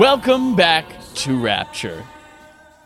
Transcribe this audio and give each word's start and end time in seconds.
Welcome 0.00 0.56
back 0.56 0.86
to 1.16 1.38
Rapture. 1.38 2.02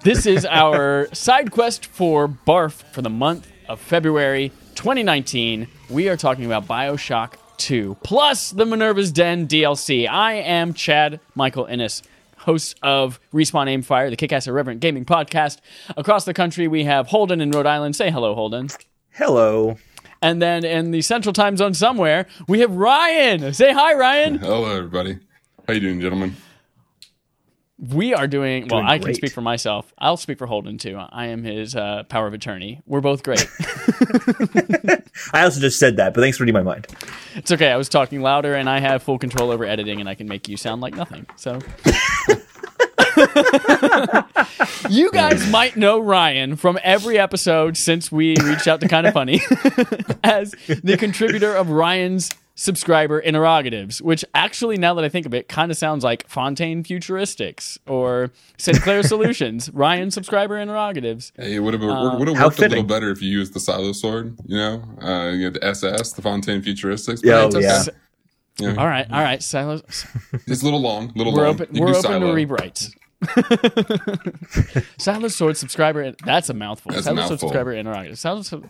This 0.02 0.26
is 0.26 0.44
our 0.50 1.06
side 1.14 1.52
quest 1.52 1.86
for 1.86 2.26
Barf 2.26 2.72
for 2.92 3.02
the 3.02 3.08
month 3.08 3.52
of 3.68 3.80
February 3.80 4.50
2019. 4.74 5.68
We 5.90 6.08
are 6.08 6.16
talking 6.16 6.44
about 6.44 6.66
Bioshock 6.66 7.34
2 7.58 7.98
plus 8.02 8.50
the 8.50 8.66
Minerva's 8.66 9.12
Den 9.12 9.46
DLC. 9.46 10.08
I 10.08 10.32
am 10.32 10.74
Chad 10.74 11.20
Michael 11.36 11.66
Innes, 11.66 12.02
host 12.38 12.80
of 12.82 13.20
Respawn 13.32 13.72
Aimfire, 13.72 14.10
the 14.10 14.16
Kickass 14.16 14.48
Irreverent 14.48 14.80
Gaming 14.80 15.04
podcast. 15.04 15.60
Across 15.96 16.24
the 16.24 16.34
country, 16.34 16.66
we 16.66 16.82
have 16.82 17.06
Holden 17.06 17.40
in 17.40 17.52
Rhode 17.52 17.66
Island. 17.66 17.94
Say 17.94 18.10
hello, 18.10 18.34
Holden. 18.34 18.70
Hello. 19.12 19.78
And 20.20 20.42
then 20.42 20.64
in 20.64 20.90
the 20.90 21.00
central 21.00 21.32
time 21.32 21.56
zone 21.56 21.74
somewhere, 21.74 22.26
we 22.48 22.58
have 22.58 22.72
Ryan. 22.72 23.54
Say 23.54 23.72
hi, 23.72 23.94
Ryan. 23.94 24.38
Hello, 24.38 24.64
everybody. 24.64 25.20
How 25.68 25.74
you 25.74 25.80
doing, 25.80 26.00
gentlemen? 26.00 26.34
We 27.78 28.14
are 28.14 28.28
doing 28.28 28.68
well. 28.68 28.80
Doing 28.80 28.90
I 28.90 28.98
can 28.98 29.14
speak 29.14 29.32
for 29.32 29.40
myself. 29.40 29.92
I'll 29.98 30.16
speak 30.16 30.38
for 30.38 30.46
Holden 30.46 30.78
too. 30.78 30.96
I 30.96 31.26
am 31.26 31.42
his 31.42 31.74
uh, 31.74 32.04
power 32.04 32.28
of 32.28 32.34
attorney. 32.34 32.80
We're 32.86 33.00
both 33.00 33.24
great. 33.24 33.40
I 35.32 35.42
also 35.42 35.60
just 35.60 35.80
said 35.80 35.96
that, 35.96 36.14
but 36.14 36.20
thanks 36.20 36.38
for 36.38 36.44
reading 36.44 36.54
my 36.54 36.62
mind. 36.62 36.86
it's 37.34 37.50
okay. 37.50 37.72
I 37.72 37.76
was 37.76 37.88
talking 37.88 38.22
louder, 38.22 38.54
and 38.54 38.70
I 38.70 38.78
have 38.78 39.02
full 39.02 39.18
control 39.18 39.50
over 39.50 39.64
editing, 39.64 39.98
and 39.98 40.08
I 40.08 40.14
can 40.14 40.28
make 40.28 40.48
you 40.48 40.56
sound 40.56 40.82
like 40.82 40.94
nothing. 40.94 41.26
So. 41.36 41.58
you 44.88 45.10
guys 45.12 45.48
might 45.50 45.76
know 45.76 45.98
Ryan 45.98 46.56
from 46.56 46.78
every 46.82 47.18
episode 47.18 47.76
since 47.76 48.10
we 48.10 48.36
reached 48.42 48.66
out 48.66 48.80
to 48.80 48.88
Kind 48.88 49.06
of 49.06 49.14
Funny 49.14 49.40
as 50.24 50.52
the 50.82 50.96
contributor 50.98 51.54
of 51.54 51.70
Ryan's 51.70 52.30
subscriber 52.56 53.18
interrogatives, 53.18 54.00
which 54.00 54.24
actually, 54.34 54.76
now 54.78 54.94
that 54.94 55.04
I 55.04 55.08
think 55.08 55.26
of 55.26 55.34
it, 55.34 55.48
kind 55.48 55.70
of 55.70 55.76
sounds 55.76 56.04
like 56.04 56.28
Fontaine 56.28 56.84
Futuristics 56.84 57.78
or 57.86 58.30
Sinclair 58.58 59.02
Solutions. 59.14 59.70
Ryan 59.70 60.10
subscriber 60.10 60.56
interrogatives. 60.58 61.32
Hey, 61.36 61.56
it 61.56 61.58
would 61.60 61.74
have 61.74 61.82
would 61.82 62.28
have 62.28 62.36
how 62.36 62.46
worked 62.46 62.58
a 62.60 62.68
little 62.68 62.84
better 62.84 63.10
if 63.10 63.20
you 63.20 63.28
used 63.30 63.54
the 63.54 63.60
silo 63.60 63.92
sword. 63.92 64.36
You 64.46 64.56
know, 64.56 64.82
uh, 65.02 65.30
you 65.32 65.44
had 65.44 65.54
the 65.54 65.64
SS, 65.64 66.12
the 66.12 66.22
Fontaine 66.22 66.62
Futuristics. 66.62 67.22
but 67.22 67.24
Yeah, 67.28 67.46
it's 67.46 67.54
okay. 67.56 67.64
yeah. 67.66 67.84
Yeah. 68.60 68.74
All 68.76 68.86
right, 68.86 69.10
all 69.10 69.20
right. 69.22 69.42
Silos. 69.42 69.82
It's 70.46 70.62
a 70.62 70.64
little 70.64 70.80
long, 70.80 71.10
little 71.16 71.32
We're 71.34 71.46
long. 71.46 71.54
open. 71.60 71.68
We're 71.72 71.92
can 71.92 71.96
open 71.96 72.20
do 72.20 72.32
to 72.32 72.32
silo. 72.32 72.34
rewrites. 72.36 72.92
Silo 74.98 75.28
sword 75.28 75.56
subscriber. 75.56 76.12
That's 76.24 76.48
a 76.50 76.54
mouthful. 76.54 76.92
That's 76.92 77.06
a 77.06 77.10
Silo 77.10 77.26
sword 77.26 77.40
subscriber 77.40 77.72
interrogative. 77.72 78.18
Silo 78.18 78.42
sword- 78.42 78.68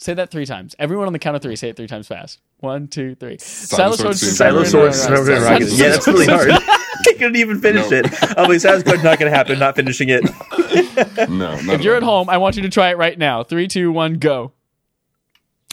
Say 0.00 0.14
that 0.14 0.30
three 0.30 0.46
times. 0.46 0.74
Everyone 0.78 1.08
on 1.08 1.12
the 1.12 1.18
count 1.18 1.34
of 1.36 1.42
three, 1.42 1.56
say 1.56 1.70
it 1.70 1.76
three 1.76 1.88
times 1.88 2.06
fast. 2.06 2.40
One, 2.58 2.86
two, 2.86 3.16
three. 3.16 3.36
Silo 3.38 3.96
sword 3.96 4.16
sword 4.16 4.16
subscriber 4.16 4.64
subscriber 4.64 4.92
Silo 4.92 5.18
sword, 5.18 5.28
interrogative. 5.38 5.68
subscriber 5.68 6.00
Silo 6.00 6.20
interrogative. 6.20 6.48
Yeah, 6.48 6.48
that's 6.48 6.48
really 6.48 6.50
hard. 6.50 6.50
I 7.08 7.12
couldn't 7.14 7.36
even 7.36 7.60
finish 7.60 7.90
No. 7.90 7.96
it. 7.98 8.38
I'm 8.38 8.48
like, 8.48 8.60
sounds 8.60 8.82
good. 8.84 9.02
Not 9.02 9.18
going 9.18 9.30
to 9.30 9.36
happen. 9.36 9.58
Not 9.58 9.74
finishing 9.76 10.08
it. 10.10 10.22
No, 11.28 11.60
not 11.60 11.74
If 11.74 11.82
you're 11.82 11.96
at 11.96 12.02
home, 12.02 12.28
I 12.28 12.36
want 12.38 12.56
you 12.56 12.62
to 12.62 12.68
try 12.68 12.90
it 12.90 12.98
right 12.98 13.16
now. 13.18 13.42
Three, 13.42 13.66
two, 13.68 13.90
one, 13.92 14.14
go. 14.14 14.52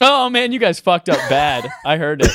Oh 0.01 0.29
man, 0.29 0.51
you 0.51 0.59
guys 0.59 0.79
fucked 0.79 1.07
up 1.09 1.17
bad. 1.29 1.67
I 1.85 1.97
heard 1.97 2.21
it. 2.23 2.31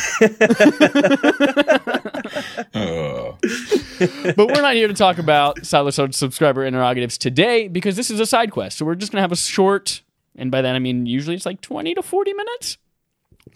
Uh, 2.75 3.33
But 4.35 4.49
we're 4.49 4.63
not 4.63 4.75
here 4.75 4.89
to 4.89 4.95
talk 4.95 5.19
about 5.19 5.65
Silo 5.67 5.91
Sword 5.91 6.15
subscriber 6.15 6.65
interrogatives 6.65 7.19
today 7.19 7.69
because 7.69 7.97
this 7.97 8.11
is 8.11 8.19
a 8.19 8.25
side 8.27 8.51
quest. 8.51 8.79
So 8.79 8.87
we're 8.87 8.95
just 8.95 9.13
gonna 9.13 9.21
have 9.23 9.33
a 9.33 9.37
short, 9.37 10.01
and 10.37 10.51
by 10.51 10.63
that 10.63 10.75
I 10.75 10.79
mean 10.79 11.07
usually 11.07 11.37
it's 11.37 11.47
like 11.47 11.61
20 11.61 11.95
to 11.95 12.03
40 12.03 12.33
minutes 12.35 12.79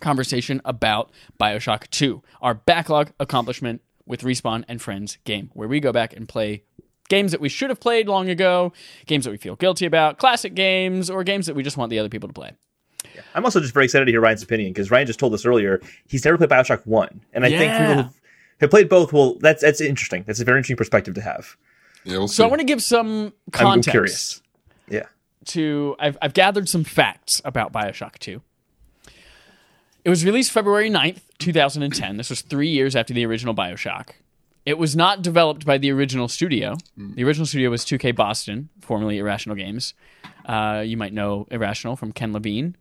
conversation 0.01 0.61
about 0.65 1.11
Bioshock 1.41 1.89
2, 1.91 2.23
our 2.43 2.55
backlog 2.55 3.13
accomplishment 3.21 3.81
with 4.07 4.23
Respawn 4.23 4.65
and 4.69 4.81
Friends 4.83 5.19
game, 5.25 5.51
where 5.55 5.69
we 5.69 5.81
go 5.81 5.93
back 5.93 6.15
and 6.15 6.29
play 6.29 6.65
games 7.09 7.31
that 7.33 7.41
we 7.41 7.49
should 7.49 7.71
have 7.71 7.81
played 7.81 8.09
long 8.09 8.29
ago, 8.29 8.73
games 9.07 9.25
that 9.25 9.31
we 9.31 9.37
feel 9.37 9.57
guilty 9.57 9.87
about, 9.87 10.19
classic 10.19 10.55
games, 10.55 11.09
or 11.11 11.23
games 11.23 11.47
that 11.47 11.55
we 11.55 11.63
just 11.63 11.77
want 11.77 11.91
the 11.91 11.99
other 11.99 12.09
people 12.09 12.29
to 12.29 12.33
play. 12.33 12.53
I'm 13.35 13.45
also 13.45 13.61
just 13.61 13.73
very 13.75 13.85
excited 13.85 14.07
to 14.07 14.11
hear 14.11 14.21
Ryan's 14.21 14.43
opinion 14.43 14.73
because 14.73 14.91
Ryan 14.91 15.07
just 15.07 15.19
told 15.21 15.33
us 15.35 15.45
earlier 15.47 15.81
he's 16.09 16.25
never 16.25 16.37
played 16.39 16.51
Bioshock 16.51 16.85
1. 16.87 17.21
And 17.33 17.45
I 17.45 17.49
think 17.51 17.61
Yeah. 17.63 17.89
people 17.95 18.15
who 18.61 18.69
played 18.69 18.89
both, 18.89 19.13
well, 19.13 19.37
that's 19.39 19.63
that's 19.63 19.81
interesting. 19.81 20.25
That's 20.27 20.41
a 20.41 20.45
very 20.45 20.59
interesting 20.59 20.77
perspective 20.77 21.15
to 21.15 21.21
have. 21.21 21.57
yeah, 22.05 22.19
we'll. 22.19 22.29
So 22.29 22.45
I 22.45 22.49
want 22.49 22.61
to 22.61 22.67
give 22.67 22.83
some 22.83 23.27
I'm 23.27 23.33
context. 23.53 23.91
curious. 23.91 24.43
Yeah. 24.89 25.05
To 25.47 25.97
I've, 25.99 26.17
I've 26.21 26.35
gathered 26.35 26.69
some 26.69 26.85
facts 26.85 27.41
about 27.45 27.73
Bioshock 27.73 28.19
2. 28.19 28.41
It 30.05 30.11
was 30.11 30.25
released 30.25 30.53
February 30.53 30.91
9th, 30.91 31.21
2010. 31.39 32.19
This 32.19 32.29
was 32.29 32.43
three 32.43 32.69
years 32.69 32.95
after 32.95 33.15
the 33.15 33.25
original 33.25 33.55
Bioshock. 33.55 34.11
It 34.67 34.79
was 34.79 34.95
not 34.97 35.23
developed 35.23 35.67
by 35.67 35.79
the 35.79 35.91
original 35.93 36.29
studio. 36.29 36.77
The 36.97 37.25
original 37.25 37.47
studio 37.47 37.71
was 37.71 37.85
2K 37.85 38.15
Boston, 38.15 38.71
formerly 38.81 39.19
Irrational 39.19 39.57
Games. 39.57 39.95
Uh, 40.47 40.83
you 40.85 40.97
might 40.97 41.13
know 41.13 41.47
Irrational 41.51 41.97
from 41.97 42.13
Ken 42.13 42.33
Levine. 42.33 42.77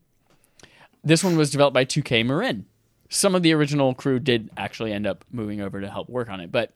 This 1.03 1.23
one 1.23 1.35
was 1.35 1.51
developed 1.51 1.73
by 1.73 1.83
2K 1.85 2.25
Marin. 2.25 2.65
Some 3.09 3.35
of 3.35 3.43
the 3.43 3.53
original 3.53 3.93
crew 3.93 4.19
did 4.19 4.49
actually 4.55 4.93
end 4.93 5.05
up 5.05 5.25
moving 5.31 5.61
over 5.61 5.81
to 5.81 5.89
help 5.89 6.09
work 6.09 6.29
on 6.29 6.39
it, 6.39 6.51
but 6.51 6.73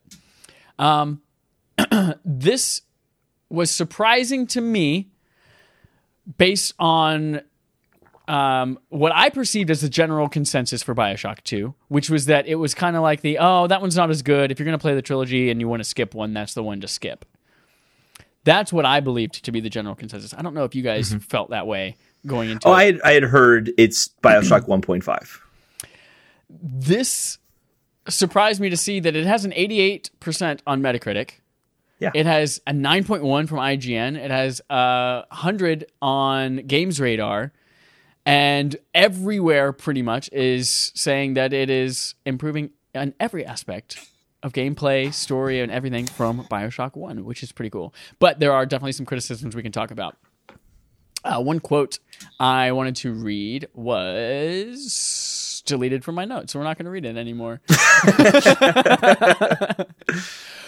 um, 0.77 1.21
this 2.25 2.81
was 3.49 3.71
surprising 3.71 4.45
to 4.47 4.61
me 4.61 5.09
based 6.37 6.73
on 6.79 7.41
um, 8.27 8.77
what 8.89 9.13
I 9.15 9.29
perceived 9.29 9.69
as 9.69 9.81
the 9.81 9.89
general 9.89 10.27
consensus 10.27 10.83
for 10.83 10.93
Bioshock 10.93 11.43
2, 11.43 11.73
which 11.87 12.09
was 12.09 12.25
that 12.25 12.47
it 12.47 12.55
was 12.55 12.73
kind 12.73 12.95
of 12.97 13.01
like 13.01 13.21
the, 13.21 13.37
oh, 13.39 13.67
that 13.67 13.79
one's 13.81 13.95
not 13.95 14.09
as 14.09 14.21
good. 14.21 14.51
If 14.51 14.59
you're 14.59 14.65
going 14.65 14.77
to 14.77 14.81
play 14.81 14.95
the 14.95 15.01
trilogy 15.01 15.49
and 15.49 15.61
you 15.61 15.67
want 15.69 15.79
to 15.79 15.85
skip 15.85 16.13
one, 16.13 16.33
that's 16.33 16.53
the 16.53 16.63
one 16.63 16.81
to 16.81 16.87
skip. 16.87 17.23
That's 18.43 18.71
what 18.73 18.85
I 18.85 18.99
believed 18.99 19.43
to 19.45 19.51
be 19.51 19.59
the 19.59 19.69
general 19.69 19.95
consensus. 19.95 20.33
I 20.33 20.41
don't 20.41 20.53
know 20.53 20.63
if 20.63 20.73
you 20.75 20.81
guys 20.81 21.13
felt 21.29 21.49
that 21.51 21.67
way 21.67 21.95
going 22.25 22.49
into 22.49 22.67
Oh, 22.67 22.71
it. 22.71 22.75
I 22.75 22.83
had, 22.85 23.01
I 23.03 23.11
had 23.13 23.23
heard 23.23 23.71
it's 23.77 24.09
Bioshock 24.23 24.67
1.5. 24.67 25.39
this 26.49 27.37
surprised 28.09 28.61
me 28.61 28.69
to 28.69 28.77
see 28.77 28.99
that 29.01 29.15
it 29.15 29.25
has 29.25 29.43
an 29.45 29.51
88% 29.51 30.59
on 30.65 30.81
Metacritic. 30.81 31.31
Yeah. 31.99 32.11
It 32.13 32.25
has 32.25 32.61
a 32.67 32.71
9.1 32.71 33.47
from 33.47 33.57
IGN. 33.57 34.17
It 34.17 34.31
has 34.31 34.61
a 34.69 35.23
100 35.29 35.85
on 36.01 36.57
Games 36.57 36.99
Radar. 36.99 37.53
And 38.25 38.75
everywhere 38.93 39.71
pretty 39.71 40.01
much 40.01 40.29
is 40.33 40.91
saying 40.95 41.35
that 41.35 41.53
it 41.53 41.69
is 41.69 42.15
improving 42.25 42.71
on 42.93 43.13
every 43.19 43.45
aspect 43.45 44.05
of 44.43 44.53
gameplay, 44.53 45.13
story, 45.13 45.61
and 45.61 45.71
everything 45.71 46.05
from 46.05 46.43
Bioshock 46.43 46.95
1, 46.95 47.23
which 47.23 47.41
is 47.41 47.51
pretty 47.51 47.69
cool. 47.69 47.93
But 48.19 48.39
there 48.39 48.51
are 48.51 48.65
definitely 48.65 48.91
some 48.91 49.05
criticisms 49.05 49.55
we 49.55 49.63
can 49.63 49.71
talk 49.71 49.91
about. 49.91 50.17
Uh, 51.23 51.41
one 51.41 51.59
quote 51.59 51.99
I 52.39 52.71
wanted 52.73 52.95
to 52.97 53.13
read 53.13 53.67
was 53.73 54.91
deleted 55.67 56.03
from 56.03 56.15
my 56.15 56.25
notes, 56.25 56.53
so 56.53 56.59
we're 56.59 56.65
not 56.65 56.77
going 56.77 56.85
to 56.85 56.91
read 56.91 57.05
it 57.05 57.15
anymore. 57.17 57.61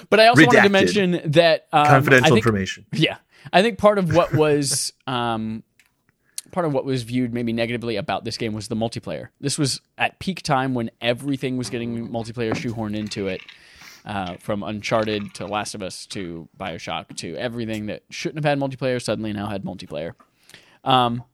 but 0.10 0.20
I 0.20 0.28
also 0.28 0.46
wanted 0.46 0.62
to 0.62 0.70
mention 0.70 1.22
that 1.26 1.68
um, 1.74 1.88
Confidential 1.88 2.36
think, 2.36 2.46
information. 2.46 2.86
Yeah, 2.94 3.18
I 3.52 3.64
think 3.64 3.80
part 3.80 3.98
of 3.98 4.14
what 4.14 4.34
was 4.34 4.94
um, 5.08 5.64
part 6.52 6.66
of 6.66 6.74
what 6.74 6.86
was 6.86 7.04
viewed 7.04 7.34
maybe 7.34 7.54
negatively 7.54 7.96
about 7.96 8.24
this 8.24 8.38
game 8.38 8.54
was 8.54 8.68
the 8.68 8.76
multiplayer. 8.76 9.30
This 9.42 9.58
was 9.58 9.82
at 9.98 10.20
peak 10.20 10.44
time 10.44 10.74
when 10.74 10.92
everything 11.02 11.58
was 11.58 11.70
getting 11.70 12.10
multiplayer 12.10 12.54
shoehorned 12.54 12.96
into 12.96 13.28
it. 13.28 13.42
Uh, 14.06 14.38
from 14.38 14.64
Uncharted 14.64 15.34
to 15.36 15.46
Last 15.46 15.76
of 15.76 15.84
Us 15.84 16.06
to 16.08 16.48
Bioshock 16.58 17.18
to 17.18 17.36
everything 17.36 17.88
that 17.88 18.04
shouldn't 18.10 18.44
have 18.44 18.50
had 18.50 18.58
multiplayer 18.58 19.00
suddenly 19.00 19.34
now 19.34 19.48
had 19.48 19.64
multiplayer. 19.66 20.14
Um, 20.86 21.26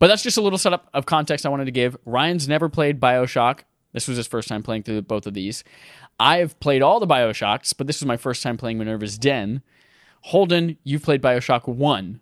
but 0.00 0.08
that's 0.08 0.22
just 0.24 0.36
a 0.36 0.40
little 0.40 0.58
setup 0.58 0.88
of 0.92 1.06
context 1.06 1.46
I 1.46 1.48
wanted 1.50 1.66
to 1.66 1.70
give. 1.70 1.96
Ryan's 2.04 2.48
never 2.48 2.68
played 2.68 2.98
Bioshock. 2.98 3.60
This 3.92 4.08
was 4.08 4.16
his 4.16 4.26
first 4.26 4.48
time 4.48 4.62
playing 4.64 4.82
through 4.82 5.02
both 5.02 5.26
of 5.26 5.34
these. 5.34 5.62
I've 6.18 6.58
played 6.60 6.82
all 6.82 6.98
the 7.00 7.06
Bioshocks, 7.06 7.72
but 7.76 7.86
this 7.86 8.00
was 8.00 8.06
my 8.06 8.16
first 8.16 8.42
time 8.42 8.56
playing 8.56 8.78
Minerva's 8.78 9.16
Den. 9.18 9.62
Holden, 10.22 10.76
you've 10.84 11.02
played 11.02 11.22
Bioshock 11.22 11.66
1, 11.68 12.20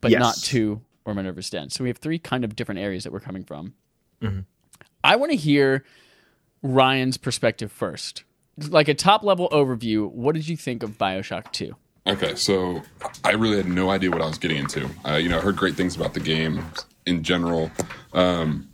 but 0.00 0.10
Yes. 0.10 0.20
not 0.20 0.36
2 0.36 0.80
or 1.04 1.14
Minerva's 1.14 1.50
Den. 1.50 1.68
So 1.70 1.84
we 1.84 1.90
have 1.90 1.98
three 1.98 2.18
kind 2.18 2.44
of 2.44 2.56
different 2.56 2.80
areas 2.80 3.04
that 3.04 3.12
we're 3.12 3.20
coming 3.20 3.44
from. 3.44 3.74
Mm-hmm. 4.22 4.40
I 5.02 5.16
want 5.16 5.30
to 5.32 5.36
hear 5.36 5.84
Ryan's 6.62 7.18
perspective 7.18 7.70
first. 7.70 8.24
Like 8.56 8.88
a 8.88 8.94
top 8.94 9.22
level 9.22 9.48
overview, 9.50 10.10
what 10.10 10.34
did 10.34 10.48
you 10.48 10.56
think 10.56 10.82
of 10.82 10.96
Bioshock 10.96 11.52
2? 11.52 11.76
Okay, 12.06 12.34
so 12.34 12.82
I 13.24 13.32
really 13.32 13.56
had 13.56 13.66
no 13.66 13.90
idea 13.90 14.10
what 14.10 14.20
I 14.20 14.26
was 14.26 14.36
getting 14.36 14.58
into. 14.58 14.90
Uh, 15.06 15.14
you 15.14 15.28
know, 15.28 15.38
I 15.38 15.40
heard 15.40 15.56
great 15.56 15.74
things 15.74 15.96
about 15.96 16.12
the 16.12 16.20
game 16.20 16.64
in 17.06 17.22
general. 17.22 17.70
Um, 18.12 18.68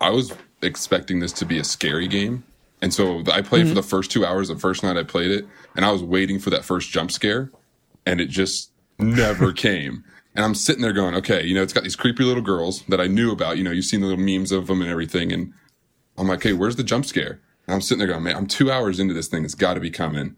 I 0.00 0.10
was 0.10 0.32
expecting 0.62 1.18
this 1.18 1.32
to 1.34 1.44
be 1.44 1.58
a 1.58 1.64
scary 1.64 2.06
game, 2.06 2.44
and 2.80 2.94
so 2.94 3.22
I 3.32 3.42
played 3.42 3.66
for 3.66 3.74
the 3.74 3.82
first 3.82 4.12
two 4.12 4.24
hours. 4.24 4.46
The 4.46 4.56
first 4.56 4.84
night 4.84 4.96
I 4.96 5.02
played 5.02 5.32
it, 5.32 5.44
and 5.74 5.84
I 5.84 5.90
was 5.90 6.04
waiting 6.04 6.38
for 6.38 6.50
that 6.50 6.64
first 6.64 6.90
jump 6.90 7.10
scare, 7.10 7.50
and 8.06 8.20
it 8.20 8.28
just 8.28 8.70
never 8.98 9.52
came. 9.66 10.04
And 10.36 10.44
I'm 10.44 10.54
sitting 10.54 10.82
there 10.82 10.92
going, 10.92 11.16
okay, 11.16 11.44
you 11.44 11.56
know, 11.56 11.62
it's 11.62 11.72
got 11.72 11.82
these 11.82 11.96
creepy 11.96 12.22
little 12.22 12.42
girls 12.44 12.84
that 12.88 13.00
I 13.00 13.08
knew 13.08 13.32
about. 13.32 13.58
You 13.58 13.64
know, 13.64 13.72
you've 13.72 13.86
seen 13.86 14.02
the 14.02 14.06
little 14.06 14.24
memes 14.24 14.52
of 14.52 14.68
them 14.68 14.82
and 14.82 14.90
everything, 14.90 15.32
and 15.32 15.52
I'm 16.16 16.28
like, 16.28 16.44
hey, 16.44 16.52
where's 16.52 16.76
the 16.76 16.84
jump 16.84 17.06
scare? 17.06 17.40
And 17.66 17.74
I'm 17.74 17.80
sitting 17.80 17.98
there 17.98 18.06
going, 18.06 18.22
man, 18.22 18.36
I'm 18.36 18.46
two 18.46 18.70
hours 18.70 19.00
into 19.00 19.14
this 19.14 19.26
thing. 19.26 19.44
It's 19.44 19.56
got 19.56 19.74
to 19.74 19.80
be 19.80 19.90
coming. 19.90 20.36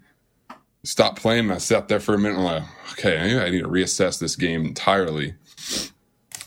Stopped 0.82 1.20
playing. 1.20 1.44
And 1.44 1.52
I 1.52 1.58
sat 1.58 1.88
there 1.88 2.00
for 2.00 2.14
a 2.14 2.18
minute. 2.18 2.38
And 2.38 2.48
I'm 2.48 2.62
like, 2.62 2.92
okay, 2.92 3.40
I 3.40 3.50
need 3.50 3.62
to 3.62 3.68
reassess 3.68 4.18
this 4.18 4.36
game 4.36 4.64
entirely. 4.64 5.34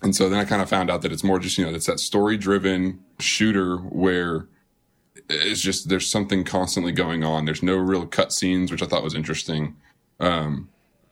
And 0.01 0.15
so 0.15 0.27
then 0.27 0.39
I 0.39 0.45
kind 0.45 0.61
of 0.61 0.69
found 0.69 0.91
out 0.91 1.01
that 1.01 1.13
it's 1.13 1.23
more 1.23 1.39
just 1.39 1.57
you 1.57 1.65
know 1.65 1.73
it's 1.73 1.85
that 1.85 1.99
story 1.99 2.35
driven 2.35 2.99
shooter 3.19 3.77
where 3.77 4.47
it's 5.29 5.61
just 5.61 5.87
there's 5.87 6.09
something 6.09 6.43
constantly 6.43 6.91
going 6.91 7.23
on. 7.23 7.45
There's 7.45 7.63
no 7.63 7.75
real 7.75 8.05
cutscenes, 8.05 8.69
which 8.69 8.83
I 8.83 8.85
thought 8.85 9.03
was 9.03 9.15
interesting. 9.15 9.75
Um, 10.19 10.69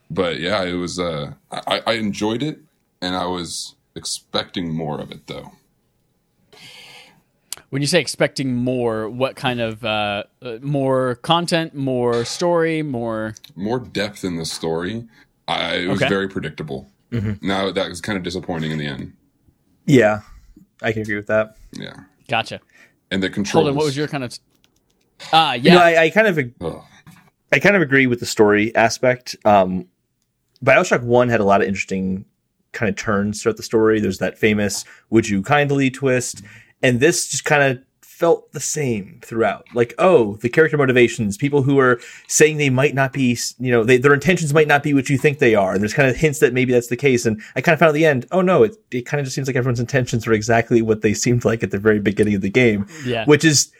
but 0.09 0.39
yeah, 0.39 0.63
it 0.63 0.73
was. 0.73 0.99
Uh, 0.99 1.33
I, 1.51 1.81
I 1.87 1.93
enjoyed 1.93 2.43
it, 2.43 2.59
and 3.01 3.15
I 3.15 3.25
was 3.25 3.75
expecting 3.95 4.73
more 4.73 4.99
of 4.99 5.11
it 5.11 5.27
though. 5.27 5.53
When 7.71 7.81
you 7.81 7.87
say 7.87 7.99
expecting 8.01 8.53
more, 8.53 9.09
what 9.09 9.35
kind 9.35 9.59
of 9.61 9.83
uh, 9.83 10.23
uh, 10.41 10.57
more 10.61 11.15
content, 11.15 11.73
more 11.73 12.23
story, 12.25 12.83
more? 12.83 13.33
More 13.55 13.79
depth 13.79 14.23
in 14.25 14.35
the 14.35 14.45
story. 14.45 15.05
I, 15.47 15.75
it 15.77 15.87
was 15.87 16.01
Okay. 16.01 16.09
very 16.09 16.27
predictable. 16.29 16.89
Now 17.41 17.71
that 17.71 17.89
was 17.89 17.99
kind 18.01 18.17
of 18.17 18.23
disappointing 18.23 18.71
in 18.71 18.77
the 18.77 18.85
end. 18.87 19.13
Yeah, 19.85 20.21
I 20.81 20.91
can 20.93 21.01
agree 21.01 21.15
with 21.15 21.27
that. 21.27 21.57
Yeah, 21.73 21.93
Gotcha. 22.29 22.59
and 23.09 23.21
the 23.23 23.29
controls. 23.29 23.63
Holden, 23.63 23.75
what 23.75 23.85
was 23.85 23.97
your 23.97 24.07
kind 24.07 24.23
of? 24.23 24.37
Ah, 25.33 25.53
yeah. 25.53 25.61
You 25.73 25.77
know, 25.77 25.83
I, 25.83 26.03
I 26.03 26.09
kind 26.09 26.27
of 26.27 26.37
ag- 26.39 26.53
Ugh. 26.61 26.81
I 27.51 27.59
kind 27.59 27.75
of 27.75 27.81
agree 27.81 28.07
with 28.07 28.19
the 28.21 28.25
story 28.25 28.73
aspect. 28.75 29.35
Um, 29.43 29.87
Bioshock 30.63 31.03
One 31.03 31.27
had 31.29 31.39
a 31.41 31.43
lot 31.43 31.61
of 31.61 31.67
interesting 31.67 32.23
kind 32.71 32.89
of 32.89 32.95
turns 32.95 33.41
throughout 33.43 33.57
the 33.57 33.63
story. 33.63 33.99
There's 33.99 34.19
that 34.19 34.37
famous 34.37 34.85
"Would 35.09 35.27
you 35.27 35.41
kindly" 35.41 35.89
twist, 35.91 36.41
and 36.81 36.99
this 36.99 37.27
just 37.27 37.45
kind 37.45 37.63
of 37.63 37.83
felt 38.21 38.51
the 38.51 38.59
same 38.59 39.19
throughout. 39.23 39.65
Like, 39.73 39.95
oh, 39.97 40.35
the 40.37 40.49
character 40.49 40.77
motivations, 40.77 41.37
people 41.37 41.63
who 41.63 41.79
are 41.79 41.99
saying 42.27 42.57
they 42.57 42.69
might 42.69 42.93
not 42.93 43.13
be, 43.13 43.35
you 43.57 43.71
know, 43.71 43.83
they, 43.83 43.97
their 43.97 44.13
intentions 44.13 44.53
might 44.53 44.67
not 44.67 44.83
be 44.83 44.93
what 44.93 45.09
you 45.09 45.17
think 45.17 45.39
they 45.39 45.55
are. 45.55 45.73
And 45.73 45.81
there's 45.81 45.95
kind 45.95 46.07
of 46.07 46.15
hints 46.15 46.37
that 46.37 46.53
maybe 46.53 46.71
that's 46.71 46.89
the 46.89 46.95
case. 46.95 47.25
And 47.25 47.41
I 47.55 47.61
kind 47.61 47.73
of 47.73 47.79
found 47.79 47.89
at 47.89 47.95
the 47.95 48.05
end, 48.05 48.27
oh 48.31 48.41
no, 48.41 48.61
it, 48.61 48.77
it 48.91 49.07
kind 49.07 49.19
of 49.19 49.25
just 49.25 49.33
seems 49.33 49.47
like 49.47 49.55
everyone's 49.55 49.79
intentions 49.79 50.27
are 50.27 50.33
exactly 50.33 50.83
what 50.83 51.01
they 51.01 51.13
seemed 51.15 51.45
like 51.45 51.63
at 51.63 51.71
the 51.71 51.79
very 51.79 51.99
beginning 51.99 52.35
of 52.35 52.41
the 52.41 52.51
game. 52.51 52.85
Yeah. 53.03 53.25
Which 53.25 53.43
is, 53.43 53.71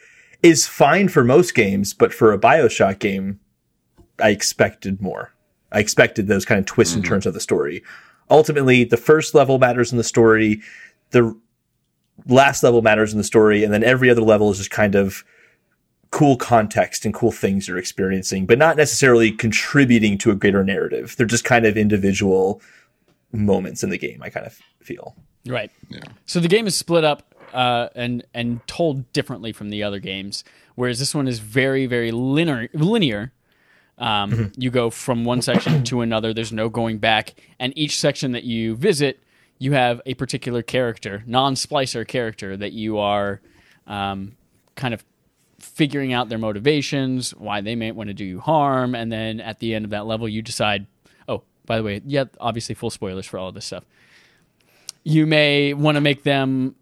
is 0.42 0.66
fine 0.66 1.06
for 1.06 1.22
most 1.22 1.54
games, 1.54 1.94
but 1.94 2.12
for 2.12 2.32
a 2.32 2.38
Bioshock 2.38 2.98
game, 2.98 3.38
I 4.20 4.30
expected 4.30 5.00
more. 5.00 5.32
I 5.70 5.78
expected 5.78 6.26
those 6.26 6.44
kind 6.44 6.58
of 6.58 6.66
twists 6.66 6.96
and 6.96 7.04
mm-hmm. 7.04 7.12
turns 7.12 7.26
of 7.26 7.34
the 7.34 7.40
story. 7.40 7.84
Ultimately, 8.28 8.82
the 8.82 8.96
first 8.96 9.36
level 9.36 9.60
matters 9.60 9.92
in 9.92 9.98
the 9.98 10.04
story. 10.04 10.62
The 11.10 11.38
last 12.26 12.62
level 12.62 12.82
matters 12.82 13.12
in 13.12 13.18
the 13.18 13.24
story, 13.24 13.64
and 13.64 13.72
then 13.72 13.84
every 13.84 14.10
other 14.10 14.22
level 14.22 14.50
is 14.50 14.58
just 14.58 14.70
kind 14.70 14.94
of 14.94 15.24
cool 16.10 16.36
context 16.36 17.04
and 17.04 17.14
cool 17.14 17.32
things 17.32 17.66
you're 17.66 17.78
experiencing, 17.78 18.44
but 18.44 18.58
not 18.58 18.76
necessarily 18.76 19.32
contributing 19.32 20.18
to 20.18 20.30
a 20.30 20.34
greater 20.34 20.62
narrative. 20.62 21.14
They're 21.16 21.26
just 21.26 21.44
kind 21.44 21.64
of 21.64 21.76
individual 21.76 22.60
moments 23.32 23.82
in 23.82 23.88
the 23.88 23.98
game. 23.98 24.22
I 24.22 24.28
kind 24.28 24.46
of 24.46 24.58
feel. 24.82 25.16
Right. 25.46 25.70
Yeah. 25.88 26.00
So 26.26 26.38
the 26.38 26.48
game 26.48 26.66
is 26.66 26.76
split 26.76 27.02
up 27.02 27.34
uh, 27.52 27.88
and 27.94 28.24
and 28.34 28.66
told 28.66 29.10
differently 29.12 29.52
from 29.52 29.70
the 29.70 29.82
other 29.82 29.98
games, 30.00 30.44
whereas 30.74 30.98
this 30.98 31.14
one 31.14 31.26
is 31.26 31.38
very 31.38 31.86
very 31.86 32.12
linear. 32.12 32.68
Linear. 32.74 33.32
Um, 33.98 34.52
You 34.56 34.70
go 34.70 34.90
from 34.90 35.24
one 35.24 35.42
section 35.42 35.84
to 35.84 36.00
another. 36.00 36.34
There's 36.34 36.52
no 36.52 36.68
going 36.68 36.98
back, 36.98 37.34
and 37.58 37.72
each 37.76 37.98
section 37.98 38.32
that 38.32 38.42
you 38.44 38.74
visit, 38.74 39.22
you 39.62 39.72
have 39.72 40.00
a 40.06 40.14
particular 40.14 40.62
character, 40.62 41.22
non-splicer 41.26 42.06
character 42.06 42.56
that 42.56 42.72
you 42.72 42.98
are 42.98 43.40
um, 43.86 44.36
kind 44.74 44.94
of 44.94 45.04
figuring 45.58 46.12
out 46.12 46.28
their 46.28 46.38
motivations, 46.38 47.30
why 47.34 47.60
they 47.60 47.76
may 47.76 47.92
want 47.92 48.08
to 48.08 48.14
do 48.14 48.24
you 48.24 48.40
harm, 48.40 48.94
and 48.94 49.12
then 49.12 49.40
at 49.40 49.58
the 49.60 49.74
end 49.74 49.84
of 49.84 49.90
that 49.90 50.06
level, 50.06 50.28
you 50.28 50.42
decide. 50.42 50.86
Oh, 51.28 51.42
by 51.66 51.76
the 51.76 51.82
way, 51.82 52.00
yeah, 52.04 52.24
obviously 52.40 52.74
full 52.74 52.90
spoilers 52.90 53.26
for 53.26 53.38
all 53.38 53.48
of 53.48 53.54
this 53.54 53.64
stuff 53.64 53.84
you 55.04 55.26
may 55.26 55.74
want 55.74 55.96
to 55.96 56.00
make 56.00 56.22
them 56.22 56.74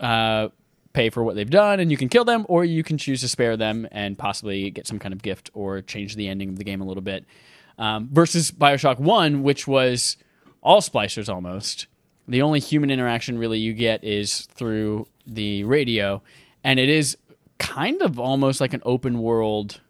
uh, 0.00 0.48
pay 0.92 1.10
for 1.10 1.22
what 1.22 1.34
they've 1.34 1.50
done 1.50 1.80
and 1.80 1.90
you 1.90 1.96
can 1.96 2.08
kill 2.08 2.24
them 2.24 2.44
or 2.48 2.64
you 2.64 2.82
can 2.82 2.98
choose 2.98 3.20
to 3.20 3.28
spare 3.28 3.56
them 3.56 3.86
and 3.92 4.18
possibly 4.18 4.70
get 4.70 4.86
some 4.86 4.98
kind 4.98 5.12
of 5.12 5.22
gift 5.22 5.50
or 5.54 5.80
change 5.80 6.16
the 6.16 6.28
ending 6.28 6.50
of 6.50 6.56
the 6.56 6.64
game 6.64 6.80
a 6.80 6.84
little 6.84 7.02
bit 7.02 7.24
um, 7.78 8.08
versus 8.12 8.50
bioshock 8.50 8.98
1 8.98 9.42
which 9.42 9.66
was 9.66 10.16
all 10.62 10.80
splicers 10.80 11.32
almost 11.32 11.86
the 12.32 12.42
only 12.42 12.60
human 12.60 12.90
interaction 12.90 13.38
really 13.38 13.58
you 13.58 13.72
get 13.72 14.02
is 14.04 14.42
through 14.52 15.06
the 15.26 15.64
radio 15.64 16.22
and 16.64 16.78
it 16.78 16.88
is 16.88 17.16
kind 17.58 18.02
of 18.02 18.18
almost 18.18 18.60
like 18.60 18.72
an 18.72 18.82
open 18.84 19.20
world 19.20 19.80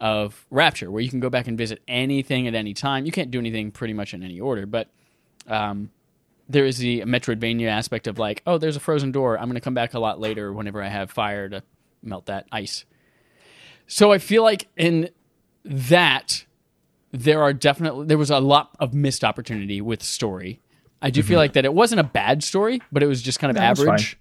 of 0.00 0.46
rapture 0.50 0.90
where 0.90 1.02
you 1.02 1.08
can 1.08 1.20
go 1.20 1.30
back 1.30 1.46
and 1.46 1.56
visit 1.56 1.82
anything 1.88 2.46
at 2.46 2.54
any 2.54 2.74
time 2.74 3.06
you 3.06 3.12
can't 3.12 3.30
do 3.30 3.38
anything 3.38 3.70
pretty 3.70 3.94
much 3.94 4.14
in 4.14 4.22
any 4.22 4.40
order 4.40 4.66
but 4.66 4.88
um, 5.48 5.90
there 6.48 6.64
is 6.64 6.78
the 6.78 7.00
Metroidvania 7.02 7.68
aspect 7.68 8.06
of 8.06 8.18
like, 8.18 8.42
oh, 8.46 8.58
there's 8.58 8.76
a 8.76 8.80
frozen 8.80 9.12
door. 9.12 9.38
I'm 9.38 9.46
going 9.46 9.54
to 9.54 9.60
come 9.60 9.74
back 9.74 9.94
a 9.94 9.98
lot 9.98 10.20
later 10.20 10.52
whenever 10.52 10.82
I 10.82 10.88
have 10.88 11.10
fire 11.10 11.48
to 11.48 11.62
melt 12.02 12.26
that 12.26 12.46
ice. 12.52 12.84
So 13.86 14.12
I 14.12 14.18
feel 14.18 14.42
like 14.42 14.68
in 14.76 15.10
that 15.64 16.44
there 17.12 17.42
are 17.42 17.52
definitely 17.52 18.06
there 18.06 18.18
was 18.18 18.30
a 18.30 18.40
lot 18.40 18.76
of 18.78 18.94
missed 18.94 19.24
opportunity 19.24 19.80
with 19.80 20.02
story. 20.02 20.60
I 21.06 21.10
do 21.10 21.22
feel 21.22 21.38
like 21.38 21.52
that 21.54 21.64
it 21.64 21.72
wasn't 21.72 22.00
a 22.00 22.04
bad 22.04 22.42
story, 22.42 22.82
but 22.92 23.02
it 23.02 23.06
was 23.06 23.22
just 23.22 23.38
kind 23.38 23.50
of 23.50 23.56
No, 23.56 23.62
average. 23.62 24.18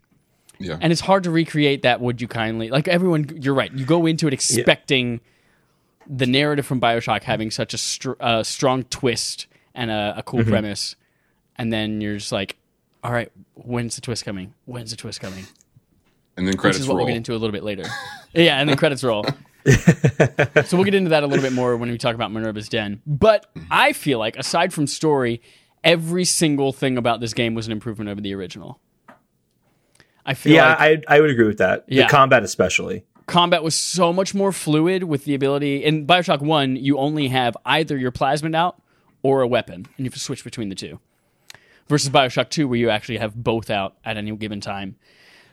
Yeah. 0.60 0.78
And 0.80 0.92
it's 0.92 1.02
hard 1.02 1.24
to 1.24 1.32
recreate 1.32 1.82
that. 1.82 2.00
Would 2.00 2.22
you 2.22 2.28
kindly 2.28 2.70
like 2.70 2.88
everyone? 2.88 3.28
You're 3.42 3.54
right. 3.54 3.72
You 3.74 3.86
go 3.86 4.06
into 4.06 4.28
it 4.28 4.34
expecting 4.34 5.20
the 6.08 6.26
narrative 6.26 6.66
from 6.66 6.80
Bioshock 6.80 7.24
having 7.24 7.52
such 7.52 7.74
a 7.74 7.78
str- 7.78 8.14
uh, 8.20 8.44
strong 8.44 8.84
twist 8.84 9.48
and 9.74 9.92
a, 9.92 10.14
a 10.18 10.24
cool 10.24 10.44
premise, 10.44 10.96
and 11.58 11.74
then 11.74 12.00
you're 12.00 12.18
just 12.18 12.32
like, 12.32 12.56
all 13.04 13.12
right, 13.12 13.32
when's 13.56 13.96
the 13.96 14.02
twist 14.02 14.24
coming? 14.24 14.54
When's 14.66 14.92
the 14.92 14.98
twist 14.98 15.20
coming? 15.20 15.46
and 16.38 16.46
then 16.48 16.54
Which 16.54 16.60
credits 16.60 16.80
is 16.82 16.88
what 16.88 16.96
roll. 16.96 17.06
we'll 17.06 17.08
get 17.14 17.18
into 17.18 17.32
a 17.32 17.38
little 17.40 17.52
bit 17.52 17.64
later. 17.64 17.84
yeah, 18.34 18.60
and 18.60 18.70
then 18.70 18.78
credits 18.78 19.04
roll. 19.04 19.26
so 19.66 20.78
we'll 20.78 20.84
get 20.84 20.94
into 20.94 21.10
that 21.10 21.24
a 21.24 21.28
little 21.28 21.44
bit 21.44 21.54
more 21.54 21.76
when 21.78 21.90
we 21.90 21.98
talk 21.98 22.14
about 22.16 22.32
Minerva's 22.32 22.70
Den. 22.70 23.02
But 23.08 23.50
I 23.72 23.94
feel 23.94 24.20
like, 24.20 24.38
aside 24.38 24.74
from 24.74 24.86
story, 24.88 25.42
every 25.86 26.26
single 26.26 26.74
thing 26.74 26.98
about 26.98 27.22
this 27.22 27.34
game 27.34 27.54
was 27.56 27.66
an 27.68 27.72
improvement 27.72 28.10
over 28.10 28.20
the 28.20 28.34
original. 28.36 28.82
I 30.26 30.34
feel 30.34 30.54
Yeah, 30.54 30.70
like 30.70 31.06
I 31.08 31.16
I 31.18 31.22
would 31.22 31.30
agree 31.30 31.46
with 31.48 31.60
that. 31.60 31.86
Yeah. 31.88 32.04
The 32.04 32.10
combat 32.10 32.44
especially. 32.44 33.06
combat 33.28 33.64
was 33.64 33.76
so 33.76 34.12
much 34.12 34.34
more 34.34 34.52
fluid 34.52 35.04
with 35.04 35.26
the 35.26 35.36
ability. 35.36 35.84
In 35.84 36.06
Bioshock 36.08 36.42
1, 36.42 36.76
you 36.78 36.98
only 36.98 37.28
have 37.30 37.56
either 37.66 37.96
your 37.98 38.12
plasmid 38.12 38.56
out 38.56 38.82
or 39.24 39.42
a 39.42 39.48
weapon, 39.48 39.76
and 39.76 39.88
you 39.98 40.06
have 40.06 40.14
to 40.14 40.20
switch 40.20 40.44
between 40.44 40.70
the 40.70 40.76
two. 40.76 41.00
Versus 41.88 42.10
Bioshock 42.10 42.50
2, 42.50 42.68
where 42.68 42.78
you 42.80 42.90
actually 42.90 43.18
have 43.20 43.36
both 43.36 43.70
out 43.70 43.96
at 44.04 44.18
any 44.18 44.36
given 44.36 44.60
time. 44.62 44.96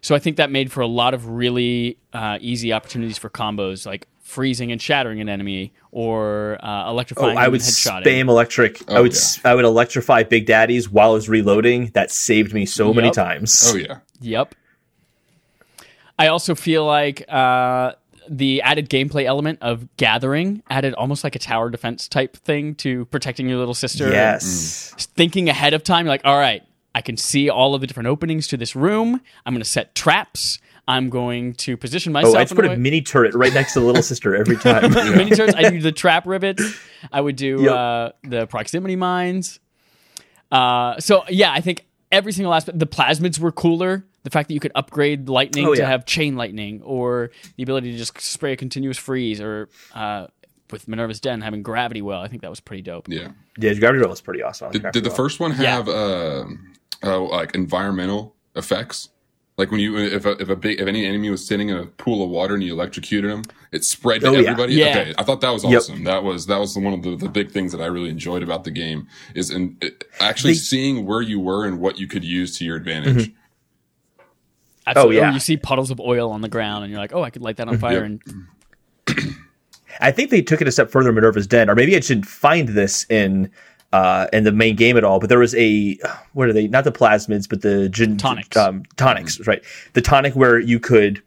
So 0.01 0.15
I 0.15 0.19
think 0.19 0.39
that 0.39 0.51
made 0.51 0.73
for 0.73 0.81
a 0.81 0.87
lot 0.87 1.13
of 1.15 1.29
really 1.29 1.99
uh, 2.13 2.39
easy 2.41 2.73
opportunities 2.73 3.19
for 3.19 3.29
combos, 3.31 3.87
like 3.87 4.09
freezing 4.33 4.73
and 4.73 4.81
shattering 4.81 5.21
an 5.21 5.29
enemy, 5.29 5.73
or 5.91 6.59
uh, 6.63 6.91
Oh, 6.91 6.97
I 7.29 7.49
would 7.49 7.61
and 7.61 7.69
headshotting. 7.71 8.05
spam 8.05 8.29
electric. 8.29 8.81
I 8.91 8.97
Oh, 8.97 9.03
would 9.03 9.13
yeah. 9.13 9.19
s 9.19 9.41
I 9.45 9.55
would 9.55 9.65
electrify 9.65 10.23
Big 10.25 10.47
Daddies 10.47 10.89
while 10.91 11.11
I 11.11 11.15
was 11.15 11.29
reloading. 11.29 11.91
That 11.95 12.11
saved 12.11 12.53
me 12.55 12.65
so 12.67 12.93
many 12.95 13.11
times. 13.11 13.51
Oh 13.73 13.77
yeah. 13.77 13.99
Yep. 14.21 14.55
I 16.19 16.29
also 16.29 16.55
feel 16.55 16.85
like 16.87 17.25
uh, 17.29 17.93
the 18.29 18.63
added 18.63 18.89
gameplay 18.89 19.25
element 19.25 19.59
of 19.61 19.89
gathering 19.97 20.63
added 20.71 20.95
almost 20.95 21.25
like 21.25 21.35
a 21.35 21.39
tower 21.39 21.71
defense 21.71 22.07
type 22.09 22.37
thing 22.37 22.75
to 22.77 23.05
protecting 23.07 23.49
your 23.49 23.59
little 23.59 23.75
sister. 23.75 24.11
Yes. 24.11 24.95
Thinking 25.17 25.49
ahead 25.49 25.75
of 25.75 25.83
time, 25.83 26.05
you're 26.07 26.13
like, 26.15 26.25
all 26.25 26.39
right, 26.39 26.63
I 26.95 27.01
can 27.01 27.17
see 27.17 27.49
all 27.51 27.75
of 27.75 27.81
the 27.81 27.87
different 27.87 28.09
openings 28.09 28.47
to 28.49 28.57
this 28.57 28.77
room. 28.77 29.21
I'm 29.45 29.55
going 29.55 29.63
to 29.63 29.69
set 29.69 29.95
traps. 29.95 30.59
I'm 30.89 31.11
going 31.11 31.55
to 31.55 31.77
position 31.77 32.13
myself. 32.13 32.35
Oh, 32.35 32.39
I 32.39 32.43
just 32.43 32.53
in 32.53 32.57
put 32.57 32.65
a 32.65 32.69
a 32.69 32.71
way- 32.73 32.77
mini 32.77 33.03
turret 33.03 33.35
right 33.35 33.53
next 33.55 33.75
to 33.75 33.81
the 33.81 33.87
little 33.87 34.03
sister 34.03 34.35
every 34.35 34.57
time. 34.59 34.93
mini 34.93 35.31
turrets. 35.31 35.55
I 35.55 35.71
do 35.71 35.81
the 35.81 35.93
trap 35.93 36.27
rivets. 36.27 36.63
I 37.13 37.21
would 37.21 37.37
do 37.37 37.63
Yep. 37.63 37.73
uh, 37.73 38.11
the 38.25 38.47
proximity 38.47 38.97
mines. 38.97 39.61
Uh, 40.51 40.99
so 41.01 41.23
yeah, 41.29 41.53
I 41.53 41.61
think 41.61 41.87
every 42.11 42.33
single 42.33 42.53
aspect. 42.53 42.79
The 42.79 42.87
plasmids 42.87 43.39
were 43.39 43.53
cooler. 43.53 44.05
The 44.25 44.31
fact 44.31 44.49
that 44.49 44.55
you 44.55 44.61
could 44.61 44.73
upgrade 44.75 45.29
lightning 45.29 45.67
Oh, 45.67 45.75
to 45.75 45.81
yeah. 45.81 45.89
have 45.89 46.05
chain 46.05 46.37
lightning, 46.37 46.81
or 46.83 47.31
the 47.57 47.63
ability 47.65 47.93
to 47.93 47.99
just 47.99 48.21
spray 48.21 48.53
a 48.53 48.57
continuous 48.57 48.99
freeze, 48.99 49.41
or 49.41 49.69
uh, 49.95 50.27
with 50.71 50.87
Minerva's 50.87 51.21
Den 51.21 51.41
having 51.41 51.63
gravity 51.63 52.03
well. 52.03 52.21
I 52.21 52.29
think 52.29 52.43
that 52.43 52.51
was 52.51 52.61
pretty 52.61 52.83
dope. 52.83 53.09
Yeah. 53.09 53.29
yeah, 53.59 53.75
Gravity 53.75 54.01
Well 54.01 54.11
was 54.11 54.21
pretty 54.21 54.43
awesome. 54.43 54.71
Did, 54.73 54.91
did 54.93 55.05
the 55.05 55.11
first 55.11 55.41
one 55.41 55.51
Yeah. 55.59 55.77
have 55.77 55.89
uh, 55.89 56.45
uh, 57.03 57.21
like 57.21 57.55
environmental 57.55 58.37
effects? 58.55 59.09
Like 59.59 59.71
when 59.71 59.81
you 59.81 59.99
if 59.99 60.25
a, 60.25 60.31
if 60.41 60.49
a 60.49 60.57
big 60.57 60.81
if 60.81 60.89
any 60.89 61.05
enemy 61.05 61.29
was 61.29 61.47
sitting 61.47 61.69
in 61.69 61.77
a 61.77 61.85
pool 61.87 62.25
of 62.25 62.31
water 62.31 62.55
and 62.55 62.63
you 62.63 62.73
electrocuted 62.73 63.31
them, 63.31 63.43
it 63.71 63.85
spread 63.85 64.23
to 64.23 64.29
Oh, 64.29 64.35
everybody. 64.35 64.75
Yeah. 64.75 64.87
Okay, 64.99 65.15
I 65.19 65.23
thought 65.25 65.43
that 65.43 65.51
was 65.51 65.63
Yep. 65.63 65.73
awesome. 65.77 66.05
That 66.05 66.25
was 66.25 66.47
that 66.47 66.59
was 66.59 66.77
one 66.77 66.95
of 66.95 67.03
the, 67.03 67.17
the 67.17 67.29
big 67.29 67.51
things 67.51 67.71
that 67.73 67.81
I 67.83 67.87
really 67.87 68.09
enjoyed 68.09 68.43
about 68.43 68.65
the 68.65 68.71
game 68.71 69.09
is 69.35 69.51
in 69.51 69.77
it, 69.83 70.05
actually 70.21 70.55
They- 70.55 70.59
seeing 70.59 71.05
where 71.07 71.21
you 71.21 71.39
were 71.39 71.67
and 71.67 71.81
what 71.81 71.99
you 71.99 72.07
could 72.07 72.25
use 72.25 72.57
to 72.59 72.65
your 72.65 72.77
advantage. 72.77 73.17
Mm-hmm. 73.29 73.33
Absolutely. 74.87 75.19
Oh, 75.19 75.23
yeah. 75.23 75.31
Or 75.31 75.33
you 75.35 75.41
see 75.41 75.57
puddles 75.57 75.91
of 75.91 76.01
oil 76.01 76.31
on 76.33 76.41
the 76.41 76.49
ground, 76.49 76.83
and 76.85 76.91
you're 76.91 77.01
like, 77.01 77.13
oh, 77.15 77.23
I 77.23 77.31
could 77.31 77.43
light 77.43 77.59
that 77.59 77.69
on 77.69 77.79
fire. 77.79 78.05
Yep. 78.05 78.21
And 79.07 79.17
I 80.01 80.11
think 80.11 80.31
they 80.31 80.43
took 80.43 80.61
it 80.61 80.67
a 80.67 80.73
step 80.73 80.91
further 80.91 81.11
in 81.11 81.15
Minerva's 81.15 81.47
Den, 81.47 81.71
or 81.71 81.75
maybe 81.77 81.95
I 81.97 82.01
should 82.01 82.27
find 82.27 82.71
this 82.71 83.07
in 83.11 83.51
uh, 83.93 84.27
in 84.33 84.45
the 84.45 84.53
main 84.53 84.77
game 84.77 84.97
at 84.97 85.05
all. 85.05 85.21
But 85.21 85.29
there 85.29 85.39
was 85.39 85.55
a 85.55 85.99
what 86.33 86.49
are 86.49 86.53
they? 86.53 86.69
Not 86.69 86.85
the 86.85 86.93
plasmids, 86.93 87.49
but 87.49 87.63
the 87.63 87.89
gene, 87.89 88.17
Tonics. 88.17 88.57
Um, 88.57 88.85
tonics, 88.97 89.47
right? 89.47 89.63
The 89.93 90.01
tonic 90.01 90.35
where 90.35 90.59
you 90.59 90.81
could, 90.81 91.23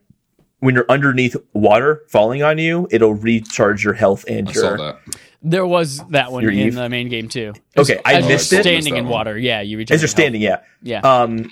when 0.59 0.75
you're 0.75 0.85
underneath 0.89 1.35
water 1.53 2.01
falling 2.09 2.41
on 2.43 2.57
you, 2.57 2.87
it'll 2.91 3.13
recharge 3.13 3.83
your 3.83 3.93
health 3.93 4.25
and 4.27 4.49
I 4.49 4.51
your. 4.51 4.77
saw 4.77 4.77
that. 4.77 4.99
There 5.47 5.65
was 5.67 5.99
that 6.09 6.31
one 6.31 6.41
Your 6.41 6.51
in 6.51 6.57
Eve? 6.57 6.73
the 6.73 6.89
main 6.89 7.07
game 7.07 7.27
too. 7.29 7.53
Okay, 7.77 8.01
I 8.03 8.15
As 8.15 8.23
you're 8.23 8.29
missed 8.33 8.51
it. 8.51 8.61
Standing 8.63 8.95
I 8.95 8.97
in 8.97 9.07
water, 9.07 9.37
yeah, 9.37 9.61
you 9.61 9.77
reach 9.77 9.91
As 9.91 10.01
you're 10.01 10.07
standing, 10.07 10.41
yeah. 10.41 10.61
Yeah, 10.81 11.01
Um, 11.01 11.51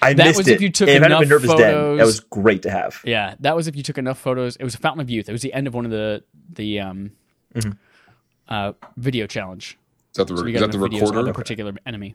I 0.00 0.14
That 0.14 0.24
missed 0.26 0.38
was 0.38 0.46
it. 0.46 0.54
if 0.54 0.60
you 0.60 0.70
took 0.70 0.88
And 0.88 0.98
if 0.98 1.06
enough 1.06 1.20
Minerva's 1.22 1.50
Den, 1.54 1.96
that 1.96 2.06
was 2.06 2.20
great 2.20 2.62
to 2.62 2.70
have. 2.70 3.00
yeah. 3.04 3.34
That 3.40 3.56
was 3.56 3.66
if 3.66 3.74
you 3.74 3.82
took 3.82 3.98
enough 3.98 4.20
photos. 4.20 4.54
It 4.54 4.62
was 4.62 4.76
a 4.76 4.78
Fountain 4.78 5.00
of 5.00 5.10
Youth. 5.10 5.28
It 5.28 5.32
was 5.32 5.42
the 5.42 5.52
end 5.52 5.66
of 5.66 5.74
one 5.74 5.84
of 5.84 5.90
the 5.90 6.22
the 6.48 6.78
um, 6.78 7.10
Mm-hmm. 7.56 7.72
uh, 8.48 8.72
video 8.96 9.26
challenge. 9.26 9.76
Is 10.12 10.16
that 10.16 10.28
the, 10.28 10.36
So 10.36 10.46
is 10.46 10.60
that 10.60 10.72
the 10.72 10.78
enough 10.78 10.90
videos 10.90 11.02
of 11.02 11.10
recorder? 11.10 11.30
a 11.30 11.34
particular 11.34 11.72
enemy. 11.86 12.14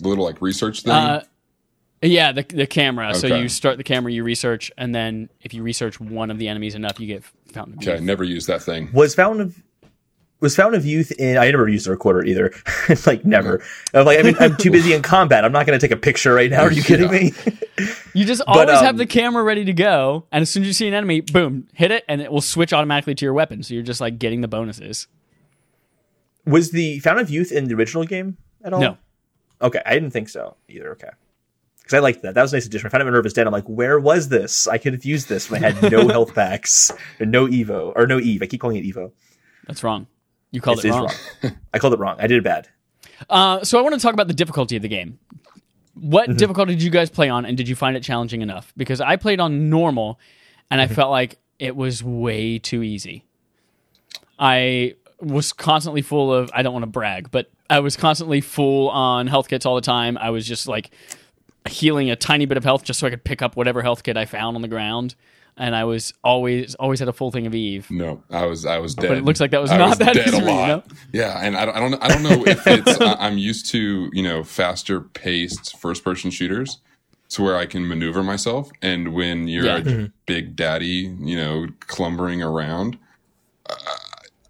The 0.00 0.08
little 0.08 0.24
like 0.24 0.40
research 0.42 0.82
thing? 0.82 0.92
Uh, 0.92 1.24
yeah, 2.02 2.32
the 2.32 2.42
the 2.42 2.66
camera. 2.66 3.14
So 3.14 3.26
you 3.26 3.48
start 3.48 3.76
the 3.76 3.84
camera, 3.84 4.12
you 4.12 4.24
research, 4.24 4.70
and 4.78 4.94
then 4.94 5.28
if 5.42 5.52
you 5.52 5.62
research 5.62 6.00
one 6.00 6.30
of 6.30 6.38
the 6.38 6.48
enemies 6.48 6.74
enough, 6.74 6.98
you 6.98 7.06
get 7.06 7.24
Fountain 7.52 7.74
of 7.74 7.82
Youth. 7.82 7.88
okay, 7.88 7.98
I 7.98 8.04
never 8.04 8.24
used 8.24 8.46
that 8.46 8.62
thing. 8.62 8.90
Was 8.92 9.14
Fountain 9.14 9.40
of 9.42 9.62
was 10.40 10.56
Fountain 10.56 10.78
of 10.78 10.86
Youth 10.86 11.12
in? 11.12 11.36
I 11.36 11.50
never 11.50 11.68
used 11.68 11.86
the 11.86 11.90
recorder 11.90 12.24
either. 12.24 12.52
like 13.06 13.24
never. 13.26 13.62
I'm 13.92 14.06
like, 14.06 14.18
I 14.18 14.22
mean, 14.22 14.36
I'm 14.40 14.56
too 14.56 14.70
busy 14.70 14.92
in 14.94 15.02
combat. 15.02 15.44
I'm 15.44 15.52
not 15.52 15.66
going 15.66 15.78
to 15.78 15.86
take 15.86 15.94
a 15.94 16.00
picture 16.00 16.32
right 16.32 16.50
now. 16.50 16.62
Are 16.62 16.72
you 16.72 16.82
kidding 16.90 17.10
me? 17.10 17.32
You 18.14 18.24
just 18.24 18.42
always 18.46 18.70
um, 18.70 18.84
have 18.84 18.96
the 18.96 19.06
camera 19.06 19.42
ready 19.42 19.66
to 19.66 19.72
go, 19.74 20.24
and 20.32 20.42
as 20.42 20.50
soon 20.50 20.62
as 20.62 20.66
you 20.68 20.72
see 20.72 20.88
an 20.88 20.94
enemy, 20.94 21.20
boom, 21.20 21.68
hit 21.74 21.90
it, 21.90 22.04
and 22.08 22.22
it 22.22 22.32
will 22.32 22.40
switch 22.40 22.72
automatically 22.72 23.14
to 23.14 23.24
your 23.24 23.34
weapon. 23.34 23.62
So 23.62 23.74
you're 23.74 23.82
just 23.82 24.00
like 24.00 24.18
getting 24.18 24.40
the 24.40 24.48
bonuses. 24.48 25.06
Was 26.50 26.70
the 26.70 26.98
Fountain 27.00 27.22
of 27.24 27.30
Youth 27.30 27.52
in 27.52 27.64
the 27.66 27.74
original 27.74 28.04
game 28.04 28.36
at 28.64 28.72
all? 28.72 28.80
No, 28.80 28.98
Okay, 29.62 29.80
I 29.84 29.94
didn't 29.94 30.10
think 30.10 30.28
so 30.28 30.56
either. 30.68 30.92
Okay. 30.92 31.08
Because 31.78 31.94
I 31.94 31.98
liked 31.98 32.22
that. 32.22 32.34
That 32.34 32.42
was 32.42 32.52
a 32.52 32.56
nice 32.56 32.66
addition. 32.66 32.86
I 32.86 32.90
found 32.90 33.02
it 33.02 33.06
in 33.06 33.12
Minerva's 33.12 33.32
Den. 33.32 33.46
I'm 33.46 33.52
like, 33.52 33.66
where 33.66 33.98
was 33.98 34.28
this? 34.28 34.66
I 34.68 34.78
could 34.78 34.92
have 34.92 35.04
used 35.04 35.28
this 35.28 35.50
when 35.50 35.64
I 35.64 35.70
had 35.72 35.90
no 35.90 36.06
health 36.16 36.34
packs 36.34 36.90
and 37.18 37.30
no 37.32 37.46
Evo 37.46 37.92
or 37.96 38.06
no 38.06 38.18
Eve. 38.18 38.42
I 38.42 38.46
keep 38.46 38.60
calling 38.60 38.76
it 38.76 38.84
Evo. 38.84 39.12
that's 39.66 39.82
wrong. 39.82 40.06
You 40.52 40.60
called 40.60 40.78
it 40.80 40.86
is 40.86 40.90
wrong. 40.92 41.10
wrong. 41.42 41.56
I 41.74 41.78
called 41.78 41.92
it 41.94 41.98
wrong. 41.98 42.16
I 42.18 42.26
did 42.26 42.38
it 42.38 42.44
bad. 42.44 42.68
Uh, 43.28 43.62
so 43.64 43.78
I 43.78 43.82
want 43.82 43.94
to 43.94 44.00
talk 44.00 44.14
about 44.14 44.28
the 44.28 44.34
difficulty 44.34 44.76
of 44.76 44.82
the 44.82 44.88
game. 44.88 45.18
What 45.94 46.28
Mm-hmm. 46.28 46.36
difficulty 46.38 46.74
did 46.74 46.82
you 46.82 46.90
guys 46.90 47.10
play 47.10 47.28
on, 47.28 47.44
and 47.44 47.56
did 47.56 47.68
you 47.68 47.74
find 47.76 47.96
it 47.96 48.02
challenging 48.02 48.40
enough? 48.42 48.72
Because 48.76 49.00
I 49.00 49.16
played 49.16 49.40
on 49.40 49.68
normal, 49.68 50.18
and 50.70 50.80
I 50.80 50.86
Mm-hmm. 50.86 50.94
felt 50.94 51.10
like 51.10 51.38
it 51.58 51.76
was 51.76 52.02
way 52.02 52.58
too 52.58 52.82
easy. 52.82 53.24
I 54.38 54.94
was 55.20 55.52
constantly 55.52 56.02
full 56.02 56.32
of. 56.32 56.50
I 56.54 56.62
don't 56.62 56.72
want 56.72 56.82
to 56.84 56.90
brag, 56.90 57.30
but 57.30 57.50
I 57.68 57.80
was 57.80 57.96
constantly 57.96 58.40
full 58.40 58.88
on 58.90 59.26
health 59.26 59.48
kits 59.48 59.66
all 59.66 59.74
the 59.74 59.80
time. 59.80 60.16
I 60.18 60.30
was 60.30 60.46
just 60.46 60.66
like 60.68 60.90
healing 61.68 62.10
a 62.10 62.16
tiny 62.16 62.46
bit 62.46 62.56
of 62.56 62.64
health 62.64 62.84
just 62.84 62.98
so 63.00 63.06
I 63.06 63.10
could 63.10 63.22
pick 63.24 63.42
up 63.42 63.54
whatever 63.56 63.82
health 63.82 64.02
kit 64.02 64.16
I 64.16 64.24
found 64.24 64.56
on 64.56 64.62
the 64.62 64.68
ground. 64.68 65.14
And 65.56 65.76
I 65.76 65.84
was 65.84 66.14
always 66.24 66.74
always 66.76 67.00
had 67.00 67.08
a 67.08 67.12
full 67.12 67.30
thing 67.30 67.46
of 67.46 67.54
Eve. 67.54 67.90
No, 67.90 68.22
I 68.30 68.46
was 68.46 68.64
I 68.64 68.78
was 68.78 68.94
dead. 68.94 69.08
But 69.08 69.18
it 69.18 69.24
looks 69.24 69.40
like 69.40 69.50
that 69.50 69.60
was 69.60 69.70
I 69.70 69.76
not 69.76 69.98
that 69.98 70.14
dead 70.14 70.28
easy 70.28 70.36
a 70.38 70.40
for 70.40 70.46
you, 70.46 70.52
lot. 70.54 70.68
no? 70.88 70.96
Yeah, 71.12 71.38
and 71.44 71.54
I 71.56 71.66
don't, 71.66 71.76
I 71.76 71.80
don't 71.80 72.02
I 72.04 72.08
don't 72.08 72.22
know 72.22 72.44
if 72.46 72.66
it's 72.66 72.98
I- 73.00 73.14
I'm 73.14 73.36
used 73.36 73.66
to 73.72 74.08
you 74.12 74.22
know 74.22 74.42
faster 74.42 75.00
paced 75.02 75.76
first 75.76 76.02
person 76.02 76.30
shooters, 76.30 76.78
to 77.30 77.42
where 77.42 77.56
I 77.56 77.66
can 77.66 77.86
maneuver 77.86 78.22
myself. 78.22 78.70
And 78.80 79.12
when 79.12 79.48
you're 79.48 79.66
Yeah. 79.66 79.82
a 79.84 80.08
big 80.24 80.56
daddy, 80.56 81.14
you 81.20 81.36
know, 81.36 81.66
clumbering 81.80 82.42
around, 82.46 82.96
uh, 83.68 83.74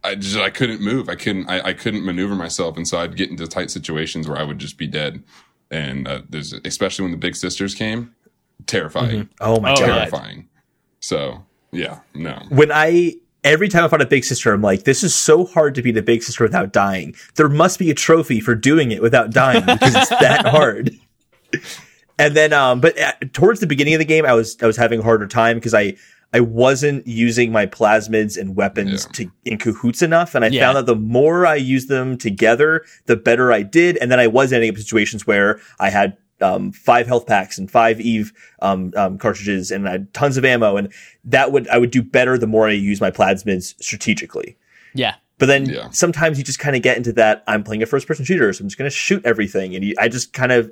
I 0.03 0.15
just 0.15 0.37
I 0.37 0.51
couldn't 0.51 0.81
move. 0.81 1.09
I 1.09 1.15
couldn't 1.15 1.49
I, 1.49 1.69
I 1.69 1.73
couldn't 1.73 2.05
maneuver 2.05 2.35
myself, 2.35 2.77
and 2.77 2.87
so 2.89 2.99
I'd 2.99 3.17
get 3.17 3.31
into 3.31 3.47
tight 3.47 3.71
situations 3.71 4.29
where 4.29 4.39
I 4.39 4.43
would 4.43 4.59
just 4.59 4.79
be 4.79 4.87
dead. 4.87 5.23
And 5.71 6.09
uh, 6.09 6.23
there's 6.29 6.53
especially 6.65 7.05
when 7.05 7.13
the 7.13 7.19
big 7.19 7.37
sisters 7.37 7.75
came, 7.75 8.15
terrifying, 8.67 9.29
Oh 9.41 9.61
my 9.61 9.73
Oh, 9.73 9.77
god. 9.77 9.87
terrifying. 9.87 10.49
So 11.01 11.45
yeah, 11.73 12.01
no. 12.15 12.43
When 12.49 12.73
I 12.73 13.15
every 13.45 13.69
time 13.69 13.85
I 13.85 13.89
find 13.89 14.03
a 14.03 14.07
big 14.07 14.25
sister, 14.25 14.53
I'm 14.53 14.63
like, 14.63 14.85
this 14.85 15.03
is 15.03 15.15
so 15.15 15.45
hard 15.47 15.75
to 15.77 15.83
beat 15.83 15.93
the 15.93 16.03
big 16.03 16.23
sister 16.23 16.45
without 16.45 16.73
dying. 16.73 17.15
There 17.37 17.49
must 17.49 17.79
be 17.79 17.91
a 17.91 17.95
trophy 17.95 18.41
for 18.41 18.55
doing 18.55 18.91
it 18.91 19.01
without 19.01 19.31
dying 19.31 19.65
because 19.65 19.95
it's 19.95 20.09
that 20.11 20.47
hard. 20.49 20.91
And 22.19 22.37
then, 22.37 22.53
um, 22.53 22.81
but 22.81 22.99
uh, 23.01 23.13
towards 23.33 23.61
the 23.61 23.67
beginning 23.67 23.95
of 23.95 23.99
the 23.99 24.05
game, 24.05 24.27
I 24.27 24.35
was 24.35 24.57
I 24.63 24.67
was 24.67 24.77
having 24.77 25.01
a 25.01 25.03
harder 25.03 25.27
time 25.27 25.57
because 25.57 25.73
I 25.75 25.95
I 26.33 26.41
wasn't 26.41 27.07
using 27.07 27.51
my 27.51 27.67
plasmids 27.67 28.39
and 28.41 28.55
weapons 28.55 29.07
Yeah. 29.07 29.13
to 29.27 29.33
in 29.45 29.59
cahoots 29.59 30.01
enough, 30.03 30.35
and 30.35 30.45
I 30.45 30.49
Yeah. 30.49 30.65
found 30.67 30.77
that 30.77 30.87
the 30.87 30.95
more 30.97 31.47
I 31.47 31.57
used 31.57 31.89
them 31.89 32.17
together, 32.17 32.85
the 33.07 33.17
better 33.17 33.53
I 33.53 33.63
did. 33.63 33.97
And 33.97 34.11
then 34.13 34.21
I 34.21 34.27
was 34.29 34.53
ending 34.53 34.71
up 34.71 34.77
in 34.77 34.83
situations 34.83 35.27
where 35.27 35.61
I 35.81 35.91
had 35.91 36.17
um, 36.43 36.73
five 36.73 37.07
health 37.07 37.27
packs 37.27 37.59
and 37.59 37.71
five 37.71 38.01
Eve 38.01 38.33
um, 38.63 38.93
um, 38.97 39.19
cartridges, 39.19 39.71
and 39.71 39.87
I 39.87 39.93
had 39.93 40.15
tons 40.15 40.39
of 40.39 40.45
ammo, 40.45 40.79
and 40.79 40.91
that 41.25 41.53
would 41.53 41.69
I 41.69 41.77
would 41.77 41.91
do 41.91 42.03
better 42.03 42.39
the 42.39 42.47
more 42.47 42.67
I 42.67 42.73
use 42.73 42.99
my 42.99 43.11
plasmids 43.11 43.75
strategically. 43.83 44.57
Yeah. 44.95 45.17
But 45.39 45.47
then 45.47 45.67
Yeah. 45.69 45.91
sometimes 45.91 46.39
you 46.39 46.45
just 46.45 46.59
kind 46.59 46.77
of 46.77 46.81
get 46.83 46.97
into 46.97 47.13
that. 47.15 47.43
I'm 47.47 47.63
playing 47.63 47.83
a 47.83 47.87
first 47.87 48.07
person 48.07 48.25
shooter, 48.25 48.51
so 48.55 48.63
I'm 48.63 48.69
just 48.69 48.79
going 48.79 48.91
to 48.91 48.97
shoot 48.97 49.21
everything. 49.27 49.75
And 49.75 49.85
you, 49.85 49.95
I 49.99 50.09
just 50.09 50.33
kind 50.33 50.53
of, 50.53 50.71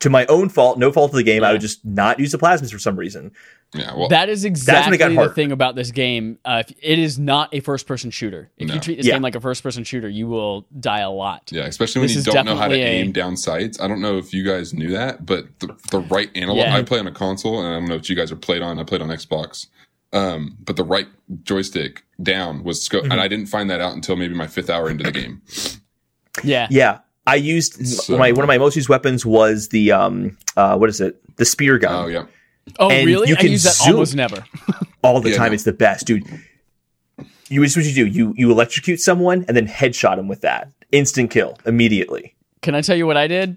to 0.00 0.10
my 0.10 0.26
own 0.26 0.48
fault, 0.48 0.78
no 0.78 0.92
fault 0.92 1.10
of 1.10 1.16
the 1.16 1.22
game, 1.22 1.42
I 1.44 1.52
would 1.52 1.60
just 1.60 1.84
not 1.84 2.20
use 2.20 2.32
the 2.32 2.38
plasmids 2.38 2.70
for 2.72 2.78
some 2.78 2.96
reason. 2.96 3.32
Yeah, 3.74 3.94
well, 3.94 4.08
That 4.08 4.28
is 4.30 4.44
exactly 4.46 4.96
the 4.96 5.14
hard. 5.14 5.34
thing 5.34 5.52
about 5.52 5.74
this 5.74 5.90
game. 5.90 6.38
Uh, 6.44 6.62
if- 6.66 6.74
it 6.80 6.98
is 6.98 7.18
not 7.18 7.52
a 7.52 7.60
first-person 7.60 8.10
shooter. 8.10 8.50
If 8.56 8.72
you 8.72 8.80
treat 8.80 8.96
this 8.96 9.06
Yeah. 9.06 9.14
game 9.14 9.22
like 9.22 9.34
a 9.34 9.40
first-person 9.40 9.84
shooter, 9.84 10.08
you 10.08 10.26
will 10.26 10.66
die 10.80 11.00
a 11.00 11.10
lot. 11.10 11.50
Yeah, 11.52 11.64
especially 11.66 12.00
when 12.00 12.08
This 12.08 12.24
you 12.26 12.32
don't 12.32 12.46
know 12.46 12.56
how 12.56 12.68
to 12.68 12.74
a- 12.74 12.78
aim 12.78 13.12
down 13.12 13.36
sights. 13.36 13.78
I 13.80 13.86
don't 13.88 14.00
know 14.00 14.16
if 14.16 14.32
you 14.32 14.42
guys 14.42 14.72
knew 14.72 14.90
that, 14.92 15.26
but 15.26 15.46
the, 15.58 15.76
the 15.90 15.98
right 15.98 16.30
analog. 16.34 16.58
Yeah. 16.58 16.76
I 16.76 16.82
play 16.82 16.98
on 16.98 17.06
a 17.06 17.12
console, 17.12 17.58
and 17.58 17.68
I 17.68 17.78
don't 17.78 17.88
know 17.88 17.96
if 17.96 18.08
you 18.08 18.16
guys 18.16 18.32
are 18.32 18.36
played 18.36 18.62
on. 18.62 18.78
I 18.78 18.84
played 18.84 19.02
on 19.02 19.08
Xbox, 19.08 19.66
um, 20.14 20.56
but 20.64 20.76
the 20.76 20.84
right 20.84 21.08
joystick 21.42 22.04
down 22.22 22.64
was 22.64 22.80
scope, 22.80 23.02
Mm-hmm. 23.02 23.12
and 23.12 23.20
I 23.20 23.28
didn't 23.28 23.46
find 23.46 23.68
that 23.68 23.80
out 23.82 23.94
until 23.94 24.16
maybe 24.16 24.34
my 24.34 24.46
fifth 24.46 24.70
hour 24.70 24.88
into 24.88 25.04
the 25.04 25.12
game. 25.12 25.42
Yeah. 26.42 26.68
Yeah, 26.70 26.98
I 27.28 27.34
used 27.36 27.86
So- 27.86 28.16
my 28.18 28.32
one 28.32 28.44
of 28.44 28.48
my 28.48 28.58
most 28.58 28.76
used 28.76 28.88
weapons 28.88 29.24
was 29.26 29.68
the 29.68 29.92
um 29.92 30.36
uh 30.56 30.76
what 30.76 30.88
is 30.90 31.00
it 31.00 31.20
the 31.36 31.44
spear 31.44 31.78
gun 31.78 32.04
Oh 32.04 32.08
yeah, 32.08 32.24
Oh, 32.78 32.90
And 32.90 33.06
really? 33.06 33.28
you 33.28 33.36
I 33.36 33.40
can 33.40 33.50
use 33.50 33.64
that 33.64 33.78
almost 33.90 34.14
never. 34.14 34.44
all 35.02 35.20
the 35.20 35.30
Yeah, 35.30 35.36
time. 35.36 35.48
no. 35.50 35.54
It's 35.54 35.64
the 35.64 35.72
best, 35.72 36.06
dude. 36.06 36.24
You 37.48 37.62
this 37.62 37.72
is 37.72 37.76
what 37.76 37.86
you 37.86 37.94
do. 37.94 38.06
You 38.06 38.34
you 38.36 38.50
electrocute 38.50 39.00
someone 39.00 39.44
and 39.48 39.56
then 39.56 39.66
headshot 39.66 40.16
them 40.16 40.28
with 40.28 40.42
that 40.42 40.70
instant 40.92 41.30
kill 41.30 41.58
immediately. 41.64 42.34
Can 42.62 42.74
I 42.74 42.80
tell 42.82 42.96
you 42.96 43.06
what 43.06 43.16
I 43.16 43.26
did? 43.26 43.56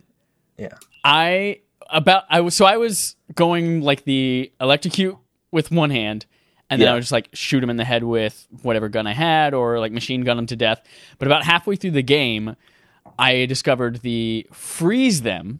Yeah. 0.58 0.76
I 1.04 1.60
about 1.90 2.24
I 2.30 2.40
was 2.42 2.56
so 2.56 2.66
I 2.66 2.78
was 2.78 3.16
going 3.36 3.82
like 3.82 4.04
the 4.06 4.52
electrocute 4.62 5.18
with 5.52 5.72
one 5.72 5.90
hand, 5.90 6.26
and 6.70 6.80
then 6.82 6.86
Yeah. 6.88 6.92
I 6.92 6.94
would 6.96 7.02
just 7.02 7.12
like 7.12 7.28
shoot 7.34 7.62
him 7.64 7.70
in 7.70 7.76
the 7.78 7.84
head 7.84 8.04
with 8.04 8.48
whatever 8.62 8.88
gun 8.88 9.08
I 9.08 9.14
had, 9.14 9.54
or 9.54 9.80
like 9.80 9.92
machine 9.92 10.22
gun 10.22 10.40
him 10.40 10.46
to 10.48 10.56
death. 10.56 10.82
But 11.20 11.28
about 11.28 11.44
halfway 11.44 11.76
through 11.76 11.92
the 11.92 12.04
game, 12.04 12.56
I 13.22 13.46
discovered 13.46 14.02
the 14.02 14.48
freeze 14.52 15.22
them, 15.22 15.60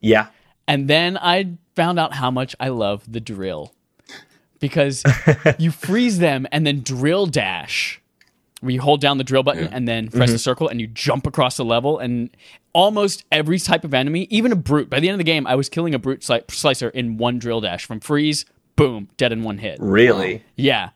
Yeah. 0.00 0.26
and 0.68 0.86
then 0.88 1.16
I 1.16 1.56
found 1.74 1.98
out 1.98 2.14
how 2.14 2.30
much 2.30 2.54
I 2.60 2.68
love 2.68 3.10
the 3.10 3.20
drill 3.20 3.72
because 4.58 5.02
you 5.58 5.70
freeze 5.70 6.18
them 6.18 6.46
and 6.52 6.66
then 6.66 6.82
drill 6.82 7.26
dash. 7.26 8.00
Where 8.60 8.72
you 8.72 8.82
hold 8.82 9.00
down 9.00 9.16
the 9.16 9.24
drill 9.24 9.42
button 9.42 9.64
Yeah. 9.64 9.70
and 9.72 9.88
then 9.88 10.08
press 10.08 10.28
the 10.28 10.34
mm-hmm. 10.34 10.40
circle 10.40 10.68
and 10.68 10.78
you 10.78 10.86
jump 10.86 11.26
across 11.26 11.56
the 11.56 11.64
level 11.64 11.98
and 11.98 12.28
almost 12.74 13.24
every 13.32 13.58
type 13.58 13.84
of 13.84 13.94
enemy, 13.94 14.26
even 14.28 14.52
a 14.52 14.56
brute. 14.56 14.90
By 14.90 15.00
the 15.00 15.08
end 15.08 15.14
of 15.14 15.18
the 15.18 15.24
game, 15.24 15.46
I 15.46 15.54
was 15.54 15.70
killing 15.70 15.94
a 15.94 15.98
brute 15.98 16.20
sli- 16.20 16.50
slicer 16.50 16.90
in 16.90 17.16
one 17.16 17.38
drill 17.38 17.62
dash 17.62 17.86
from 17.86 18.00
freeze, 18.00 18.44
boom, 18.76 19.08
dead 19.16 19.32
in 19.32 19.42
one 19.44 19.56
hit. 19.56 19.78
Really 19.80 20.44
Yeah. 20.56 20.90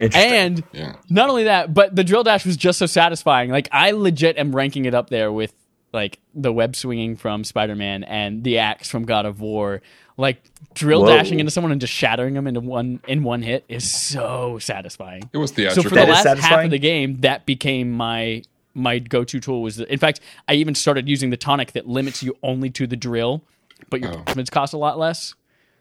Interesting. 0.00 0.32
And 0.32 0.64
yeah. 0.72 0.96
not 1.08 1.28
only 1.30 1.44
that, 1.44 1.72
but 1.74 1.94
the 1.96 2.04
drill 2.04 2.22
dash 2.22 2.44
was 2.46 2.56
just 2.56 2.78
so 2.78 2.86
satisfying. 2.86 3.50
Like 3.50 3.68
I 3.72 3.92
legit 3.92 4.36
am 4.38 4.54
ranking 4.54 4.84
it 4.84 4.94
up 4.94 5.10
there 5.10 5.32
with 5.32 5.52
like 5.92 6.18
the 6.34 6.52
web 6.52 6.76
swinging 6.76 7.16
from 7.16 7.44
Spider-Man 7.44 8.04
and 8.04 8.44
the 8.44 8.58
axe 8.58 8.90
from 8.90 9.04
God 9.04 9.24
of 9.26 9.40
War. 9.40 9.80
Like 10.18 10.42
drill 10.74 11.02
Whoa. 11.02 11.16
dashing 11.16 11.40
into 11.40 11.50
someone 11.50 11.72
and 11.72 11.80
just 11.80 11.92
shattering 11.92 12.34
them 12.34 12.46
into 12.46 12.60
one 12.60 13.00
in 13.06 13.22
one 13.22 13.42
hit 13.42 13.64
is 13.68 13.90
so 13.90 14.58
satisfying. 14.58 15.28
It 15.32 15.38
was 15.38 15.50
So 15.50 15.56
theatrical. 15.56 15.82
for 15.84 15.88
the 15.90 15.94
That 15.96 16.08
is 16.08 16.24
last 16.24 16.38
half 16.40 16.64
of 16.64 16.70
the 16.70 16.78
game, 16.78 17.20
that 17.20 17.44
became 17.46 17.92
my 17.92 18.42
my 18.74 18.98
go-to 18.98 19.40
tool. 19.40 19.62
Was 19.62 19.76
the, 19.76 19.90
in 19.90 19.98
fact, 19.98 20.20
I 20.48 20.54
even 20.54 20.74
started 20.74 21.08
using 21.08 21.30
the 21.30 21.36
tonic 21.38 21.72
that 21.72 21.86
limits 21.86 22.22
you 22.22 22.36
only 22.42 22.68
to 22.70 22.86
the 22.86 22.96
drill, 22.96 23.42
but 23.90 24.00
your 24.00 24.12
Oh. 24.12 24.16
plasmids 24.18 24.50
cost 24.50 24.74
a 24.74 24.76
lot 24.78 24.98
less. 24.98 25.34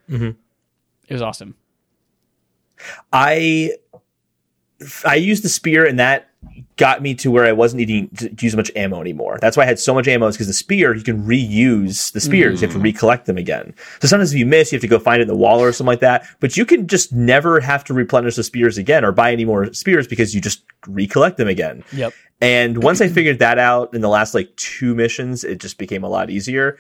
Mm-hmm. 0.10 0.32
It 1.08 1.14
was 1.14 1.22
awesome. 1.22 1.56
I 3.12 3.72
I 5.06 5.16
used 5.16 5.44
the 5.44 5.50
spear 5.50 5.86
and 5.86 6.00
that 6.00 6.30
got 6.78 7.02
me 7.02 7.16
to 7.16 7.32
where 7.32 7.46
I 7.46 7.54
wasn't 7.54 7.80
needing 7.80 8.10
to 8.18 8.46
use 8.46 8.56
much 8.56 8.72
ammo 8.76 9.00
anymore. 9.00 9.38
That's 9.42 9.56
why 9.56 9.64
I 9.64 9.66
had 9.66 9.80
so 9.80 9.94
much 9.94 10.08
ammo 10.08 10.28
is 10.28 10.36
because 10.36 10.48
the 10.48 10.54
spear, 10.54 10.94
you 10.94 11.04
can 11.04 11.24
reuse 11.24 12.12
the 12.12 12.20
spears. 12.20 12.62
You 12.62 12.68
have 12.68 12.76
to 12.76 12.82
mm. 12.82 12.84
recollect 12.84 13.26
them 13.26 13.38
again. 13.38 13.74
So 14.02 14.08
sometimes 14.08 14.34
if 14.34 14.40
you 14.40 14.46
miss, 14.46 14.72
you 14.72 14.76
have 14.76 14.82
to 14.82 14.88
go 14.88 15.00
find 15.00 15.20
it 15.20 15.24
in 15.24 15.28
the 15.28 15.36
wall 15.36 15.62
or 15.62 15.72
something 15.72 15.88
like 15.88 16.02
that. 16.02 16.28
But 16.40 16.58
you 16.58 16.66
can 16.66 16.88
just 16.88 17.14
never 17.14 17.60
have 17.62 17.84
to 17.86 17.94
replenish 17.94 18.36
the 18.36 18.44
spears 18.44 18.78
again 18.78 19.06
or 19.06 19.12
buy 19.12 19.32
any 19.32 19.46
more 19.46 19.74
spears 19.74 20.08
because 20.08 20.36
you 20.36 20.42
just 20.42 20.64
recollect 20.88 21.38
them 21.38 21.48
again. 21.48 21.84
Yep. 21.94 22.14
And 22.42 22.84
once 22.84 23.00
I 23.00 23.08
figured 23.08 23.40
that 23.40 23.58
out 23.58 23.94
in 23.94 24.02
the 24.02 24.10
last 24.10 24.34
like 24.34 24.54
two 24.58 24.94
missions, 24.94 25.44
it 25.44 25.60
just 25.60 25.78
became 25.78 26.04
a 26.04 26.10
lot 26.10 26.30
easier. 26.30 26.78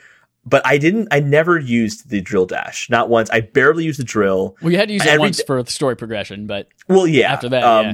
But 0.47 0.61
I 0.65 0.77
didn't, 0.77 1.07
I 1.11 1.19
never 1.21 1.57
used 1.59 2.09
the 2.09 2.21
drill 2.21 2.45
dash. 2.45 2.87
Not 2.89 3.09
once. 3.09 3.29
I 3.31 3.41
barely 3.41 3.83
used 3.83 3.99
the 3.99 4.03
drill. 4.03 4.55
Well, 4.61 4.71
you 4.71 4.77
had 4.77 4.89
to 4.89 4.93
use 4.93 5.01
it 5.03 5.07
Every 5.07 5.19
once 5.19 5.37
d- 5.37 5.43
for 5.47 5.63
the 5.63 5.71
story 5.71 5.95
progression, 5.95 6.45
but 6.45 6.67
Well, 6.87 7.07
yeah. 7.07 7.33
After 7.33 7.49
that, 7.49 7.63
um, 7.63 7.85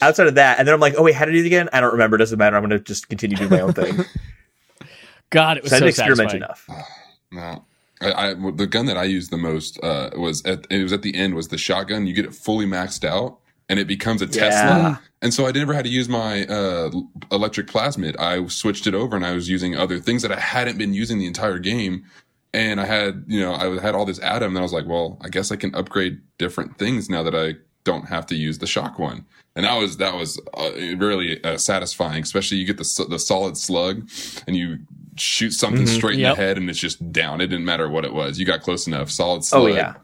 yeah. 0.00 0.08
outside 0.08 0.26
of 0.26 0.34
that, 0.34 0.58
and 0.58 0.66
then 0.66 0.74
I'm 0.74 0.80
like, 0.80 0.94
oh 0.98 1.04
wait, 1.04 1.14
how 1.14 1.24
to 1.24 1.30
do 1.32 1.38
it 1.38 1.46
again? 1.46 1.68
I 1.72 1.80
don't 1.80 1.92
remember. 1.92 2.16
Doesn't 2.16 2.38
matter. 2.38 2.56
I'm 2.56 2.62
going 2.62 2.70
to 2.70 2.80
just 2.80 3.08
continue 3.08 3.36
doing 3.36 3.50
my 3.50 3.60
own 3.60 3.72
thing. 3.74 4.04
God, 5.30 5.56
it 5.56 5.62
was 5.62 5.70
So 5.70 5.76
I 5.76 5.78
so, 5.80 5.84
didn't 5.86 5.88
experiment 5.90 6.30
satisfying. 6.30 6.42
enough. 6.42 6.68
No. 7.32 7.64
I, 8.00 8.30
I 8.30 8.34
the 8.34 8.66
gun 8.66 8.86
that 8.86 8.96
I 8.96 9.04
used 9.04 9.30
the 9.32 9.38
most 9.38 9.82
uh, 9.82 10.10
was 10.16 10.44
at 10.44 10.66
it 10.70 10.82
was 10.84 10.92
at 10.92 11.02
the 11.02 11.16
end 11.16 11.34
was 11.34 11.48
the 11.48 11.58
shotgun. 11.58 12.06
You 12.06 12.12
get 12.14 12.24
it 12.24 12.34
fully 12.34 12.64
maxed 12.66 13.04
out, 13.04 13.38
and 13.68 13.78
it 13.78 13.86
becomes 13.86 14.22
a 14.22 14.26
Yeah. 14.26 14.30
Tesla. 14.48 15.00
And 15.22 15.32
so 15.32 15.46
I 15.46 15.52
never 15.52 15.72
had 15.72 15.84
to 15.86 15.90
use 15.90 16.08
my 16.08 16.44
uh, 16.46 16.90
electric 17.32 17.66
plasmid. 17.66 18.14
I 18.18 18.46
switched 18.48 18.86
it 18.86 18.94
over, 18.94 19.16
and 19.16 19.24
I 19.24 19.32
was 19.32 19.48
using 19.48 19.74
other 19.76 19.98
things 19.98 20.20
that 20.22 20.30
I 20.32 20.38
hadn't 20.38 20.76
been 20.76 20.92
using 20.92 21.18
the 21.18 21.26
entire 21.26 21.58
game. 21.58 22.04
And 22.52 22.80
I 22.80 22.84
had 22.86 23.24
you 23.26 23.40
know 23.40 23.54
I 23.54 23.80
had 23.80 23.94
all 23.94 24.04
this 24.04 24.20
Adam, 24.20 24.50
and 24.50 24.58
I 24.58 24.62
was 24.62 24.72
like, 24.72 24.86
well, 24.86 25.18
I 25.22 25.28
guess 25.28 25.50
I 25.50 25.56
can 25.56 25.74
upgrade 25.74 26.20
different 26.38 26.78
things 26.78 27.08
now 27.08 27.22
that 27.22 27.34
I 27.34 27.54
don't 27.84 28.08
have 28.08 28.26
to 28.26 28.34
use 28.34 28.58
the 28.58 28.66
shock 28.66 28.98
one. 28.98 29.24
And 29.56 29.64
that 29.64 29.74
was 29.76 29.96
that 29.96 30.14
was 30.14 30.40
uh, 30.56 30.70
really 30.96 31.42
uh, 31.42 31.56
satisfying, 31.56 32.22
especially 32.22 32.58
you 32.58 32.66
get 32.66 32.76
the 32.76 33.06
the 33.08 33.18
solid 33.18 33.56
slug, 33.56 34.08
and 34.46 34.56
you 34.56 34.78
shoot 35.16 35.52
something 35.52 35.86
straight 35.86 36.14
in 36.14 36.20
Yep. 36.20 36.36
the 36.36 36.42
head, 36.42 36.56
and 36.58 36.68
it's 36.68 36.78
just 36.78 37.12
down. 37.12 37.40
It 37.40 37.46
didn't 37.46 37.64
matter 37.64 37.88
what 37.88 38.04
it 38.04 38.12
was. 38.12 38.38
You 38.38 38.44
got 38.46 38.60
close 38.62 38.86
enough. 38.86 39.10
Solid 39.10 39.44
slug. 39.44 39.62
Oh 39.62 39.66
yeah. 39.66 39.94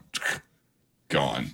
gone. 1.09 1.51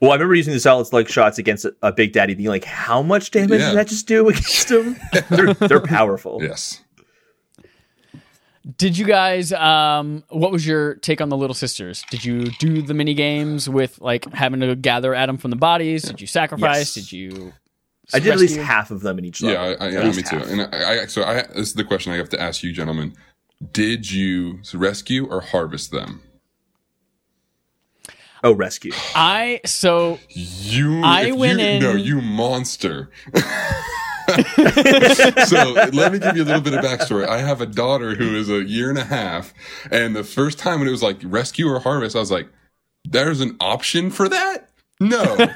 Well, 0.00 0.10
I 0.12 0.14
remember 0.14 0.34
using 0.34 0.52
the 0.52 0.60
solid 0.60 0.86
slug 0.86 1.08
shots 1.08 1.38
against 1.38 1.64
a, 1.64 1.74
a 1.82 1.92
Big 1.92 2.12
Daddy, 2.12 2.34
being 2.34 2.48
like, 2.48 2.64
how 2.64 3.02
much 3.02 3.30
damage 3.32 3.60
Yeah. 3.60 3.70
did 3.70 3.78
that 3.78 3.88
just 3.88 4.06
do 4.06 4.28
against 4.28 4.70
him? 4.70 4.96
they're, 5.30 5.54
they're 5.54 5.80
powerful. 5.80 6.38
Yes. 6.42 6.80
Did 8.76 8.98
you 8.98 9.06
guys? 9.06 9.52
Um, 9.52 10.24
what 10.28 10.52
was 10.52 10.66
your 10.66 10.96
take 10.96 11.20
on 11.22 11.30
the 11.30 11.36
Little 11.36 11.54
Sisters? 11.54 12.04
Did 12.10 12.24
you 12.24 12.50
do 12.58 12.82
the 12.82 12.92
mini 12.92 13.14
games 13.14 13.68
with 13.68 13.98
like 14.00 14.30
having 14.34 14.60
to 14.60 14.76
gather 14.76 15.14
Adam 15.14 15.38
from 15.38 15.50
the 15.50 15.56
bodies? 15.56 16.02
Did 16.02 16.20
you 16.20 16.26
sacrifice? 16.26 16.94
Yes. 16.96 17.06
Did 17.06 17.12
you? 17.12 17.52
I 18.12 18.18
did 18.20 18.28
at 18.32 18.38
least 18.38 18.52
rescue? 18.56 18.62
half 18.64 18.90
of 18.90 19.00
them 19.00 19.18
in 19.18 19.24
each 19.24 19.40
Yeah, 19.40 19.60
level. 19.60 19.76
I, 19.80 19.84
I, 19.84 19.88
At 19.88 19.92
yeah, 19.94 20.02
least 20.04 20.16
me 20.32 20.38
too. 20.38 20.44
And 20.46 20.74
I, 20.74 21.02
I 21.02 21.06
so 21.06 21.22
I 21.24 21.34
this 21.42 21.68
is 21.68 21.74
the 21.74 21.84
question 21.84 22.12
I 22.12 22.16
have 22.16 22.28
to 22.30 22.40
ask 22.40 22.62
you, 22.62 22.72
gentlemen. 22.72 23.14
Did 23.72 24.10
you 24.10 24.60
rescue 24.74 25.26
or 25.28 25.40
harvest 25.40 25.90
them? 25.90 26.22
Oh, 28.44 28.52
rescue. 28.52 28.92
I 29.14 29.60
so 29.64 30.18
You, 30.30 31.02
I 31.02 31.26
if 31.26 31.34
went 31.36 31.58
you, 31.60 31.66
in- 31.66 31.82
No, 31.82 31.92
you 31.92 32.20
monster. 32.20 33.10
so 35.46 35.72
let 35.92 36.12
me 36.12 36.18
give 36.18 36.36
you 36.36 36.42
a 36.42 36.44
little 36.44 36.60
bit 36.60 36.74
of 36.74 36.84
backstory. 36.84 37.26
I 37.26 37.38
have 37.38 37.60
a 37.60 37.66
daughter 37.66 38.14
who 38.14 38.36
is 38.36 38.48
a 38.50 38.62
year 38.62 38.90
and 38.90 38.98
a 38.98 39.04
half, 39.04 39.52
and 39.90 40.14
the 40.14 40.24
first 40.24 40.58
time 40.58 40.80
when 40.80 40.88
it 40.88 40.92
was 40.92 41.02
like 41.02 41.18
rescue 41.24 41.66
or 41.68 41.80
harvest, 41.80 42.14
I 42.14 42.20
was 42.20 42.30
like, 42.30 42.48
"There's 43.04 43.40
an 43.40 43.56
option 43.60 44.10
for 44.10 44.28
that." 44.28 44.67
No, 45.00 45.22
no. 45.36 45.46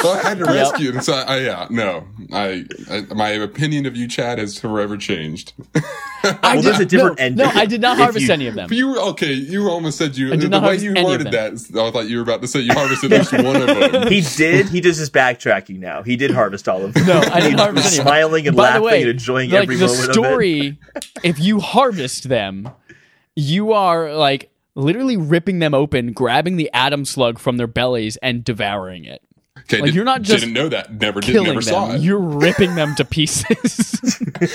So 0.00 0.10
I 0.10 0.20
had 0.24 0.38
to 0.38 0.44
rescue, 0.44 0.90
and 0.90 1.04
so 1.04 1.12
I, 1.12 1.38
yeah, 1.38 1.66
no. 1.70 2.04
I, 2.32 2.64
I 2.90 3.02
my 3.14 3.28
opinion 3.28 3.86
of 3.86 3.96
you, 3.96 4.08
Chad, 4.08 4.38
has 4.40 4.58
forever 4.58 4.96
changed. 4.96 5.52
I 6.24 6.38
Well, 6.54 6.62
there's 6.62 6.78
did- 6.78 6.86
a 6.88 6.90
different 6.90 7.18
no, 7.20 7.24
ending. 7.24 7.46
No, 7.46 7.52
I 7.54 7.66
did 7.66 7.80
not 7.80 7.96
harvest 7.96 8.26
you- 8.26 8.32
any 8.32 8.48
of 8.48 8.56
them. 8.56 8.66
But 8.68 8.76
you 8.76 8.88
were 8.88 8.98
okay. 9.10 9.32
You 9.32 9.68
almost 9.68 9.98
said 9.98 10.16
you. 10.16 10.28
I 10.32 10.36
did 10.36 10.42
the 10.42 10.48
not 10.48 10.62
way 10.62 10.66
harvest 10.78 10.84
you 10.84 10.90
any 10.90 11.00
of 11.00 11.06
worded 11.06 11.30
them. 11.30 11.54
that, 11.56 11.80
I 11.80 11.90
thought 11.92 12.08
you 12.08 12.16
were 12.16 12.22
about 12.24 12.42
to 12.42 12.48
say 12.48 12.58
you 12.60 12.72
harvested 12.74 13.12
at 13.12 13.18
least 13.32 13.32
one 13.44 13.56
of 13.56 13.66
them. 13.92 14.08
He 14.08 14.20
did. 14.36 14.68
He 14.68 14.80
does 14.80 14.96
his 14.96 15.08
backtracking 15.10 15.78
now. 15.78 16.02
He 16.02 16.16
did 16.16 16.32
harvest 16.32 16.68
all 16.68 16.84
of 16.84 16.92
them. 16.94 17.06
No, 17.06 17.20
I 17.20 17.40
didn't 17.40 17.58
harvest 17.58 17.84
was 17.84 17.92
any 17.92 18.00
of 18.00 18.04
them. 18.04 18.06
smiling 18.06 18.46
and 18.48 18.56
By 18.56 18.62
laughing 18.64 18.82
way, 18.82 19.00
and 19.02 19.10
enjoying 19.10 19.50
like 19.50 19.62
every 19.62 19.76
the 19.76 19.86
moment 19.86 20.02
of 20.04 20.08
it. 20.10 20.12
story, 20.12 20.78
if 21.22 21.38
you 21.38 21.60
harvest 21.60 22.28
them, 22.28 22.68
you 23.36 23.72
are 23.74 24.12
like 24.14 24.50
literally 24.74 25.16
ripping 25.16 25.58
them 25.58 25.74
open, 25.74 26.12
grabbing 26.12 26.56
the 26.56 26.70
Adam 26.72 27.04
slug 27.04 27.38
from 27.38 27.56
their 27.56 27.66
bellies, 27.66 28.16
and 28.18 28.44
devouring 28.44 29.04
it. 29.04 29.22
Okay, 29.58 29.78
Like, 29.78 29.86
did- 29.86 29.94
you're 29.94 30.04
not 30.04 30.22
just 30.22 30.40
didn't 30.40 30.54
know 30.54 30.68
that. 30.68 30.92
Never 31.00 31.20
did. 31.20 31.32
Killing 31.32 31.48
Never 31.48 31.60
saw 31.60 31.92
it. 31.92 32.00
you're 32.00 32.18
ripping 32.18 32.76
them 32.76 32.94
to 32.94 33.04
pieces. 33.04 34.00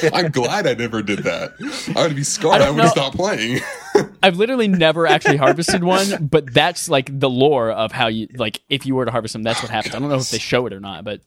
I'm 0.13 0.31
glad 0.31 0.65
I 0.65 0.73
never 0.73 1.01
did 1.01 1.19
that. 1.19 1.53
I 1.95 2.07
would 2.07 2.15
be 2.15 2.23
scarred. 2.23 2.61
I 2.61 2.67
I, 2.67 2.71
would 2.71 2.87
stop 2.89 3.13
playing. 3.13 3.59
I've 4.23 4.37
literally 4.37 4.67
never 4.67 5.05
actually 5.05 5.37
harvested 5.37 5.83
one, 5.83 6.25
but 6.27 6.51
that's 6.51 6.89
like 6.89 7.17
the 7.19 7.29
lore 7.29 7.69
of 7.71 7.91
how 7.91 8.07
you 8.07 8.27
like 8.35 8.61
if 8.69 8.85
you 8.85 8.95
were 8.95 9.05
to 9.05 9.11
harvest 9.11 9.33
them, 9.33 9.43
that's 9.43 9.61
what 9.61 9.69
oh, 9.69 9.75
happens. 9.75 9.93
I 9.95 9.99
don't 9.99 10.09
know 10.09 10.15
if 10.15 10.31
they 10.31 10.39
show 10.39 10.65
it 10.65 10.73
or 10.73 10.79
not, 10.79 11.03
but 11.03 11.21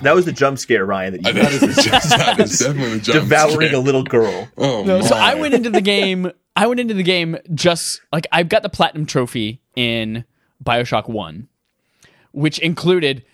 That 0.00 0.14
was 0.14 0.24
the 0.24 0.32
jump 0.32 0.58
scare, 0.58 0.86
Ryan, 0.86 1.12
that 1.14 1.26
you 1.26 1.32
that 1.34 1.52
is, 1.52 1.60
that 1.60 2.40
is 2.40 2.58
definitely 2.60 2.96
a 2.96 3.00
jump 3.00 3.20
devouring 3.28 3.68
scare. 3.68 3.74
a 3.74 3.78
little 3.82 4.04
girl. 4.04 4.48
Oh, 4.56 4.84
No, 4.84 5.02
so. 5.02 5.14
I 5.14 5.34
went 5.34 5.52
into 5.52 5.68
the 5.70 5.82
game. 5.82 6.32
I 6.54 6.66
went 6.66 6.80
into 6.80 6.94
the 6.94 7.02
game 7.02 7.36
just 7.54 8.00
like 8.12 8.26
I've 8.32 8.48
got 8.48 8.62
the 8.62 8.68
platinum 8.68 9.06
trophy 9.06 9.60
in 9.74 10.24
Bioshock 10.62 11.08
One, 11.08 11.48
which 12.32 12.58
included 12.58 13.24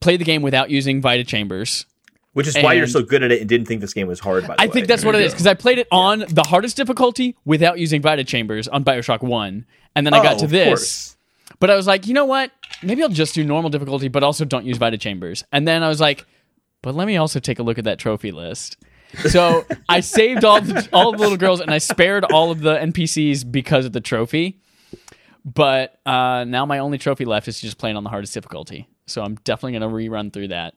play 0.00 0.16
the 0.16 0.24
game 0.24 0.42
without 0.42 0.70
using 0.70 1.00
Vita 1.00 1.24
Chambers. 1.24 1.86
Which 2.32 2.46
is 2.46 2.56
why 2.56 2.72
you're 2.72 2.86
so 2.86 3.02
good 3.02 3.22
at 3.22 3.30
it 3.30 3.40
and 3.40 3.48
didn't 3.48 3.66
think 3.66 3.82
this 3.82 3.92
game 3.92 4.06
was 4.06 4.18
hard, 4.18 4.46
by 4.46 4.54
the 4.56 4.62
I 4.62 4.66
way. 4.66 4.72
think 4.72 4.86
that's 4.86 5.04
what 5.04 5.14
it 5.14 5.20
is 5.20 5.32
because 5.32 5.46
I 5.46 5.52
played 5.52 5.78
it 5.78 5.86
on 5.92 6.20
the 6.30 6.42
hardest 6.44 6.78
difficulty 6.78 7.36
without 7.44 7.78
using 7.78 8.00
Vita 8.00 8.24
Chambers 8.24 8.68
on 8.68 8.84
Bioshock 8.84 9.20
One, 9.20 9.66
and 9.94 10.06
then 10.06 10.14
I 10.14 10.22
got 10.22 10.36
Oh, 10.36 10.38
to 10.38 10.46
this. 10.46 11.14
But 11.60 11.68
I 11.70 11.76
was 11.76 11.86
like, 11.86 12.06
you 12.06 12.14
know 12.14 12.24
what? 12.24 12.50
Maybe 12.82 13.02
I'll 13.02 13.10
just 13.10 13.34
do 13.34 13.44
normal 13.44 13.68
difficulty, 13.68 14.08
but 14.08 14.22
also 14.22 14.46
don't 14.46 14.64
use 14.64 14.78
Vita 14.78 14.96
Chambers. 14.96 15.44
And 15.52 15.68
then 15.68 15.82
I 15.82 15.88
was 15.88 16.00
like, 16.00 16.24
but 16.80 16.94
let 16.94 17.06
me 17.06 17.18
also 17.18 17.38
take 17.38 17.58
a 17.58 17.62
look 17.62 17.76
at 17.76 17.84
that 17.84 17.98
trophy 17.98 18.32
list. 18.32 18.78
So 19.28 19.66
I 19.88 20.00
saved 20.00 20.44
all 20.44 20.60
the, 20.60 20.88
all 20.92 21.12
the 21.12 21.18
little 21.18 21.36
girls 21.36 21.60
and 21.60 21.70
I 21.70 21.78
spared 21.78 22.24
all 22.24 22.50
of 22.50 22.60
the 22.60 22.76
NPCs 22.76 23.50
because 23.50 23.84
of 23.84 23.92
the 23.92 24.00
trophy. 24.00 24.60
But 25.44 25.98
uh, 26.06 26.44
now 26.44 26.66
my 26.66 26.78
only 26.78 26.98
trophy 26.98 27.24
left 27.24 27.48
is 27.48 27.60
just 27.60 27.78
playing 27.78 27.96
on 27.96 28.04
the 28.04 28.10
hardest 28.10 28.32
difficulty. 28.34 28.88
So 29.06 29.22
I'm 29.22 29.34
definitely 29.44 29.78
going 29.78 29.90
to 29.90 30.10
rerun 30.10 30.32
through 30.32 30.48
that. 30.48 30.74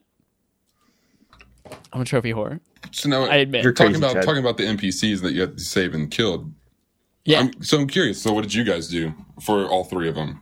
I'm 1.92 2.00
a 2.00 2.04
trophy 2.04 2.32
whore. 2.32 2.60
So 2.92 3.08
now, 3.08 3.24
I 3.24 3.36
admit. 3.36 3.64
You're 3.64 3.72
talking 3.72 3.92
crazy, 3.92 4.04
about 4.04 4.14
Chad. 4.14 4.24
talking 4.24 4.40
about 4.40 4.56
the 4.56 4.64
NPCs 4.64 5.22
that 5.22 5.32
you 5.32 5.40
have 5.40 5.56
to 5.56 5.62
save 5.62 5.94
and 5.94 6.10
killed. 6.10 6.52
Yeah. 7.24 7.40
I'm, 7.40 7.62
so 7.62 7.78
I'm 7.78 7.88
curious. 7.88 8.22
So 8.22 8.32
what 8.32 8.42
did 8.42 8.54
you 8.54 8.64
guys 8.64 8.88
do 8.88 9.12
for 9.40 9.66
all 9.66 9.84
three 9.84 10.08
of 10.08 10.14
them? 10.14 10.40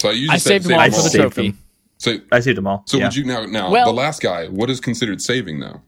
So 0.00 0.08
I 0.08 0.12
usually 0.12 0.34
I 0.34 0.38
saved 0.38 0.64
them 0.64 0.78
save 0.80 0.94
all 0.94 1.02
for 1.02 1.08
the 1.08 1.18
trophy. 1.18 1.48
them. 1.50 1.58
So 1.98 2.16
I 2.32 2.40
saved 2.40 2.58
them 2.58 2.66
all. 2.66 2.82
so 2.86 2.96
yeah. 2.96 3.04
would 3.04 3.16
you 3.16 3.24
now 3.24 3.46
now 3.46 3.70
Well- 3.70 3.86
the 3.86 3.92
last 3.92 4.20
guy? 4.20 4.48
What 4.48 4.68
is 4.68 4.80
considered 4.80 5.22
saving 5.22 5.60
though? 5.60 5.80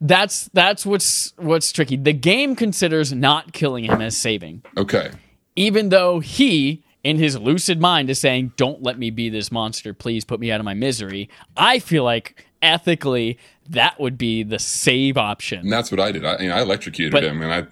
That's 0.00 0.48
that's 0.52 0.84
what's 0.84 1.32
what's 1.36 1.72
tricky. 1.72 1.96
The 1.96 2.12
game 2.12 2.54
considers 2.56 3.12
not 3.12 3.52
killing 3.52 3.84
him 3.84 4.00
as 4.00 4.16
saving. 4.16 4.62
Okay. 4.76 5.10
even 5.56 5.88
though 5.88 6.20
he 6.20 6.82
in 7.04 7.16
his 7.18 7.38
lucid 7.38 7.80
mind 7.80 8.10
is 8.10 8.18
saying 8.18 8.52
don't 8.56 8.82
let 8.82 8.98
me 8.98 9.10
be 9.10 9.28
this 9.30 9.52
monster 9.52 9.94
please 9.94 10.24
put 10.24 10.40
me 10.40 10.50
out 10.50 10.58
of 10.60 10.64
my 10.64 10.74
misery 10.74 11.30
i 11.56 11.78
feel 11.78 12.02
like 12.02 12.44
ethically 12.62 13.38
that 13.68 13.98
would 14.00 14.18
be 14.18 14.42
the 14.42 14.58
save 14.58 15.16
option 15.16 15.60
And 15.60 15.72
that's 15.72 15.90
what 15.90 15.98
I 16.00 16.10
did. 16.12 16.24
I, 16.24 16.38
you 16.38 16.48
know, 16.48 16.54
I 16.56 16.62
electrocuted 16.62 17.12
But- 17.12 17.24
him, 17.24 17.42
and 17.42 17.52
I 17.52 17.66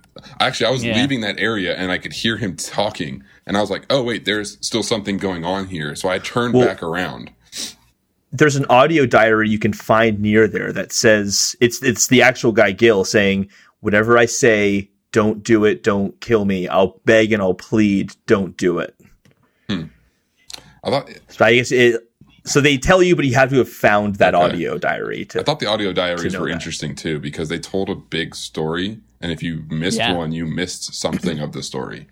actually 0.44 0.66
I 0.66 0.70
was 0.70 0.84
Yeah. 0.84 0.96
leaving 1.00 1.20
that 1.22 1.38
area, 1.38 1.74
and 1.76 1.90
I 1.92 1.98
could 1.98 2.12
hear 2.12 2.36
him 2.36 2.56
talking, 2.56 3.22
and 3.46 3.56
I 3.56 3.60
was 3.60 3.70
like, 3.70 3.86
"Oh 3.90 4.02
wait, 4.02 4.24
there's 4.24 4.58
still 4.60 4.82
something 4.82 5.18
going 5.18 5.44
on 5.44 5.68
here." 5.68 5.94
So 5.94 6.08
I 6.08 6.18
turned 6.18 6.54
Well- 6.54 6.66
back 6.66 6.82
around. 6.82 7.30
There's 8.36 8.56
an 8.56 8.66
audio 8.68 9.06
diary 9.06 9.48
you 9.48 9.60
can 9.60 9.72
find 9.72 10.18
near 10.18 10.48
there 10.48 10.72
that 10.72 10.92
says 10.92 11.54
it's 11.60 11.80
it's 11.82 12.08
the 12.08 12.20
actual 12.20 12.50
guy 12.50 12.72
Gil 12.72 13.04
saying, 13.04 13.48
"Whatever 13.80 14.18
I 14.18 14.26
say, 14.26 14.90
don't 15.12 15.44
do 15.44 15.64
it. 15.64 15.84
Don't 15.84 16.20
kill 16.20 16.44
me. 16.44 16.66
I'll 16.66 17.00
beg 17.04 17.32
and 17.32 17.40
I'll 17.40 17.54
plead. 17.54 18.12
Don't 18.26 18.56
do 18.56 18.80
it." 18.80 18.96
Hmm. 19.70 19.84
I 20.82 20.90
thought 20.90 21.08
So 21.28 21.44
I 21.44 21.54
guess 21.54 21.70
it. 21.70 22.00
So 22.44 22.60
they 22.60 22.76
tell 22.76 23.02
you, 23.02 23.14
but 23.16 23.24
you 23.24 23.34
have 23.36 23.50
to 23.50 23.56
have 23.56 23.68
found 23.70 24.16
that 24.16 24.34
Okay. 24.34 24.44
audio 24.44 24.76
diary 24.78 25.24
to. 25.26 25.40
I 25.40 25.44
thought 25.44 25.60
the 25.60 25.66
audio 25.68 25.92
diaries 25.92 26.36
were 26.36 26.48
that. 26.48 26.52
interesting 26.52 26.94
too 26.96 27.20
because 27.20 27.48
they 27.48 27.58
told 27.60 27.88
a 27.88 27.94
big 27.94 28.34
story, 28.34 28.98
and 29.20 29.30
if 29.30 29.42
you 29.44 29.62
missed 29.70 29.98
Yeah. 29.98 30.12
one, 30.12 30.32
you 30.32 30.44
missed 30.44 30.92
something 30.94 31.38
of 31.38 31.52
the 31.52 31.62
story. 31.62 32.08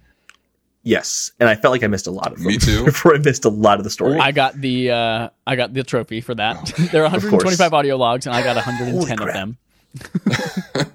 Yes, 0.82 1.30
and 1.40 1.48
I 1.48 1.54
felt 1.54 1.72
like 1.72 1.82
I 1.82 1.86
missed 1.86 2.06
a 2.06 2.10
lot 2.10 2.32
of 2.32 2.38
them. 2.38 2.46
Me 2.46 2.58
too. 2.58 2.84
Before 2.92 3.14
I 3.14 3.18
missed 3.18 3.44
a 3.44 3.48
lot 3.48 3.78
of 3.78 3.84
the 3.84 3.90
story. 3.90 4.18
i 4.18 4.32
got 4.32 4.54
the 4.60 4.90
uh 4.90 5.28
i 5.46 5.56
got 5.56 5.72
the 5.74 5.82
trophy 5.82 6.20
for 6.20 6.34
that 6.34 6.72
there 6.92 7.02
are 7.02 7.10
125 7.10 7.72
audio 7.74 7.96
logs 7.96 8.26
and 8.26 8.34
i 8.34 8.42
got 8.42 8.56
110 8.56 9.20
of 9.20 9.32
them 9.32 9.56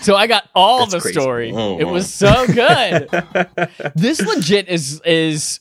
so 0.00 0.16
i 0.16 0.26
got 0.26 0.48
all 0.54 0.80
That's 0.80 0.92
the 0.92 1.00
crazy. 1.00 1.20
story 1.20 1.52
Oh, 1.54 1.78
it 1.78 1.84
wow. 1.84 1.92
was 1.92 2.12
so 2.12 2.46
good 2.46 3.08
this 3.94 4.20
legit 4.20 4.68
is 4.68 5.00
is 5.04 5.60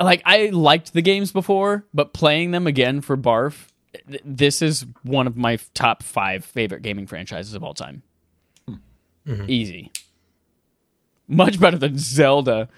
like 0.00 0.22
i 0.24 0.46
liked 0.46 0.92
the 0.92 1.02
games 1.02 1.32
before 1.32 1.84
but 1.94 2.12
playing 2.12 2.50
them 2.50 2.66
again 2.66 3.00
for 3.00 3.16
barf 3.16 3.66
th- 4.08 4.20
this 4.24 4.60
is 4.62 4.84
one 5.02 5.26
of 5.26 5.36
my 5.36 5.58
top 5.74 6.02
five 6.02 6.44
favorite 6.44 6.82
gaming 6.82 7.06
franchises 7.06 7.54
of 7.54 7.62
all 7.64 7.74
time. 7.74 8.02
Easy. 9.46 9.90
Much 11.28 11.60
better 11.60 11.78
than 11.78 11.96
Zelda. 11.98 12.68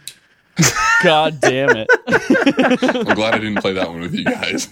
God 1.02 1.40
damn 1.40 1.76
it. 1.76 1.88
I'm 2.06 3.14
glad 3.14 3.34
I 3.34 3.38
didn't 3.38 3.60
play 3.60 3.72
that 3.72 3.88
one 3.88 4.00
with 4.00 4.14
you 4.14 4.24
guys. 4.24 4.68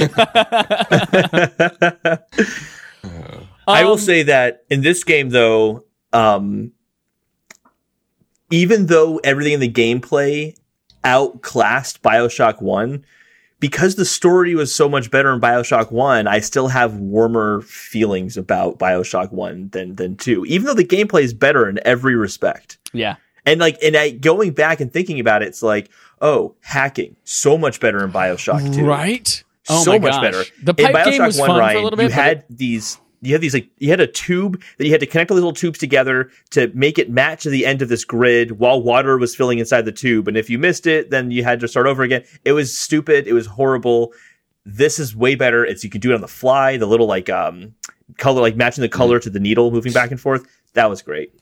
I 3.68 3.84
will 3.84 3.92
Um, 3.92 3.98
say 3.98 4.22
that 4.24 4.64
in 4.70 4.80
this 4.80 5.04
game, 5.04 5.30
though, 5.30 5.84
um, 6.12 6.72
even 8.50 8.86
though 8.86 9.18
everything 9.18 9.52
in 9.54 9.60
the 9.60 9.70
gameplay 9.70 10.56
outclassed 11.04 12.02
Bioshock 12.02 12.60
1, 12.60 13.04
because 13.60 13.94
the 13.94 14.04
story 14.04 14.54
was 14.54 14.74
so 14.74 14.88
much 14.88 15.10
better 15.10 15.32
in 15.32 15.40
Bioshock 15.40 15.92
1, 15.92 16.26
I 16.26 16.40
still 16.40 16.68
have 16.68 16.94
warmer 16.96 17.60
feelings 17.62 18.36
about 18.36 18.78
Bioshock 18.78 19.30
1 19.32 19.68
than, 19.70 19.96
than 19.96 20.16
2, 20.16 20.46
even 20.46 20.66
though 20.66 20.74
the 20.74 20.84
gameplay 20.84 21.22
is 21.22 21.34
better 21.34 21.68
in 21.68 21.78
every 21.84 22.16
respect. 22.16 22.78
Yeah. 22.92 23.16
And 23.46 23.60
like, 23.60 23.78
and 23.82 23.96
I, 23.96 24.10
going 24.10 24.52
back 24.52 24.80
and 24.80 24.92
thinking 24.92 25.20
about 25.20 25.42
it, 25.42 25.48
it's 25.48 25.62
like, 25.62 25.90
oh, 26.20 26.54
hacking, 26.60 27.16
so 27.24 27.56
much 27.56 27.80
better 27.80 28.02
in 28.02 28.10
Bioshock 28.12 28.74
2 28.74 28.84
Right? 28.84 29.44
Oh 29.68 29.84
so 29.84 29.92
my 29.92 29.98
much 29.98 30.12
gosh. 30.12 30.22
better. 30.22 30.44
The 30.62 30.74
In 30.82 30.92
pipe 30.92 31.04
game 31.04 31.20
Bioshock 31.20 31.26
was 31.26 31.38
1, 31.38 31.46
fun 31.48 31.58
Ryan, 31.58 31.74
for 31.74 31.80
a 31.80 31.84
little 31.84 31.96
bit. 31.98 32.02
You 32.04 32.10
had 32.10 32.44
these. 32.48 32.98
You 33.22 33.32
had 33.34 33.40
these 33.42 33.52
like 33.54 33.68
you 33.78 33.90
had 33.90 34.00
a 34.00 34.06
tube 34.06 34.62
that 34.78 34.86
you 34.86 34.92
had 34.92 35.00
to 35.00 35.06
connect 35.06 35.30
all 35.30 35.36
these 35.36 35.42
little 35.42 35.52
tubes 35.52 35.78
together 35.78 36.30
to 36.50 36.70
make 36.74 36.98
it 36.98 37.10
match 37.10 37.42
to 37.42 37.50
the 37.50 37.66
end 37.66 37.82
of 37.82 37.88
this 37.90 38.04
grid 38.04 38.52
while 38.52 38.82
water 38.82 39.18
was 39.18 39.36
filling 39.36 39.58
inside 39.58 39.82
the 39.82 39.92
tube. 39.92 40.26
And 40.26 40.36
if 40.38 40.48
you 40.48 40.58
missed 40.58 40.86
it, 40.86 41.10
then 41.10 41.30
you 41.30 41.44
had 41.44 41.60
to 41.60 41.68
start 41.68 41.86
over 41.86 42.02
again. 42.02 42.24
It 42.44 42.52
was 42.52 42.76
stupid. 42.76 43.26
It 43.26 43.34
was 43.34 43.46
horrible. 43.46 44.12
This 44.64 44.98
is 44.98 45.14
way 45.14 45.34
better. 45.34 45.64
It's 45.64 45.84
you 45.84 45.90
can 45.90 46.00
do 46.00 46.12
it 46.12 46.14
on 46.14 46.20
the 46.22 46.28
fly. 46.28 46.76
The 46.78 46.86
little 46.86 47.06
like 47.06 47.28
um 47.28 47.74
color 48.16 48.40
like 48.40 48.56
matching 48.56 48.82
the 48.82 48.88
color 48.88 49.18
Mm. 49.18 49.22
to 49.24 49.30
the 49.30 49.40
needle 49.40 49.70
moving 49.70 49.92
back 49.92 50.10
and 50.10 50.20
forth. 50.20 50.46
That 50.74 50.88
was 50.88 51.02
great. 51.02 51.32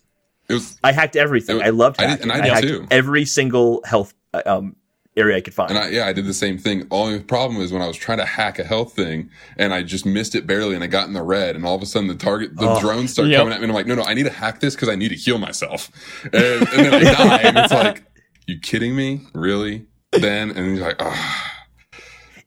It 0.48 0.54
was 0.54 0.78
I 0.82 0.90
hacked 0.92 1.14
everything. 1.16 1.56
Was- 1.58 1.64
I 1.66 1.70
loved 1.70 2.00
I 2.00 2.06
did- 2.16 2.20
and 2.22 2.32
I 2.32 2.40
did 2.40 2.52
hacked 2.52 2.66
too. 2.66 2.86
every 2.90 3.24
single 3.24 3.82
health 3.84 4.14
uh, 4.34 4.42
um 4.46 4.74
area 5.18 5.37
I 5.37 5.40
could 5.40 5.52
find. 5.54 5.70
And 5.70 5.78
I, 5.78 5.88
yeah, 5.90 6.07
I 6.07 6.12
did 6.12 6.24
the 6.26 6.33
same 6.35 6.57
thing. 6.59 6.87
Only 6.90 7.20
problem 7.20 7.61
is 7.61 7.72
when 7.72 7.83
I 7.83 7.87
was 7.87 7.96
trying 7.96 8.18
to 8.18 8.24
hack 8.24 8.59
a 8.59 8.64
health 8.64 8.94
thing 8.94 9.31
and 9.57 9.74
I 9.74 9.83
just 9.83 10.07
missed 10.07 10.35
it 10.35 10.46
barely 10.46 10.74
and 10.74 10.83
I 10.85 10.87
got 10.87 11.09
in 11.09 11.12
the 11.14 11.22
red 11.22 11.57
and 11.57 11.64
all 11.66 11.74
of 11.74 11.83
a 11.83 11.87
sudden 11.87 12.09
the 12.09 12.14
target, 12.14 12.57
the 12.57 12.68
Oh. 12.68 12.81
drones 12.81 13.12
start 13.12 13.28
Yep. 13.28 13.38
coming 13.38 13.52
at 13.52 13.61
me 13.61 13.64
and 13.64 13.72
I'm 13.72 13.76
like, 13.76 13.87
no, 13.87 13.94
no, 13.96 14.02
I 14.04 14.14
need 14.14 14.24
to 14.24 14.31
hack 14.31 14.61
this 14.61 14.74
because 14.74 14.88
I 14.88 14.94
need 14.94 15.09
to 15.09 15.14
heal 15.16 15.38
myself. 15.38 15.90
And, 16.24 16.35
and 16.35 16.66
then 16.87 16.94
I 16.94 17.00
die 17.12 17.38
and 17.42 17.59
it's 17.59 17.72
like, 17.72 18.02
you 18.46 18.59
kidding 18.61 18.94
me? 18.96 19.20
Really? 19.35 19.87
Then, 20.12 20.50
and 20.52 20.76
you're 20.76 20.87
like, 20.87 20.96
ah. 21.00 21.54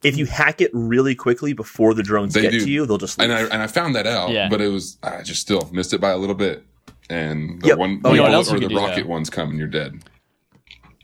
if 0.03 0.17
you 0.17 0.25
hack 0.25 0.62
it 0.62 0.71
really 0.73 1.13
quickly 1.13 1.53
before 1.53 1.93
the 1.93 2.01
drones 2.01 2.34
They 2.34 2.41
get 2.41 2.51
do. 2.51 2.60
to 2.65 2.69
you, 2.71 2.86
they'll 2.88 2.97
just 2.97 3.19
leave. 3.19 3.29
And 3.29 3.38
I, 3.38 3.41
and 3.53 3.62
I 3.62 3.67
found 3.67 3.95
that 3.95 4.07
out, 4.07 4.31
Yeah. 4.31 4.49
but 4.49 4.62
it 4.62 4.69
was, 4.69 4.97
I 5.03 5.21
just 5.21 5.41
still 5.41 5.69
missed 5.71 5.93
it 5.93 6.01
by 6.01 6.10
a 6.10 6.17
little 6.17 6.34
bit. 6.36 6.63
And 7.10 7.62
the 7.62 7.67
Yep. 7.67 7.77
one, 7.77 8.01
Oh, 8.03 8.10
the 8.10 8.15
you 8.15 8.21
know 8.23 8.29
bullet 8.43 8.51
or 8.53 8.60
the 8.67 8.73
rocket 8.75 9.03
though? 9.03 9.10
ones 9.10 9.29
come 9.29 9.49
and 9.51 9.60
you're 9.60 9.67
dead. 9.67 9.99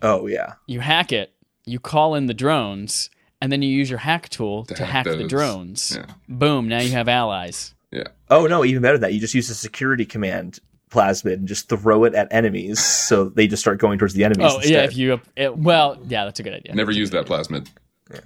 oh 0.02 0.28
yeah. 0.28 0.54
you 0.68 0.80
hack 0.80 1.12
it, 1.12 1.32
you 1.68 1.80
call 1.80 2.16
in 2.16 2.26
the 2.26 2.34
drones, 2.34 3.10
and 3.42 3.52
then 3.52 3.62
you 3.62 3.70
use 3.70 3.90
your 3.90 4.00
hack 4.00 4.30
tool 4.30 4.66
to, 4.66 4.86
hack 4.86 5.06
hack, 5.06 5.18
the 5.18 5.28
drones. 5.28 5.96
Yeah. 5.96 6.06
Boom, 6.28 6.68
now 6.68 6.82
you 6.82 6.92
have 6.92 7.08
allies. 7.08 7.74
Yeah. 7.92 8.08
Oh 8.30 8.48
no, 8.48 8.66
even 8.66 8.82
better 8.82 8.98
than 8.98 9.10
that. 9.10 9.14
You 9.14 9.20
just 9.20 9.34
use 9.34 9.50
a 9.50 9.56
security 9.56 10.06
command 10.06 10.60
plasmid 10.90 11.34
and 11.34 11.48
just 11.48 11.70
throw 11.70 12.04
it 12.06 12.16
at 12.16 12.28
enemies, 12.32 12.80
so 12.80 13.30
they 13.36 13.48
just 13.48 13.62
start 13.62 13.80
going 13.80 14.00
towards 14.00 14.14
the 14.14 14.24
enemies. 14.24 14.52
Oh, 14.52 14.58
instead. 14.58 14.72
yeah, 14.72 14.84
if 14.84 14.98
you. 14.98 15.22
It, 15.36 15.58
well, 15.58 15.98
yeah, 16.08 16.26
that's 16.26 16.40
a 16.40 16.44
good 16.44 16.54
idea. 16.54 16.76
Never 16.76 16.92
use 16.92 17.12
that 17.12 17.26
plasmid. 17.26 17.70
Yeah. 18.12 18.22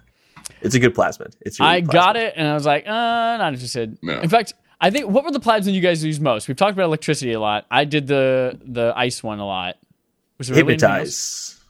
it's 0.61 0.75
a 0.75 0.79
good 0.79 0.95
plasmid. 0.95 1.33
It's 1.41 1.59
really 1.59 1.71
I 1.71 1.79
got 1.81 2.15
it, 2.15 2.33
and 2.35 2.47
I 2.47 2.53
was 2.53 2.65
like, 2.65 2.87
uh, 2.87 2.91
not 2.91 3.53
interested. 3.53 3.97
No. 4.01 4.19
In 4.19 4.29
fact, 4.29 4.53
I 4.79 4.89
think 4.89 5.07
what 5.07 5.23
were 5.23 5.31
the 5.31 5.39
plasmids 5.39 5.73
you 5.73 5.81
guys 5.81 6.03
use 6.03 6.19
most? 6.19 6.47
We've 6.47 6.57
talked 6.57 6.73
about 6.73 6.85
electricity 6.85 7.33
a 7.33 7.39
lot. 7.39 7.67
I 7.69 7.85
did 7.85 8.07
the 8.07 8.59
the 8.63 8.93
ice 8.95 9.21
one 9.21 9.39
a 9.39 9.45
lot. 9.45 9.77
Was 10.39 10.49
it 10.49 10.53
really 10.53 10.73
anything 10.73 10.89
else? 10.89 10.97
Hypnotize. 10.99 11.60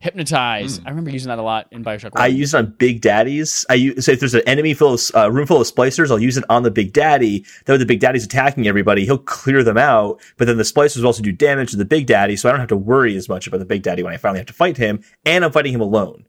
Hypnotize. 0.00 0.78
Hmm. 0.78 0.86
I 0.86 0.90
remember 0.90 1.10
using 1.10 1.28
that 1.28 1.38
a 1.38 1.42
lot 1.42 1.68
in 1.70 1.84
Bioshock. 1.84 2.12
I 2.16 2.26
use 2.28 2.54
it 2.54 2.58
on 2.58 2.74
Big 2.78 3.00
Daddies. 3.00 3.64
I 3.68 3.74
use 3.74 4.04
so 4.04 4.12
if 4.12 4.20
there's 4.20 4.34
an 4.34 4.42
enemy 4.46 4.74
full 4.74 4.94
of 4.94 5.00
uh, 5.14 5.30
room 5.30 5.46
full 5.46 5.60
of 5.60 5.66
splicers, 5.66 6.10
I'll 6.10 6.18
use 6.18 6.36
it 6.36 6.44
on 6.48 6.62
the 6.62 6.70
Big 6.70 6.92
Daddy. 6.92 7.44
That 7.64 7.74
way, 7.74 7.78
the 7.78 7.86
Big 7.86 8.00
Daddy's 8.00 8.24
attacking 8.24 8.66
everybody. 8.66 9.04
He'll 9.04 9.18
clear 9.18 9.62
them 9.62 9.78
out, 9.78 10.20
but 10.36 10.46
then 10.46 10.56
the 10.56 10.62
splicers 10.62 10.98
will 10.98 11.06
also 11.06 11.22
do 11.22 11.32
damage 11.32 11.70
to 11.72 11.76
the 11.76 11.84
Big 11.84 12.06
Daddy, 12.06 12.36
so 12.36 12.48
I 12.48 12.52
don't 12.52 12.60
have 12.60 12.68
to 12.70 12.76
worry 12.76 13.16
as 13.16 13.28
much 13.28 13.46
about 13.46 13.58
the 13.58 13.66
Big 13.66 13.82
Daddy 13.82 14.02
when 14.02 14.12
I 14.12 14.16
finally 14.16 14.38
have 14.38 14.46
to 14.46 14.52
fight 14.52 14.76
him. 14.76 15.02
And 15.24 15.44
I'm 15.44 15.52
fighting 15.52 15.72
him 15.72 15.80
alone 15.80 16.26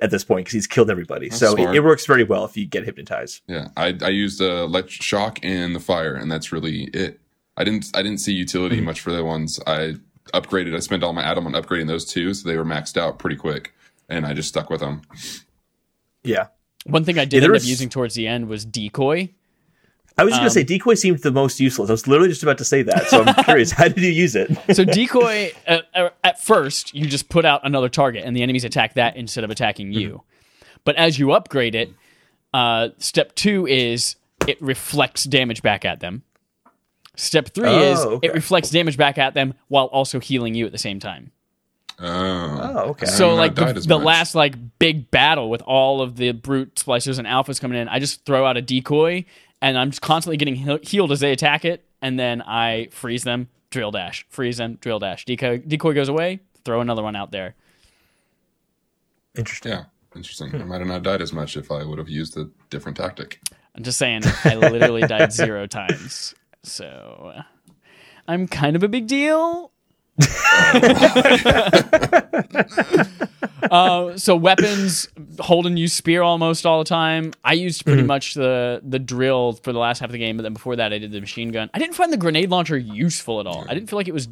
at 0.00 0.10
this 0.10 0.24
point 0.24 0.44
because 0.44 0.54
he's 0.54 0.66
killed 0.66 0.90
everybody. 0.90 1.30
so 1.30 1.56
it, 1.56 1.76
it 1.76 1.80
works 1.80 2.06
very 2.06 2.24
well 2.24 2.44
if 2.44 2.56
you 2.56 2.66
get 2.66 2.84
hypnotized. 2.84 3.42
Yeah, 3.46 3.68
I 3.76 3.96
I 4.02 4.08
used 4.08 4.40
uh, 4.40 4.64
electric 4.64 5.02
shock 5.02 5.38
and 5.42 5.74
the 5.74 5.80
fire, 5.80 6.14
and 6.14 6.30
that's 6.30 6.52
really 6.52 6.84
it. 6.94 7.20
I 7.56 7.64
didn't 7.64 7.90
I 7.94 8.02
didn't 8.02 8.18
see 8.18 8.32
utility 8.32 8.80
much 8.80 9.00
for 9.00 9.12
the 9.12 9.24
ones 9.24 9.58
I 9.66 9.94
upgraded. 10.32 10.74
I 10.74 10.80
spent 10.80 11.02
all 11.02 11.12
my 11.12 11.22
Adam 11.22 11.46
on 11.46 11.52
upgrading 11.52 11.86
those 11.86 12.04
two, 12.04 12.34
so 12.34 12.48
they 12.48 12.56
were 12.56 12.64
maxed 12.64 12.96
out 12.96 13.18
pretty 13.18 13.36
quick, 13.36 13.74
and 14.08 14.24
I 14.26 14.32
just 14.34 14.48
stuck 14.48 14.70
with 14.70 14.80
them. 14.80 15.02
Yeah. 16.24 16.48
One 16.86 17.04
thing 17.04 17.18
I 17.18 17.24
did 17.24 17.34
Yeah, 17.36 17.40
there 17.40 17.50
end 17.50 17.56
up 17.56 17.62
was- 17.62 17.70
using 17.70 17.88
towards 17.88 18.14
the 18.14 18.26
end 18.26 18.48
was 18.48 18.64
decoy. 18.64 19.30
I 20.16 20.24
was 20.24 20.32
just 20.32 20.40
Um, 20.40 20.44
gonna 20.46 20.50
say 20.50 20.64
decoy 20.64 20.94
seemed 20.94 21.20
the 21.20 21.30
most 21.30 21.60
useless. 21.60 21.90
I 21.90 21.92
was 21.92 22.08
literally 22.08 22.28
just 22.30 22.42
about 22.42 22.58
to 22.58 22.64
say 22.64 22.82
that. 22.82 23.08
So 23.08 23.22
I'm 23.22 23.34
curious, 23.44 23.70
how 23.70 23.84
did 23.86 23.98
you 23.98 24.10
use 24.10 24.34
it? 24.34 24.50
So 24.74 24.84
decoy, 24.84 25.52
uh, 25.66 25.78
uh, 25.94 26.08
at 26.24 26.42
first, 26.42 26.92
you 26.92 27.06
just 27.06 27.28
put 27.28 27.44
out 27.44 27.60
another 27.64 27.88
target, 27.88 28.24
and 28.24 28.36
the 28.36 28.42
enemies 28.42 28.64
attack 28.64 28.94
that 28.94 29.16
instead 29.16 29.44
of 29.44 29.50
attacking 29.50 29.92
you. 29.92 30.08
Mm-hmm. 30.08 30.70
But 30.84 30.96
as 30.96 31.18
you 31.20 31.30
upgrade 31.32 31.74
it, 31.76 31.90
uh, 32.52 32.88
step 32.98 33.34
two 33.36 33.66
is 33.68 34.16
it 34.48 34.60
reflects 34.60 35.22
damage 35.24 35.62
back 35.62 35.84
at 35.84 36.00
them. 36.00 36.22
Step 37.18 37.48
three 37.48 37.68
Oh, 37.68 37.82
is 37.92 37.98
okay. 38.00 38.28
it 38.28 38.32
reflects 38.34 38.70
damage 38.70 38.96
back 38.96 39.18
at 39.18 39.34
them 39.34 39.54
while 39.68 39.86
also 39.86 40.20
healing 40.20 40.54
you 40.54 40.64
at 40.66 40.72
the 40.72 40.78
same 40.78 41.00
time. 41.00 41.32
Oh, 41.98 42.06
Oh, 42.06 42.78
okay. 42.90 43.06
I 43.06 43.10
So 43.10 43.18
don't 43.26 43.28
know, 43.36 43.42
I 43.42 43.46
like 43.46 43.54
the, 43.74 43.80
the 43.80 43.98
last 43.98 44.34
like 44.36 44.54
big 44.78 45.10
battle 45.10 45.50
with 45.50 45.60
all 45.62 46.00
of 46.00 46.16
the 46.16 46.30
brute 46.32 46.76
splicers 46.76 47.18
and 47.18 47.26
alphas 47.26 47.60
coming 47.60 47.76
in, 47.78 47.88
I 47.88 47.98
just 47.98 48.24
throw 48.24 48.46
out 48.46 48.56
a 48.56 48.62
decoy 48.62 49.24
and 49.60 49.76
I'm 49.76 49.90
just 49.90 50.00
constantly 50.00 50.36
getting 50.36 50.54
he- 50.54 50.78
healed 50.82 51.10
as 51.10 51.18
they 51.18 51.32
attack 51.32 51.64
it, 51.64 51.84
and 52.00 52.16
then 52.16 52.40
I 52.42 52.86
freeze 52.92 53.24
them, 53.24 53.48
drill 53.70 53.90
dash, 53.90 54.24
freeze 54.30 54.58
them, 54.58 54.78
drill 54.80 55.00
dash. 55.00 55.24
Decoy 55.24 55.58
decoy 55.58 55.94
goes 55.94 56.08
away, 56.08 56.38
throw 56.64 56.80
another 56.80 57.02
one 57.02 57.16
out 57.16 57.32
there. 57.32 57.56
Interesting. 59.36 59.72
yeah, 59.72 59.84
interesting. 60.14 60.50
Hmm. 60.50 60.62
I 60.62 60.64
might 60.64 60.78
have 60.78 60.86
not 60.88 61.02
died 61.02 61.22
as 61.22 61.32
much 61.32 61.56
if 61.56 61.70
I 61.72 61.84
would 61.84 61.98
have 61.98 62.08
used 62.08 62.36
a 62.36 62.48
different 62.70 62.96
tactic. 62.96 63.40
I'm 63.74 63.82
just 63.84 63.98
saying, 63.98 64.22
I 64.44 64.54
literally 64.56 65.02
died 65.02 65.32
zero 65.42 65.66
times, 65.66 66.34
so 66.68 67.32
I'm 68.26 68.46
kind 68.48 68.76
of 68.76 68.82
a 68.82 68.88
big 68.88 69.06
deal. 69.06 69.72
uh, 73.70 74.16
so 74.16 74.36
weapons, 74.36 75.08
Holden 75.40 75.76
used 75.76 75.94
spear 75.96 76.22
almost 76.22 76.66
all 76.66 76.78
the 76.78 76.84
time. 76.88 77.32
I 77.44 77.52
used 77.54 77.84
pretty 77.84 78.02
much 78.02 78.34
the 78.34 78.80
the 78.84 78.98
drill 78.98 79.52
for 79.54 79.72
the 79.72 79.78
last 79.78 80.00
half 80.00 80.08
of 80.08 80.12
the 80.12 80.18
game, 80.18 80.36
but 80.36 80.42
then 80.42 80.54
before 80.54 80.76
that, 80.76 80.92
I 80.92 80.98
did 80.98 81.12
the 81.12 81.20
machine 81.20 81.50
gun. 81.50 81.70
I 81.74 81.78
didn't 81.78 81.94
find 81.94 82.12
the 82.12 82.16
grenade 82.16 82.50
launcher 82.50 82.76
useful 82.76 83.40
at 83.40 83.46
all. 83.46 83.64
I 83.68 83.74
didn't 83.74 83.88
feel 83.90 83.98
like 83.98 84.08
it 84.08 84.14
was 84.14 84.28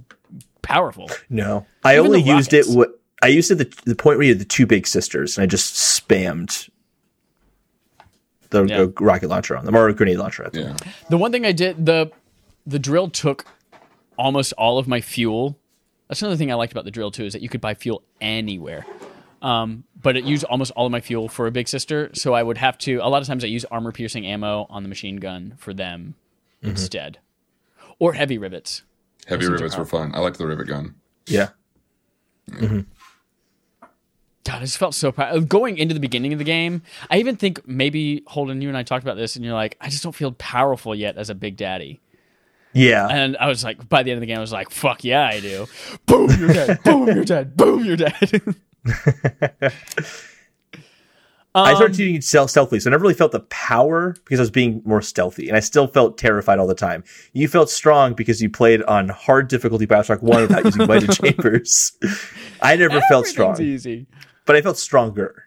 powerful. 0.62 1.08
No, 1.30 1.66
I 1.84 1.94
Even 1.94 2.06
only 2.06 2.22
used 2.22 2.52
it. 2.52 2.66
rockets. 2.66 2.74
Wh- 2.92 2.94
I 3.22 3.28
used 3.28 3.50
it 3.50 3.54
the, 3.56 3.72
the 3.86 3.94
point 3.96 4.18
where 4.18 4.26
you 4.26 4.32
had 4.32 4.40
the 4.40 4.44
two 4.44 4.66
big 4.66 4.86
sisters, 4.86 5.38
and 5.38 5.42
I 5.42 5.46
just 5.46 5.74
spammed 5.74 6.68
the, 8.50 8.64
Yeah. 8.64 8.76
the 8.78 8.92
rocket 9.00 9.28
launcher 9.28 9.56
on 9.56 9.64
them 9.64 9.74
or 9.74 9.88
a 9.88 9.94
grenade 9.94 10.18
launcher 10.18 10.44
at 10.44 10.52
them. 10.52 10.76
Yeah, 10.84 10.92
The 11.08 11.16
one 11.16 11.32
thing 11.32 11.46
I 11.46 11.52
did 11.52 11.86
the 11.86 12.10
the 12.66 12.78
drill 12.78 13.08
took 13.08 13.46
almost 14.18 14.52
all 14.54 14.78
of 14.78 14.88
my 14.88 15.00
fuel. 15.00 15.58
That's 16.08 16.22
another 16.22 16.36
thing 16.36 16.50
I 16.50 16.54
liked 16.54 16.72
about 16.72 16.84
the 16.84 16.90
drill 16.90 17.10
too 17.10 17.24
is 17.24 17.32
that 17.32 17.42
you 17.42 17.48
could 17.48 17.60
buy 17.60 17.74
fuel 17.74 18.02
anywhere. 18.20 18.84
Um, 19.42 19.84
but 20.02 20.16
it 20.16 20.24
used 20.24 20.44
almost 20.44 20.72
all 20.72 20.86
of 20.86 20.92
my 20.92 21.00
fuel 21.00 21.28
for 21.28 21.46
a 21.46 21.50
big 21.50 21.68
sister, 21.68 22.10
so 22.14 22.32
I 22.32 22.42
would 22.42 22.58
have 22.58 22.78
to. 22.78 22.96
A 22.98 23.08
lot 23.08 23.20
of 23.20 23.28
times 23.28 23.44
I 23.44 23.48
use 23.48 23.64
armor 23.66 23.92
piercing 23.92 24.26
ammo 24.26 24.66
on 24.70 24.82
the 24.82 24.88
machine 24.88 25.16
gun 25.16 25.54
for 25.58 25.74
them 25.74 26.14
instead, 26.62 27.18
or 27.98 28.14
heavy 28.14 28.38
rivets. 28.38 28.82
heavy 29.26 29.46
rivets 29.46 29.76
were 29.76 29.84
fun. 29.84 30.12
I 30.14 30.20
liked 30.20 30.38
the 30.38 30.46
rivet 30.46 30.66
gun. 30.66 30.94
Yeah. 31.26 31.50
God, 34.46 34.58
I 34.58 34.60
just 34.60 34.78
felt 34.78 34.94
so 34.94 35.10
proud. 35.12 35.48
Going 35.48 35.76
into 35.76 35.92
the 35.92 36.00
beginning 36.00 36.32
of 36.32 36.38
the 36.38 36.44
game, 36.44 36.82
I 37.10 37.18
even 37.18 37.36
think 37.36 37.66
maybe 37.66 38.22
Holden, 38.28 38.62
you 38.62 38.68
and 38.68 38.76
I 38.76 38.84
talked 38.84 39.04
about 39.04 39.16
this, 39.16 39.36
and 39.36 39.44
you're 39.44 39.54
like, 39.54 39.76
I 39.80 39.88
just 39.88 40.02
don't 40.02 40.14
feel 40.14 40.32
powerful 40.32 40.94
yet 40.94 41.18
as 41.18 41.30
a 41.30 41.34
big 41.34 41.56
daddy. 41.56 42.00
Yeah. 42.76 43.08
And 43.08 43.36
I 43.38 43.48
was 43.48 43.64
like, 43.64 43.88
by 43.88 44.02
the 44.02 44.10
end 44.10 44.18
of 44.18 44.20
the 44.20 44.26
game, 44.26 44.36
I 44.38 44.40
was 44.40 44.52
like, 44.52 44.70
fuck 44.70 45.02
yeah, 45.02 45.26
I 45.26 45.40
do. 45.40 45.66
Boom, 46.06 46.28
you're 46.38 46.52
dead. 46.52 46.82
Boom, 46.84 47.06
you're 47.08 47.24
dead. 47.24 47.56
Boom, 47.56 47.84
you're 47.84 47.96
dead. 47.96 48.54
I 51.54 51.70
Um, 51.70 51.76
started 51.76 51.98
using 51.98 52.20
stealth 52.20 52.50
stealthily, 52.50 52.80
so 52.80 52.90
I 52.90 52.92
never 52.92 53.00
really 53.02 53.14
felt 53.14 53.32
the 53.32 53.40
power 53.40 54.12
because 54.24 54.38
I 54.38 54.42
was 54.42 54.50
being 54.50 54.82
more 54.84 55.00
stealthy, 55.00 55.48
and 55.48 55.56
I 55.56 55.60
still 55.60 55.86
felt 55.86 56.18
terrified 56.18 56.58
all 56.58 56.66
the 56.66 56.74
time. 56.74 57.02
You 57.32 57.48
felt 57.48 57.70
strong 57.70 58.12
because 58.12 58.42
you 58.42 58.50
played 58.50 58.82
on 58.82 59.08
hard 59.08 59.48
difficulty 59.48 59.86
Bioshock 59.86 60.22
One 60.22 60.42
without 60.42 60.66
using 60.66 60.86
lighted 60.86 61.12
chambers. 61.14 61.92
I 62.60 62.76
never 62.76 63.00
felt 63.08 63.26
strong, 63.26 63.58
easy. 63.62 64.06
but 64.44 64.54
I 64.54 64.60
felt 64.60 64.76
stronger. 64.76 65.44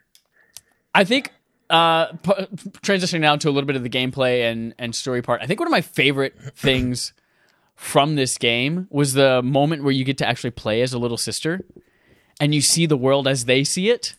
I 0.96 1.04
think 1.04 1.32
uh, 1.70 2.08
p- 2.08 2.34
transitioning 2.82 3.20
now 3.20 3.36
to 3.36 3.48
a 3.48 3.52
little 3.52 3.68
bit 3.68 3.76
of 3.76 3.84
the 3.84 3.90
gameplay 3.90 4.50
and 4.52 4.74
and 4.80 4.96
story 4.96 5.22
part. 5.22 5.44
I 5.44 5.46
think 5.46 5.60
one 5.60 5.68
of 5.68 5.72
my 5.72 5.82
favorite 5.82 6.34
things 6.56 7.14
from 7.80 8.16
this 8.16 8.38
game 8.38 8.88
was 8.90 9.14
the 9.14 9.42
moment 9.42 9.84
where 9.84 9.94
you 9.94 10.04
get 10.04 10.18
to 10.18 10.28
actually 10.28 10.52
play 10.52 10.82
as 10.82 10.92
a 10.92 11.00
little 11.00 11.16
sister, 11.16 11.62
and 12.42 12.54
you 12.54 12.60
see 12.60 12.86
the 12.86 12.98
world 12.98 13.26
as 13.26 13.46
they 13.46 13.64
see 13.64 13.90
it. 13.90 14.16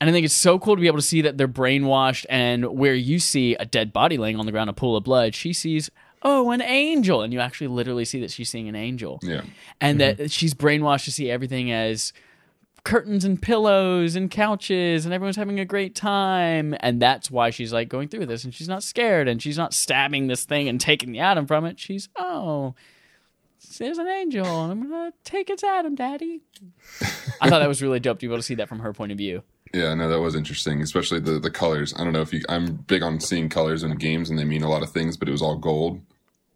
And 0.00 0.08
I 0.08 0.12
think 0.12 0.24
it's 0.24 0.32
so 0.32 0.60
cool 0.60 0.76
to 0.76 0.80
be 0.80 0.86
able 0.86 0.98
to 0.98 1.02
see 1.02 1.22
that 1.22 1.36
they're 1.36 1.48
brainwashed, 1.48 2.24
and 2.30 2.64
where 2.66 2.94
you 2.94 3.18
see 3.18 3.56
a 3.56 3.64
dead 3.64 3.92
body 3.92 4.16
laying 4.16 4.38
on 4.38 4.46
the 4.46 4.52
ground, 4.52 4.70
a 4.70 4.72
pool 4.72 4.96
of 4.96 5.02
blood, 5.02 5.34
she 5.34 5.52
sees, 5.52 5.90
oh, 6.22 6.52
an 6.52 6.62
angel, 6.62 7.20
and 7.20 7.32
you 7.32 7.40
actually 7.40 7.66
literally 7.66 8.04
see 8.04 8.20
that 8.20 8.30
she's 8.30 8.48
seeing 8.48 8.68
an 8.68 8.76
angel 8.76 9.18
Yeah. 9.22 9.42
and 9.80 9.98
mm-hmm. 9.98 10.22
that 10.22 10.30
she's 10.30 10.54
brainwashed 10.54 11.04
to 11.06 11.12
see 11.12 11.28
everything 11.28 11.72
as 11.72 12.12
curtains 12.88 13.22
and 13.22 13.42
pillows 13.42 14.16
and 14.16 14.30
couches 14.30 15.04
and 15.04 15.12
everyone's 15.12 15.36
having 15.36 15.60
a 15.60 15.64
great 15.66 15.94
time 15.94 16.74
and 16.80 17.02
that's 17.02 17.30
why 17.30 17.50
she's 17.50 17.70
like 17.70 17.86
going 17.86 18.08
through 18.08 18.24
this 18.24 18.44
and 18.44 18.54
she's 18.54 18.66
not 18.66 18.82
scared 18.82 19.28
and 19.28 19.42
she's 19.42 19.58
not 19.58 19.74
stabbing 19.74 20.26
this 20.26 20.44
thing 20.44 20.70
and 20.70 20.80
taking 20.80 21.12
the 21.12 21.18
Adam 21.18 21.46
from 21.46 21.66
it 21.66 21.78
she's 21.78 22.08
oh 22.16 22.74
there's 23.78 23.98
an 23.98 24.08
angel 24.08 24.46
and 24.46 24.72
i'm 24.72 24.90
gonna 24.90 25.12
take 25.22 25.50
its 25.50 25.62
Adam 25.62 25.94
daddy 25.96 26.40
i 27.42 27.50
thought 27.50 27.58
that 27.58 27.68
was 27.68 27.82
really 27.82 28.00
dope 28.00 28.18
to 28.18 28.26
be 28.26 28.32
able 28.32 28.38
to 28.38 28.42
see 28.42 28.54
that 28.54 28.70
from 28.70 28.78
her 28.78 28.94
point 28.94 29.12
of 29.12 29.18
view 29.18 29.42
Yeah, 29.74 29.92
no, 29.92 30.08
that 30.08 30.20
was 30.20 30.34
interesting, 30.34 30.80
especially 30.80 31.20
the 31.20 31.38
the 31.38 31.50
colors. 31.50 31.92
I 31.94 32.04
don't 32.04 32.14
know 32.14 32.22
if 32.22 32.32
you. 32.32 32.40
I'm 32.48 32.76
big 32.86 33.02
on 33.02 33.20
seeing 33.20 33.50
colors 33.50 33.82
in 33.82 33.94
games, 33.96 34.30
and 34.30 34.38
they 34.38 34.46
mean 34.46 34.62
a 34.62 34.70
lot 34.70 34.82
of 34.82 34.90
things. 34.92 35.18
But 35.18 35.28
it 35.28 35.32
was 35.32 35.42
all 35.42 35.58
gold, 35.58 36.00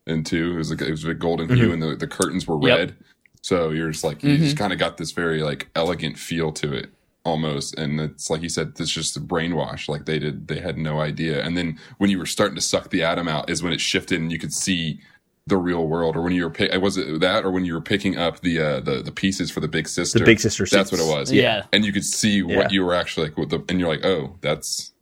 and 0.07 0.25
two, 0.25 0.55
it 0.55 0.57
was 0.57 0.71
like 0.71 0.81
it 0.81 0.90
was 0.90 1.05
a 1.05 1.12
golden 1.12 1.49
mm-hmm. 1.49 1.57
hue, 1.57 1.73
and 1.73 1.83
the, 1.83 1.95
the 1.95 2.07
curtains 2.07 2.47
were 2.47 2.59
Yep. 2.66 2.79
red. 2.79 2.97
So 3.42 3.70
you're 3.70 3.90
just 3.90 4.05
like 4.05 4.22
you 4.22 4.38
just 4.38 4.57
kind 4.57 4.72
of 4.72 4.78
got 4.78 4.96
this 4.96 5.11
very 5.11 5.42
like 5.42 5.68
elegant 5.74 6.16
feel 6.18 6.52
to 6.52 6.72
it 6.72 6.90
almost, 7.24 7.76
and 7.78 8.00
it's 8.00 8.31
like 8.31 8.42
you 8.42 8.48
said, 8.48 8.76
this 8.76 8.90
just 8.90 9.16
a 9.16 9.20
brainwash. 9.20 9.88
Like 9.88 10.07
they 10.07 10.18
did, 10.18 10.48
they 10.48 10.61
had 10.61 10.78
no 10.78 11.00
idea. 11.00 11.42
And 11.44 11.57
then 11.57 11.78
when 11.98 12.09
you 12.11 12.18
were 12.18 12.26
starting 12.26 12.55
to 12.55 12.61
suck 12.61 12.90
the 12.90 13.02
Adam 13.02 13.26
out, 13.28 13.50
is 13.50 13.62
when 13.62 13.72
it 13.72 13.81
shifted, 13.81 14.20
and 14.20 14.31
you 14.31 14.38
could 14.38 14.52
see 14.55 15.00
the 15.48 15.57
real 15.57 15.88
world, 15.88 16.14
or 16.16 16.22
when 16.22 16.33
you 16.33 16.44
were 16.44 16.50
pick, 16.50 16.72
was 16.81 16.96
it 16.96 17.18
that, 17.20 17.44
or 17.44 17.50
when 17.50 17.64
you 17.64 17.74
were 17.74 17.81
picking 17.81 18.16
up 18.16 18.40
the 18.42 18.61
uh, 18.61 18.81
the 18.81 19.02
the 19.02 19.11
pieces 19.12 19.50
for 19.50 19.59
the 19.59 19.66
big 19.68 19.88
sister, 19.88 20.20
The 20.20 20.24
big 20.24 20.38
sister 20.38 20.64
That's 20.70 20.92
what 20.92 21.00
it 21.00 21.07
was. 21.07 21.33
Yeah. 21.33 21.64
and 21.72 21.85
you 21.85 21.92
could 21.92 22.05
see 22.05 22.38
Yeah. 22.38 22.57
what 22.59 22.72
you 22.72 22.85
were 22.85 22.94
actually 22.94 23.26
like 23.28 23.37
with 23.37 23.50
the, 23.50 23.61
and 23.68 23.81
you're 23.81 23.88
like, 23.88 24.05
oh, 24.05 24.37
that's 24.40 24.92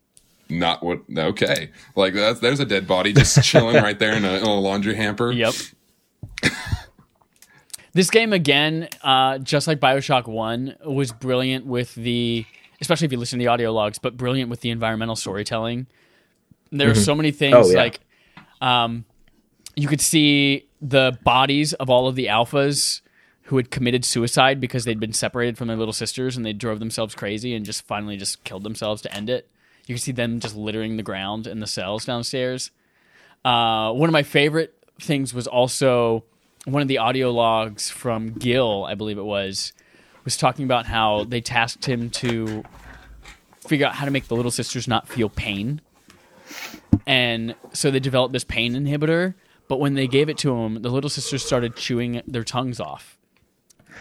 not 0.49 0.83
what. 0.83 1.01
Okay, 1.15 1.71
like 1.95 2.15
that's 2.15 2.41
there's 2.41 2.59
a 2.61 2.65
dead 2.65 2.87
body 2.87 3.13
just 3.13 3.43
chilling 3.45 3.77
right 3.77 3.99
there 3.99 4.15
in 4.17 4.25
a, 4.25 4.33
in 4.39 4.45
a 4.45 4.59
laundry 4.61 4.95
hamper. 4.95 5.31
Yep. 5.31 5.53
this 7.93 8.11
game 8.11 8.33
again, 8.33 8.89
uh, 9.03 9.39
just 9.39 9.67
like 9.67 9.81
Bioshock 9.81 10.27
One, 10.27 10.77
was 10.85 11.13
brilliant 11.13 11.67
with 11.67 11.95
the, 11.95 12.45
especially 12.81 13.07
if 13.07 13.13
you 13.13 13.19
listen 13.19 13.39
to 13.39 13.43
the 13.45 13.49
audio 13.49 13.73
logs, 13.73 13.99
but 13.99 14.17
brilliant 14.17 14.51
with 14.51 14.61
the 14.61 14.71
environmental 14.71 15.17
storytelling. 15.17 15.87
There 16.73 16.91
are 16.91 16.95
so 16.95 17.15
many 17.15 17.33
things 17.33 17.57
Oh, 17.57 17.69
yeah. 17.71 17.77
like, 17.79 18.01
um, 18.61 19.05
you 19.75 19.89
could 19.89 20.01
see 20.01 20.69
the 20.81 21.19
bodies 21.25 21.73
of 21.75 21.91
all 21.91 22.07
of 22.07 22.15
the 22.15 22.27
alphas 22.27 23.01
who 23.45 23.57
had 23.57 23.71
committed 23.71 24.05
suicide 24.05 24.61
because 24.61 24.85
they'd 24.85 25.01
been 25.01 25.13
separated 25.13 25.59
from 25.59 25.67
their 25.67 25.77
little 25.77 25.93
sisters 25.93 26.37
and 26.37 26.47
they 26.47 26.53
drove 26.53 26.79
themselves 26.79 27.15
crazy 27.17 27.55
and 27.55 27.67
just 27.67 27.83
finally 27.87 28.17
just 28.17 28.45
killed 28.45 28.63
themselves 28.63 29.03
to 29.03 29.13
end 29.13 29.29
it. 29.29 29.49
You 29.87 29.97
could 29.97 30.03
see 30.03 30.13
them 30.13 30.39
just 30.39 30.55
littering 30.55 30.97
the 30.97 31.03
ground 31.03 31.49
in 31.49 31.59
the 31.59 31.67
cells 31.67 32.05
downstairs. 32.05 32.71
Uh, 33.45 33.93
one 33.93 34.09
of 34.09 34.13
my 34.13 34.23
favorite 34.23 34.75
things 35.01 35.35
was 35.35 35.49
also 35.49 36.25
one 36.65 36.83
of 36.83 36.89
the 36.89 36.99
audio 36.99 37.31
logs 37.31 37.91
from 37.91 38.33
Gil, 38.33 38.85
I 38.85 38.95
believe 38.95 39.19
it 39.19 39.25
was, 39.25 39.73
was 40.25 40.37
talking 40.37 40.65
about 40.65 40.87
how 40.87 41.25
they 41.25 41.41
tasked 41.41 41.87
him 41.87 42.11
to 42.11 42.65
figure 43.67 43.87
out 43.87 43.95
how 43.95 44.05
to 44.05 44.11
make 44.11 44.29
the 44.29 44.37
little 44.37 44.51
sisters 44.51 44.87
not 44.87 45.09
feel 45.09 45.29
pain. 45.29 45.81
And 47.07 47.55
so 47.73 47.91
they 47.91 48.01
developed 48.01 48.33
this 48.33 48.45
pain 48.45 48.75
inhibitor, 48.75 49.35
but 49.69 49.81
when 49.81 49.95
they 49.95 50.07
gave 50.07 50.29
it 50.29 50.39
to 50.39 50.55
him, 50.55 50.83
the 50.83 50.91
little 50.91 51.11
sisters 51.11 51.45
started 51.45 51.77
chewing 51.77 52.23
their 52.27 52.45
tongues 52.45 52.81
off 52.81 53.19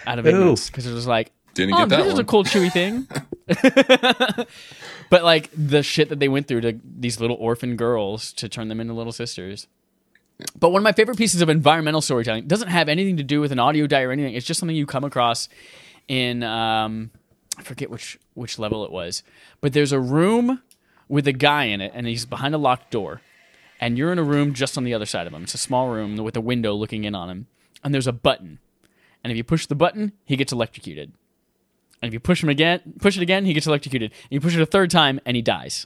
out 0.06 0.20
of 0.20 0.26
Ooh. 0.26 0.30
ignorance 0.30 0.70
because 0.70 0.86
it 0.86 0.94
was 0.94 1.08
like, 1.08 1.32
Didn't 1.54 1.76
oh, 1.76 1.78
get 1.80 1.90
that 1.90 2.04
this 2.04 2.14
is 2.14 2.20
a 2.20 2.24
cool 2.24 2.44
chewy 2.44 2.72
thing. 2.72 3.08
but 5.10 5.24
like 5.24 5.50
the 5.56 5.84
shit 5.84 6.10
that 6.10 6.20
they 6.20 6.28
went 6.28 6.48
through 6.48 6.62
to 6.62 6.80
these 6.84 7.20
little 7.20 7.38
orphan 7.38 7.76
girls 7.76 8.34
to 8.34 8.50
turn 8.50 8.68
them 8.68 8.80
into 8.80 8.94
little 8.94 9.14
sisters. 9.14 9.68
But 10.58 10.70
one 10.70 10.80
of 10.80 10.84
my 10.84 10.94
favorite 10.94 11.18
pieces 11.18 11.42
of 11.42 11.50
environmental 11.50 12.02
storytelling 12.02 12.48
doesn't 12.48 12.70
have 12.70 12.88
anything 12.88 13.18
to 13.18 13.24
do 13.24 13.42
with 13.42 13.52
an 13.52 13.60
audio 13.60 13.88
diary 13.88 14.08
or 14.08 14.12
anything. 14.12 14.36
It's 14.36 14.46
just 14.46 14.60
something 14.60 14.76
you 14.76 14.86
come 14.86 15.04
across 15.04 15.50
in 16.08 16.44
um, 16.44 17.12
I 17.58 17.64
forget 17.64 17.90
which 17.90 18.18
which 18.36 18.58
level 18.58 18.86
it 18.86 18.92
was, 18.92 19.22
but 19.60 19.74
there's 19.74 19.92
a 19.92 20.00
room 20.00 20.62
with 21.10 21.28
a 21.28 21.34
guy 21.34 21.66
in 21.66 21.82
it, 21.82 21.92
and 21.94 22.08
he's 22.08 22.26
behind 22.26 22.56
a 22.56 22.58
locked 22.58 22.90
door, 22.92 23.22
and 23.82 23.98
you're 23.98 24.12
in 24.12 24.20
a 24.20 24.24
room 24.24 24.54
just 24.54 24.78
on 24.78 24.86
the 24.86 24.94
other 24.94 25.06
side 25.06 25.28
of 25.28 25.34
him. 25.34 25.44
It's 25.44 25.56
a 25.56 25.60
small 25.60 25.90
room 25.90 26.16
with 26.18 26.38
a 26.38 26.42
window 26.42 26.74
looking 26.74 27.04
in 27.04 27.16
on 27.16 27.30
him, 27.30 27.48
and 27.84 27.94
there's 27.94 28.08
a 28.08 28.14
button, 28.14 28.60
and 29.24 29.32
if 29.32 29.38
you 29.38 29.44
push 29.44 29.66
the 29.66 29.76
button, 29.76 30.14
he 30.26 30.38
gets 30.38 30.54
electrocuted. 30.54 31.12
And 32.02 32.08
if 32.08 32.14
you 32.14 32.22
push 32.22 32.42
him 32.42 32.48
again, 32.48 32.94
push 33.00 33.18
it 33.18 33.22
again, 33.22 33.44
he 33.44 33.52
gets 33.52 33.68
electrocuted. 33.68 34.12
And 34.12 34.32
you 34.32 34.40
push 34.40 34.56
it 34.56 34.62
a 34.62 34.66
third 34.66 34.90
time, 34.90 35.20
and 35.26 35.36
he 35.36 35.42
dies. 35.42 35.86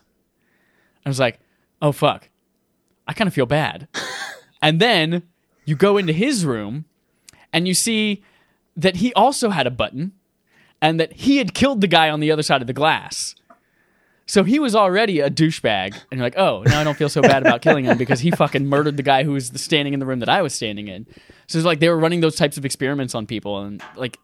I 1.03 1.09
was 1.09 1.19
like, 1.19 1.39
oh 1.81 1.91
fuck, 1.91 2.29
I 3.07 3.13
kind 3.13 3.27
of 3.27 3.33
feel 3.33 3.47
bad. 3.47 3.87
and 4.63 4.79
then 4.79 5.23
you 5.65 5.75
go 5.75 5.97
into 5.97 6.13
his 6.13 6.45
room, 6.45 6.85
and 7.51 7.67
you 7.67 7.73
see 7.73 8.23
that 8.75 8.95
he 8.95 9.13
also 9.13 9.49
had 9.49 9.67
a 9.67 9.71
button, 9.71 10.13
and 10.81 10.99
that 10.99 11.13
he 11.13 11.37
had 11.37 11.53
killed 11.53 11.81
the 11.81 11.87
guy 11.87 12.09
on 12.09 12.19
the 12.21 12.31
other 12.31 12.41
side 12.41 12.61
of 12.61 12.67
the 12.67 12.73
glass. 12.73 13.35
So 14.25 14.45
he 14.45 14.57
was 14.57 14.73
already 14.73 15.19
a 15.19 15.29
douchebag, 15.29 15.93
and 15.93 16.17
you're 16.17 16.21
like, 16.21 16.37
oh, 16.37 16.63
now 16.65 16.79
I 16.79 16.83
don't 16.85 16.97
feel 16.97 17.09
so 17.09 17.21
bad 17.21 17.45
about 17.45 17.61
killing 17.61 17.83
him 17.83 17.97
because 17.97 18.21
he 18.21 18.31
fucking 18.31 18.65
murdered 18.65 18.95
the 18.95 19.03
guy 19.03 19.25
who 19.25 19.33
was 19.33 19.47
standing 19.61 19.93
in 19.93 19.99
the 19.99 20.05
room 20.05 20.19
that 20.19 20.29
I 20.29 20.41
was 20.41 20.55
standing 20.55 20.87
in. 20.87 21.05
So 21.47 21.57
it's 21.59 21.65
like 21.65 21.79
they 21.79 21.89
were 21.89 21.99
running 21.99 22.21
those 22.21 22.37
types 22.37 22.57
of 22.57 22.63
experiments 22.63 23.13
on 23.13 23.27
people, 23.27 23.59
and 23.59 23.83
like, 23.97 24.17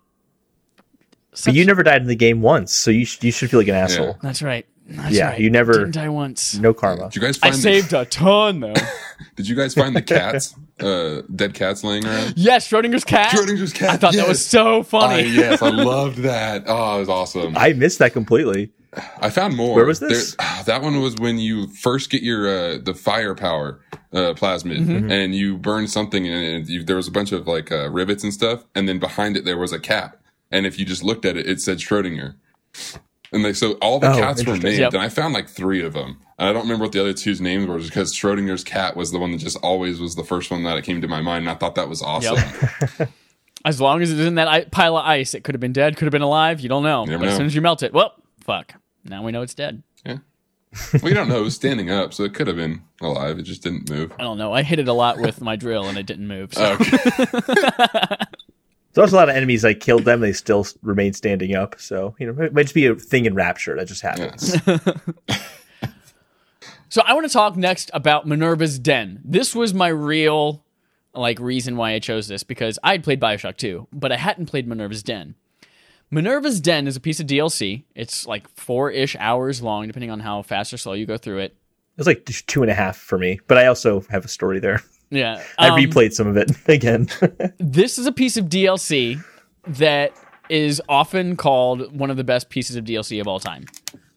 But 1.45 1.53
you 1.53 1.65
never 1.65 1.83
died 1.83 2.01
in 2.01 2.07
the 2.07 2.15
game 2.15 2.41
once, 2.41 2.73
so 2.73 2.91
you 2.91 3.05
sh- 3.05 3.21
you 3.21 3.31
should 3.33 3.51
feel 3.51 3.59
like 3.59 3.67
an 3.67 3.75
asshole. 3.75 4.17
That's 4.21 4.41
right. 4.41 4.65
That's 4.89 5.11
Yeah, 5.15 5.29
right. 5.29 5.39
you 5.39 5.49
never- 5.49 5.73
didn't 5.73 5.91
die 5.93 6.09
once. 6.09 6.55
No 6.57 6.73
karma. 6.73 7.05
Did 7.09 7.15
you 7.15 7.21
guys 7.21 7.37
Find 7.37 7.49
I 7.49 7.53
find? 7.53 7.61
saved 7.63 7.93
a 7.93 8.05
ton 8.05 8.59
though. 8.61 8.73
did 9.35 9.47
you 9.47 9.55
guys 9.55 9.73
find 9.75 9.95
the 9.95 10.01
cats? 10.01 10.55
uh, 10.79 11.21
dead 11.35 11.53
cats 11.53 11.83
laying 11.83 12.05
around. 12.05 12.33
yes, 12.37 12.69
Schrodinger's 12.69 13.03
cat. 13.03 13.31
Schrodinger's 13.35 13.73
cat. 13.73 13.89
I 13.91 13.97
thought 13.97 14.13
that 14.13 14.27
was 14.27 14.39
yes. 14.39 14.45
so 14.45 14.79
I, 14.79 14.83
funny. 14.83 15.23
yes, 15.29 15.61
I 15.61 15.69
loved 15.69 16.17
that. 16.19 16.63
Oh, 16.67 16.97
it 16.97 16.99
was 17.01 17.09
awesome. 17.09 17.55
I, 17.57 17.69
I 17.69 17.73
missed 17.73 17.99
that 17.99 18.13
completely. 18.13 18.71
I 19.21 19.29
found 19.29 19.55
more. 19.55 19.75
Where 19.75 19.85
was 19.85 19.99
this? 19.99 20.35
There- 20.35 20.37
ah, 20.47 20.63
that 20.65 20.81
one 20.81 20.99
was 20.99 21.15
when 21.17 21.37
you 21.37 21.67
first 21.67 22.09
get 22.09 22.23
your 22.23 22.47
uh, 22.47 22.77
the 22.81 22.95
firepower 22.95 23.79
uh, 24.13 24.33
plasmid, 24.33 24.79
Mm-hmm. 24.79 25.11
and 25.11 25.35
you 25.35 25.57
burn 25.57 25.87
something, 25.87 26.27
and 26.27 26.67
you, 26.67 26.83
there 26.83 26.95
was 26.95 27.07
a 27.07 27.11
bunch 27.11 27.31
of 27.31 27.45
like 27.45 27.71
uh, 27.71 27.89
rivets 27.91 28.23
and 28.23 28.33
stuff, 28.33 28.63
and 28.73 28.89
then 28.89 28.97
behind 28.97 29.37
it 29.37 29.45
there 29.45 29.57
was 29.59 29.71
a 29.71 29.79
cat, 29.79 30.19
and 30.49 30.65
if 30.65 30.79
you 30.79 30.85
just 30.85 31.03
looked 31.03 31.23
at 31.25 31.37
it, 31.37 31.47
it 31.47 31.61
said 31.61 31.77
Schrodinger. 31.77 32.33
And 33.31 33.45
they, 33.45 33.53
so 33.53 33.73
all 33.73 33.99
the 33.99 34.11
Oh, 34.11 34.17
cats 34.17 34.45
were 34.45 34.57
named, 34.57 34.79
Yep. 34.79 34.93
and 34.93 35.01
I 35.01 35.09
found 35.09 35.33
like 35.33 35.47
three 35.47 35.83
of 35.83 35.93
them. 35.93 36.19
And 36.39 36.47
I 36.49 36.53
don't 36.53 36.63
remember 36.63 36.85
what 36.85 36.93
the 36.93 37.01
other 37.01 37.13
two's 37.13 37.39
names 37.39 37.67
were, 37.67 37.77
because 37.79 38.13
Schrodinger's 38.13 38.63
cat 38.63 38.95
was 38.95 39.11
the 39.11 39.19
one 39.19 39.31
that 39.31 39.37
just 39.37 39.57
always 39.57 39.99
was 39.99 40.15
the 40.15 40.23
first 40.23 40.49
one 40.49 40.63
that 40.63 40.77
it 40.77 40.83
came 40.83 41.01
to 41.01 41.07
my 41.07 41.21
mind, 41.21 41.43
and 41.43 41.49
I 41.49 41.55
thought 41.55 41.75
that 41.75 41.89
was 41.89 42.01
awesome. 42.01 42.37
As 43.65 43.81
long 43.81 44.01
as 44.01 44.11
it 44.11 44.15
was 44.17 44.25
in 44.25 44.35
that 44.35 44.71
pile 44.71 44.97
of 44.97 45.05
ice, 45.05 45.33
it 45.33 45.43
could 45.43 45.53
have 45.53 45.59
been 45.59 45.73
dead, 45.73 45.97
could 45.97 46.05
have 46.05 46.11
been 46.13 46.21
alive. 46.21 46.61
You 46.61 46.69
don't 46.69 46.81
know. 46.83 47.03
never 47.03 47.19
but 47.25 47.27
as 47.29 47.35
soon 47.37 47.45
as 47.45 47.53
you 47.53 47.59
melt 47.61 47.83
it, 47.83 47.91
well, 47.93 48.13
fuck. 48.39 48.73
Now 49.03 49.21
we 49.21 49.33
know 49.33 49.41
it's 49.41 49.53
dead. 49.53 49.83
Yeah. 50.05 50.19
Well, 51.01 51.09
you 51.09 51.13
don't 51.13 51.27
know. 51.27 51.39
It 51.39 51.43
was 51.43 51.55
standing 51.55 51.91
up, 51.91 52.13
so 52.13 52.23
it 52.23 52.33
could 52.33 52.47
have 52.47 52.55
been 52.55 52.81
alive. 53.01 53.37
It 53.37 53.41
just 53.43 53.61
didn't 53.61 53.89
move. 53.89 54.13
I 54.17 54.23
don't 54.23 54.37
know. 54.37 54.53
I 54.53 54.63
hit 54.63 54.79
it 54.79 54.87
a 54.87 54.93
lot 54.93 55.19
with 55.19 55.41
my 55.41 55.57
drill 55.57 55.87
and 55.89 55.97
it 55.97 56.05
didn't 56.05 56.27
move. 56.27 56.53
So. 56.53 56.77
Okay. 56.79 56.97
There's 58.99 59.13
also 59.13 59.17
a 59.17 59.21
lot 59.21 59.29
of 59.29 59.35
enemies 59.35 59.65
I 59.65 59.73
killed 59.73 60.05
them; 60.05 60.21
they 60.21 60.33
still 60.33 60.67
remain 60.81 61.13
standing 61.13 61.55
up. 61.55 61.79
So 61.79 62.15
you 62.19 62.31
know, 62.31 62.43
it 62.43 62.53
might 62.53 62.63
just 62.63 62.75
be 62.75 62.85
a 62.85 62.95
thing 62.95 63.25
in 63.25 63.33
Rapture 63.35 63.75
that 63.75 63.87
just 63.87 64.01
happens. 64.01 64.55
So 66.91 67.03
I 67.05 67.13
want 67.13 67.27
to 67.27 67.31
talk 67.31 67.55
next 67.55 67.91
about 67.93 68.27
Minerva's 68.27 68.79
Den. 68.79 69.21
This 69.23 69.53
was 69.53 69.75
my 69.75 69.89
real 69.89 70.63
like 71.13 71.39
reason 71.39 71.77
why 71.77 71.91
I 71.93 71.99
chose 71.99 72.27
this 72.27 72.41
because 72.41 72.79
I 72.83 72.93
had 72.93 73.03
played 73.03 73.19
BioShock 73.19 73.57
2, 73.57 73.89
but 73.93 74.11
I 74.11 74.17
hadn't 74.17 74.47
played 74.47 74.67
Minerva's 74.67 75.03
Den. 75.03 75.35
Minerva's 76.09 76.59
Den 76.59 76.87
is 76.87 76.95
a 76.95 76.99
piece 76.99 77.19
of 77.19 77.27
DLC. 77.27 77.83
It's 77.93 78.25
like 78.25 78.49
four-ish 78.49 79.15
hours 79.19 79.61
long, 79.61 79.85
depending 79.85 80.09
on 80.09 80.21
how 80.21 80.41
fast 80.41 80.73
or 80.73 80.77
slow 80.77 80.93
you 80.93 81.05
go 81.05 81.17
through 81.17 81.39
it. 81.39 81.51
It 81.51 81.97
was 81.97 82.07
like 82.07 82.25
just 82.25 82.47
two 82.47 82.63
and 82.63 82.71
a 82.71 82.75
half 82.75 82.97
for 82.97 83.19
me, 83.19 83.39
but 83.47 83.59
I 83.59 83.67
also 83.67 84.01
have 84.09 84.25
a 84.25 84.29
story 84.29 84.59
there. 84.59 84.81
Yeah, 85.09 85.43
I 85.57 85.69
um, 85.69 85.79
replayed 85.79 86.13
some 86.13 86.27
of 86.27 86.37
it 86.37 86.51
again. 86.67 87.09
this 87.57 87.97
is 87.97 88.05
a 88.05 88.11
piece 88.11 88.37
of 88.37 88.45
DLC 88.45 89.23
that 89.67 90.13
is 90.49 90.81
often 90.89 91.35
called 91.35 91.97
one 91.97 92.09
of 92.09 92.17
the 92.17 92.23
best 92.23 92.49
pieces 92.49 92.75
of 92.75 92.85
DLC 92.85 93.19
of 93.21 93.27
all 93.27 93.39
time. 93.39 93.65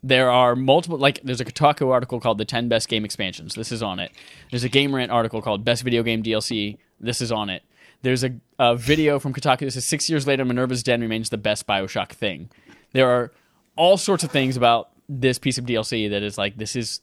There 0.02 0.30
are 0.30 0.56
multiple, 0.56 0.98
like, 0.98 1.20
there's 1.22 1.40
a 1.40 1.44
Kotaku 1.44 1.92
article 1.92 2.18
called 2.18 2.38
The 2.38 2.44
10 2.44 2.68
Best 2.68 2.88
Game 2.88 3.04
Expansions. 3.04 3.54
This 3.54 3.70
is 3.70 3.82
on 3.82 4.00
it. 4.00 4.10
There's 4.50 4.64
a 4.64 4.68
Game 4.68 4.94
Rant 4.94 5.12
article 5.12 5.40
called 5.40 5.64
Best 5.64 5.84
Video 5.84 6.02
Game 6.02 6.22
DLC. 6.22 6.78
This 6.98 7.20
is 7.20 7.30
on 7.30 7.50
it. 7.50 7.62
There's 8.02 8.24
a, 8.24 8.32
a 8.58 8.74
video 8.74 9.20
from 9.20 9.32
Kotaku 9.32 9.60
that 9.60 9.72
says 9.72 9.84
six 9.84 10.10
years 10.10 10.26
later, 10.26 10.44
Minerva's 10.44 10.82
Den 10.82 11.00
remains 11.00 11.30
the 11.30 11.38
best 11.38 11.68
Bioshock 11.68 12.10
thing. 12.10 12.50
There 12.92 13.08
are 13.08 13.32
all 13.76 13.96
sorts 13.96 14.24
of 14.24 14.32
things 14.32 14.56
about 14.56 14.90
this 15.08 15.38
piece 15.38 15.58
of 15.58 15.66
DLC 15.66 16.10
that 16.10 16.22
is 16.22 16.36
like 16.36 16.56
this 16.56 16.74
is 16.74 17.00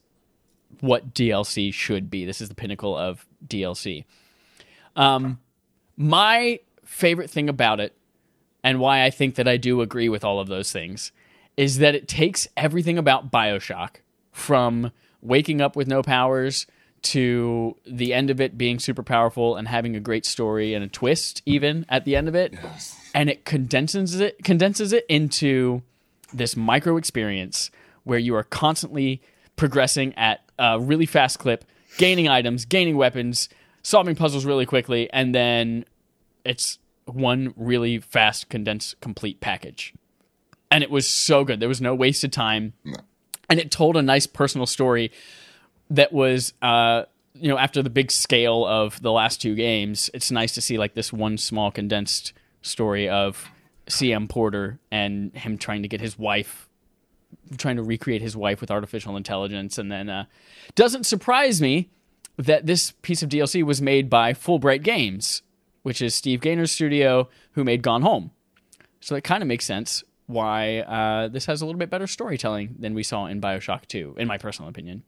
what 0.82 1.14
DLC 1.14 1.74
should 1.74 2.10
be. 2.10 2.26
This 2.26 2.42
is 2.42 2.50
the 2.50 2.56
pinnacle 2.56 2.96
of 2.96 3.26
DLC. 3.46 4.06
Um, 4.96 5.40
my 5.98 6.60
favorite 6.86 7.30
thing 7.30 7.50
about 7.50 7.80
it, 7.80 7.96
and 8.64 8.80
why 8.80 9.04
I 9.04 9.10
think 9.10 9.36
that 9.36 9.48
I 9.48 9.58
do 9.58 9.82
agree 9.82 10.10
with 10.10 10.24
all 10.24 10.40
of 10.40 10.48
those 10.48 10.72
things, 10.72 11.12
is 11.58 11.80
that 11.80 11.96
it 11.96 12.08
takes 12.08 12.48
everything 12.56 12.98
about 12.98 13.32
Bioshock 13.32 13.98
from 14.32 14.92
waking 15.22 15.62
up 15.62 15.76
with 15.76 15.88
no 15.88 16.02
powers 16.02 16.66
to 17.02 17.76
the 17.86 18.14
end 18.14 18.30
of 18.30 18.42
it 18.42 18.58
being 18.58 18.80
super 18.80 19.04
powerful 19.04 19.56
and 19.56 19.68
having 19.68 19.96
a 19.96 20.00
great 20.00 20.26
story 20.26 20.74
and 20.74 20.84
a 20.84 20.88
twist 20.88 21.42
even 21.46 21.86
at 21.88 22.04
the 22.06 22.16
end 22.16 22.28
of 22.28 22.36
it 22.36 22.54
and 23.16 23.30
it 23.30 23.46
condenses 23.46 24.20
it 24.20 24.44
condenses 24.44 24.92
it 24.92 25.06
into 25.08 25.82
this 26.34 26.58
micro 26.58 26.98
experience 26.98 27.72
where 28.04 28.20
you 28.20 28.36
are 28.36 28.44
constantly 28.44 29.22
progressing 29.56 30.14
at 30.16 30.42
a 30.60 30.80
really 30.80 31.06
fast 31.06 31.40
clip 31.40 31.66
gaining 31.98 32.28
items 32.28 32.66
gaining 32.66 32.98
weapons 32.98 33.50
solving 33.82 34.16
puzzles 34.16 34.46
really 34.46 34.66
quickly 34.66 35.12
and 35.12 35.34
then 35.34 35.86
it's 36.46 36.80
one 37.06 37.54
really 37.56 38.00
fast 38.00 38.50
condensed 38.50 39.00
complete 39.02 39.40
package. 39.40 39.94
And 40.72 40.84
it 40.84 40.92
was 40.92 41.08
so 41.08 41.44
good. 41.44 41.60
There 41.60 41.70
was 41.70 41.82
no 41.82 41.96
wasted 41.96 42.32
time. 42.32 42.74
And 43.50 43.60
it 43.60 43.72
told 43.72 43.98
a 43.98 44.02
nice 44.02 44.28
personal 44.28 44.68
story 44.68 45.12
that 45.90 46.14
was 46.14 46.54
uh 46.62 47.04
you 47.34 47.50
know 47.50 47.58
after 47.58 47.82
the 47.82 47.90
big 47.90 48.12
scale 48.12 48.66
of 48.66 49.02
the 49.02 49.12
last 49.12 49.42
two 49.42 49.56
games 49.56 50.10
it's 50.14 50.30
nice 50.30 50.54
to 50.54 50.62
see 50.62 50.78
like 50.78 50.94
this 50.94 51.12
one 51.12 51.36
small 51.36 51.72
condensed 51.72 52.32
story 52.62 53.10
of 53.10 53.48
CM 53.88 54.30
Porter 54.30 54.78
and 54.92 55.34
him 55.34 55.58
trying 55.58 55.82
to 55.82 55.88
get 55.88 56.00
his 56.00 56.20
wife 56.20 56.69
trying 57.58 57.76
to 57.78 57.84
recreate 57.84 58.22
his 58.22 58.36
wife 58.38 58.62
with 58.62 58.70
artificial 58.72 59.18
intelligence 59.18 59.78
and 59.78 59.92
then 59.92 60.10
uh 60.10 60.26
doesn't 60.76 61.06
surprise 61.06 61.62
me 61.62 61.90
that 62.38 62.66
this 62.66 62.92
piece 63.02 63.22
of 63.24 63.30
DLC 63.30 63.64
was 63.64 63.82
made 63.82 64.10
by 64.10 64.34
Fullbright 64.34 64.84
Games 64.84 65.42
which 65.84 66.02
is 66.02 66.14
Steve 66.16 66.42
Gaynor's 66.42 66.72
studio 66.72 67.28
who 67.54 67.64
made 67.64 67.82
Gone 67.82 68.02
Home 68.02 68.32
so 69.02 69.16
it 69.16 69.24
kind 69.24 69.42
of 69.42 69.48
makes 69.48 69.66
sense 69.66 70.04
why 70.28 70.80
uh, 70.82 71.28
this 71.28 71.46
has 71.48 71.62
a 71.62 71.66
little 71.66 71.80
bit 71.80 71.90
better 71.90 72.06
storytelling 72.06 72.76
than 72.78 72.94
we 72.94 73.02
saw 73.02 73.26
in 73.26 73.42
Bioshock 73.42 73.88
2, 73.88 74.14
in 74.20 74.28
my 74.28 74.38
personal 74.38 74.70
opinion. 74.70 75.02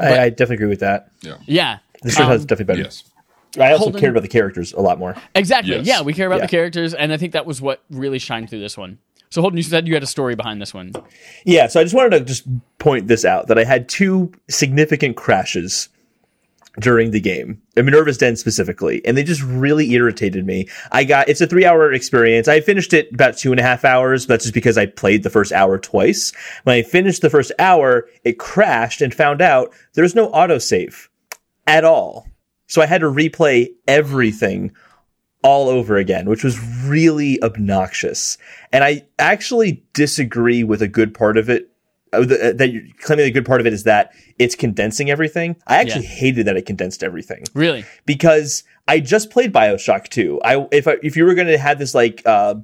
I, 0.00 0.18
I 0.18 0.28
definitely 0.30 0.54
agree 0.56 0.68
with 0.68 0.80
that. 0.80 1.10
Yeah. 1.20 1.36
Yeah. 1.44 1.78
This 2.02 2.16
one 2.18 2.26
Um, 2.26 2.32
has 2.32 2.46
definitely 2.46 2.72
better. 2.72 2.82
Yes. 2.84 3.04
I 3.58 3.72
also 3.72 3.84
Holden- 3.84 4.00
cared 4.00 4.10
about 4.12 4.22
the 4.22 4.28
characters 4.28 4.72
a 4.72 4.80
lot 4.80 4.98
more. 4.98 5.14
Exactly. 5.34 5.76
Yes. 5.76 5.86
Yeah, 5.86 6.00
we 6.00 6.14
care 6.14 6.26
about 6.26 6.36
Yeah. 6.38 6.46
the 6.46 6.50
characters, 6.50 6.94
and 6.94 7.12
I 7.12 7.18
think 7.18 7.32
that 7.34 7.44
was 7.44 7.60
what 7.60 7.82
really 7.90 8.18
shined 8.18 8.48
through 8.48 8.60
this 8.60 8.78
one. 8.78 8.98
So, 9.34 9.40
Holden, 9.40 9.56
you 9.56 9.64
said 9.64 9.88
you 9.88 9.94
had 9.94 10.02
a 10.04 10.06
story 10.06 10.36
behind 10.36 10.62
this 10.62 10.72
one. 10.72 10.92
Yeah, 11.44 11.66
so 11.66 11.80
I 11.80 11.82
just 11.82 11.92
wanted 11.92 12.20
to 12.20 12.24
just 12.24 12.46
point 12.78 13.08
this 13.08 13.24
out 13.24 13.48
that 13.48 13.58
I 13.58 13.64
had 13.64 13.88
two 13.88 14.30
significant 14.48 15.16
crashes 15.16 15.88
during 16.78 17.10
the 17.10 17.18
game, 17.18 17.60
Minerva's 17.74 18.16
Den 18.16 18.36
specifically, 18.36 19.04
and 19.04 19.16
they 19.16 19.24
just 19.24 19.42
really 19.42 19.90
irritated 19.90 20.46
me. 20.46 20.68
I 20.92 21.02
got 21.02 21.28
it's 21.28 21.40
a 21.40 21.48
three 21.48 21.66
hour 21.66 21.92
experience. 21.92 22.46
I 22.46 22.60
finished 22.60 22.92
it 22.92 23.12
about 23.12 23.36
two 23.36 23.50
and 23.50 23.58
a 23.58 23.64
half 23.64 23.84
hours, 23.84 24.24
but 24.24 24.34
that's 24.34 24.44
just 24.44 24.54
because 24.54 24.78
I 24.78 24.86
played 24.86 25.24
the 25.24 25.30
first 25.30 25.50
hour 25.50 25.78
twice. 25.78 26.32
When 26.62 26.76
I 26.76 26.82
finished 26.82 27.20
the 27.20 27.28
first 27.28 27.50
hour, 27.58 28.08
it 28.22 28.38
crashed 28.38 29.02
and 29.02 29.12
found 29.12 29.42
out 29.42 29.72
there's 29.94 30.14
no 30.14 30.30
autosave 30.30 31.08
at 31.66 31.84
all. 31.84 32.28
So 32.68 32.82
I 32.82 32.86
had 32.86 33.00
to 33.00 33.10
replay 33.10 33.70
everything 33.88 34.70
all 35.44 35.68
over 35.68 35.96
again, 35.96 36.28
which 36.28 36.42
was 36.42 36.58
really 36.84 37.40
obnoxious. 37.42 38.38
And 38.72 38.82
I 38.82 39.02
actually 39.18 39.84
disagree 39.92 40.64
with 40.64 40.80
a 40.82 40.88
good 40.88 41.14
part 41.14 41.36
of 41.36 41.48
it. 41.48 41.68
uh, 42.14 42.18
uh, 42.20 42.52
That 42.54 42.70
you're 42.72 42.82
claiming 43.00 43.26
a 43.26 43.30
good 43.30 43.44
part 43.44 43.60
of 43.60 43.66
it 43.66 43.72
is 43.72 43.82
that 43.84 44.12
it's 44.38 44.54
condensing 44.54 45.10
everything. 45.10 45.56
I 45.66 45.76
actually 45.76 46.06
Yeah. 46.06 46.10
hated 46.14 46.46
that 46.46 46.56
it 46.56 46.64
condensed 46.64 47.02
everything 47.04 47.44
Really? 47.54 47.84
because 48.06 48.64
I 48.88 49.00
just 49.00 49.30
played 49.30 49.52
Bioshock 49.52 50.08
2. 50.08 50.40
I 50.44 50.66
if 50.72 50.88
I, 50.88 50.96
if 51.02 51.16
you 51.16 51.24
were 51.24 51.34
going 51.34 51.48
to 51.48 51.58
have 51.58 51.78
this 51.78 51.94
like 51.94 52.22
uh, 52.24 52.54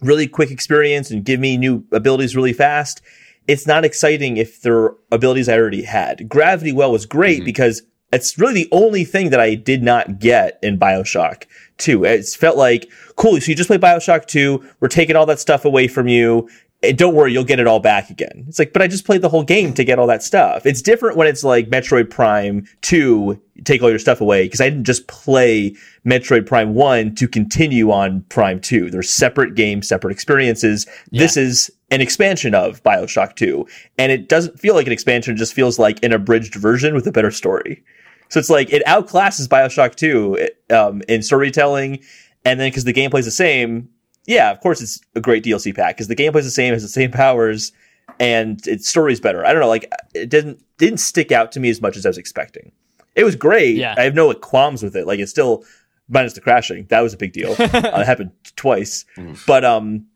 really 0.00 0.26
quick 0.26 0.50
experience 0.50 1.10
and 1.10 1.24
give 1.24 1.38
me 1.40 1.56
new 1.56 1.84
abilities 1.92 2.34
really 2.34 2.52
fast, 2.54 3.02
it's 3.46 3.66
not 3.66 3.84
exciting 3.84 4.36
if 4.38 4.60
they're 4.62 4.90
abilities 5.12 5.48
I 5.48 5.56
already 5.58 5.82
had. 5.82 6.28
Gravity 6.28 6.72
Well 6.72 6.90
was 6.90 7.06
great 7.06 7.44
because 7.44 7.82
it's 8.12 8.38
really 8.38 8.64
the 8.64 8.68
only 8.72 9.04
thing 9.04 9.30
that 9.30 9.40
I 9.40 9.54
did 9.54 9.82
not 9.82 10.18
get 10.18 10.58
in 10.62 10.78
Bioshock 10.78 11.44
2. 11.78 12.04
It 12.04 12.26
felt 12.28 12.56
like 12.56 12.90
cool. 13.16 13.40
So 13.40 13.48
you 13.50 13.54
just 13.54 13.68
played 13.68 13.80
Bioshock 13.80 14.26
2. 14.26 14.64
We're 14.80 14.88
taking 14.88 15.16
all 15.16 15.26
that 15.26 15.40
stuff 15.40 15.64
away 15.64 15.88
from 15.88 16.08
you. 16.08 16.48
And 16.82 16.96
don't 16.96 17.14
worry, 17.14 17.32
you'll 17.32 17.44
get 17.44 17.58
it 17.58 17.66
all 17.66 17.80
back 17.80 18.10
again. 18.10 18.44
It's 18.48 18.58
like, 18.58 18.72
but 18.72 18.82
I 18.82 18.86
just 18.86 19.06
played 19.06 19.22
the 19.22 19.28
whole 19.28 19.42
game 19.42 19.72
to 19.74 19.84
get 19.84 19.98
all 19.98 20.06
that 20.06 20.22
stuff. 20.22 20.66
It's 20.66 20.82
different 20.82 21.16
when 21.16 21.26
it's 21.26 21.42
like 21.42 21.68
Metroid 21.68 22.10
Prime 22.10 22.66
2, 22.82 23.40
take 23.64 23.82
all 23.82 23.90
your 23.90 23.98
stuff 23.98 24.20
away, 24.20 24.44
because 24.44 24.60
I 24.60 24.68
didn't 24.68 24.84
just 24.84 25.06
play 25.08 25.74
Metroid 26.04 26.46
Prime 26.46 26.74
1 26.74 27.14
to 27.16 27.28
continue 27.28 27.90
on 27.90 28.22
Prime 28.28 28.60
2. 28.60 28.90
They're 28.90 29.02
separate 29.02 29.54
games, 29.54 29.88
separate 29.88 30.12
experiences. 30.12 30.86
This 31.12 31.36
is 31.36 31.70
an 31.90 32.00
expansion 32.00 32.54
of 32.54 32.82
Bioshock 32.82 33.36
2. 33.36 33.66
And 33.98 34.12
it 34.12 34.28
doesn't 34.28 34.58
feel 34.58 34.74
like 34.74 34.86
an 34.86 34.92
expansion, 34.92 35.34
it 35.34 35.38
just 35.38 35.54
feels 35.54 35.78
like 35.78 36.02
an 36.04 36.12
abridged 36.12 36.54
version 36.54 36.94
with 36.94 37.06
a 37.06 37.12
better 37.12 37.30
story. 37.30 37.84
So 38.28 38.40
it's 38.40 38.50
like 38.50 38.72
it 38.72 38.84
outclasses 38.86 39.48
Bioshock 39.48 39.94
2 39.94 40.48
um, 40.74 41.02
in 41.08 41.22
storytelling. 41.22 42.00
And 42.44 42.60
then 42.60 42.70
because 42.70 42.84
the 42.84 42.92
gameplay's 42.92 43.24
the 43.24 43.30
same, 43.30 43.88
yeah, 44.26 44.50
of 44.50 44.60
course 44.60 44.80
it's 44.80 45.00
a 45.14 45.20
great 45.20 45.44
DLC 45.44 45.74
pack 45.74 45.96
because 45.96 46.08
the 46.08 46.16
gameplay's 46.16 46.44
the 46.44 46.50
same, 46.50 46.72
has 46.72 46.82
the 46.82 46.88
same 46.88 47.10
powers, 47.10 47.72
and 48.18 48.66
its 48.66 48.88
story's 48.88 49.20
better. 49.20 49.44
I 49.44 49.52
don't 49.52 49.60
know, 49.60 49.68
like 49.68 49.90
it 50.14 50.28
didn't 50.28 50.62
didn't 50.78 50.98
stick 50.98 51.32
out 51.32 51.52
to 51.52 51.60
me 51.60 51.70
as 51.70 51.80
much 51.80 51.96
as 51.96 52.04
I 52.04 52.10
was 52.10 52.18
expecting. 52.18 52.72
It 53.16 53.24
was 53.24 53.34
great. 53.34 53.76
Yeah. 53.76 53.94
I 53.96 54.02
have 54.02 54.14
no 54.14 54.28
like, 54.28 54.42
qualms 54.42 54.82
with 54.82 54.94
it. 54.94 55.06
Like 55.06 55.18
it's 55.18 55.30
still 55.30 55.64
minus 56.08 56.34
the 56.34 56.40
crashing. 56.40 56.86
That 56.90 57.00
was 57.00 57.14
a 57.14 57.16
big 57.16 57.32
deal. 57.32 57.52
uh, 57.58 57.70
it 57.72 58.06
happened 58.06 58.30
twice, 58.54 59.04
but 59.46 59.64
um, 59.64 60.06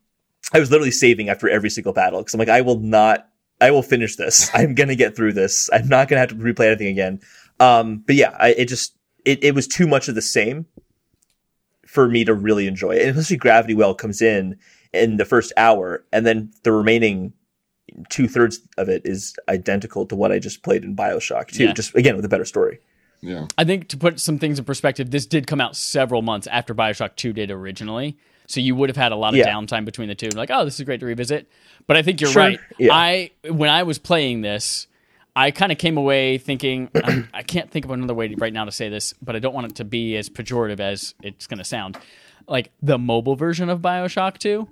I 0.53 0.61
was 0.61 0.71
literally 0.71 0.91
saving 0.91 1.29
after 1.29 1.49
every 1.49 1.71
single 1.71 1.93
battle 1.93 2.21
because 2.21 2.35
I'm 2.35 2.39
like, 2.39 2.49
I 2.49 2.61
will 2.61 2.79
not. 2.79 3.27
I 3.61 3.71
will 3.71 3.83
finish 3.83 4.17
this. 4.17 4.51
I'm 4.55 4.75
gonna 4.75 4.95
get 4.95 5.17
through 5.17 5.33
this. 5.33 5.69
I'm 5.73 5.89
not 5.89 6.09
gonna 6.09 6.21
have 6.21 6.31
to 6.31 6.35
replay 6.37 6.67
anything 6.67 6.89
again. 6.89 7.21
Um, 7.59 8.05
but 8.07 8.15
yeah, 8.15 8.37
I, 8.39 8.51
it 8.51 8.67
just 8.67 8.95
it, 9.25 9.43
it 9.43 9.55
was 9.55 9.67
too 9.67 9.87
much 9.87 10.09
of 10.09 10.15
the 10.15 10.23
same 10.23 10.67
for 11.87 12.09
me 12.09 12.25
to 12.25 12.35
really 12.35 12.67
enjoy 12.67 12.93
it. 12.93 13.03
And 13.03 13.11
especially 13.11 13.37
Gravity 13.37 13.75
Well 13.75 13.95
comes 13.95 14.23
in 14.23 14.59
in 14.93 15.17
the 15.17 15.25
first 15.25 15.53
hour, 15.57 16.05
and 16.13 16.27
then 16.27 16.53
the 16.63 16.73
remaining 16.73 17.33
two 18.09 18.29
thirds 18.29 18.61
of 18.79 18.89
it 18.89 19.03
is 19.05 19.35
identical 19.49 20.07
to 20.07 20.17
what 20.17 20.33
I 20.33 20.39
just 20.39 20.63
played 20.63 20.85
in 20.85 20.95
Bioshock 20.95 21.49
2. 21.49 21.65
Yeah. 21.65 21.73
Just 21.73 21.95
again 21.95 22.17
with 22.17 22.25
a 22.25 22.29
better 22.29 22.45
story. 22.45 22.79
Yeah. 23.23 23.47
I 23.59 23.65
think 23.65 23.89
to 23.89 23.97
put 23.97 24.19
some 24.21 24.39
things 24.39 24.59
in 24.59 24.65
perspective, 24.65 25.11
this 25.11 25.27
did 25.27 25.47
come 25.47 25.61
out 25.61 25.77
several 25.77 26.23
months 26.23 26.47
after 26.47 26.75
Bioshock 26.75 27.17
2 27.17 27.33
did 27.33 27.51
originally. 27.51 28.17
So 28.47 28.61
you 28.61 28.75
would 28.75 28.89
have 28.89 28.97
had 28.97 29.13
a 29.13 29.17
lot 29.17 29.35
of 29.35 29.39
Yeah. 29.39 29.49
downtime 29.49 29.85
between 29.85 30.09
the 30.09 30.15
two. 30.15 30.31
Like, 30.31 30.51
oh, 30.51 30.65
this 30.65 30.81
is 30.81 30.85
great 30.85 31.01
to 31.01 31.07
revisit. 31.07 31.49
But 31.87 31.97
I 31.97 32.03
think 32.03 32.21
you're 32.21 32.31
Sure. 32.31 32.43
right. 32.43 32.61
Yeah. 32.79 32.93
I 32.95 33.31
when 33.49 33.71
I 33.71 33.85
was 33.85 33.99
playing 33.99 34.41
this, 34.41 34.87
I 35.37 35.51
kind 35.53 35.71
of 35.71 35.79
came 35.79 35.97
away 35.97 36.39
thinking 36.39 36.91
I'm, 37.05 37.29
I 37.33 37.43
can't 37.45 37.71
think 37.71 37.85
of 37.85 37.91
another 37.93 38.15
way 38.15 38.29
to, 38.29 38.37
right 38.37 38.53
now 38.53 38.65
to 38.65 38.73
say 38.73 38.89
this, 38.89 39.15
but 39.23 39.37
I 39.37 39.39
don't 39.39 39.55
want 39.55 39.67
it 39.69 39.77
to 39.77 39.85
be 39.85 40.17
as 40.17 40.29
pejorative 40.29 40.81
as 40.81 41.15
it's 41.23 41.47
going 41.47 41.59
to 41.59 41.65
sound. 41.65 41.97
Like 42.49 42.73
the 42.83 42.99
mobile 42.99 43.37
version 43.37 43.69
of 43.69 43.79
Bioshock 43.81 44.39
2, 44.39 44.67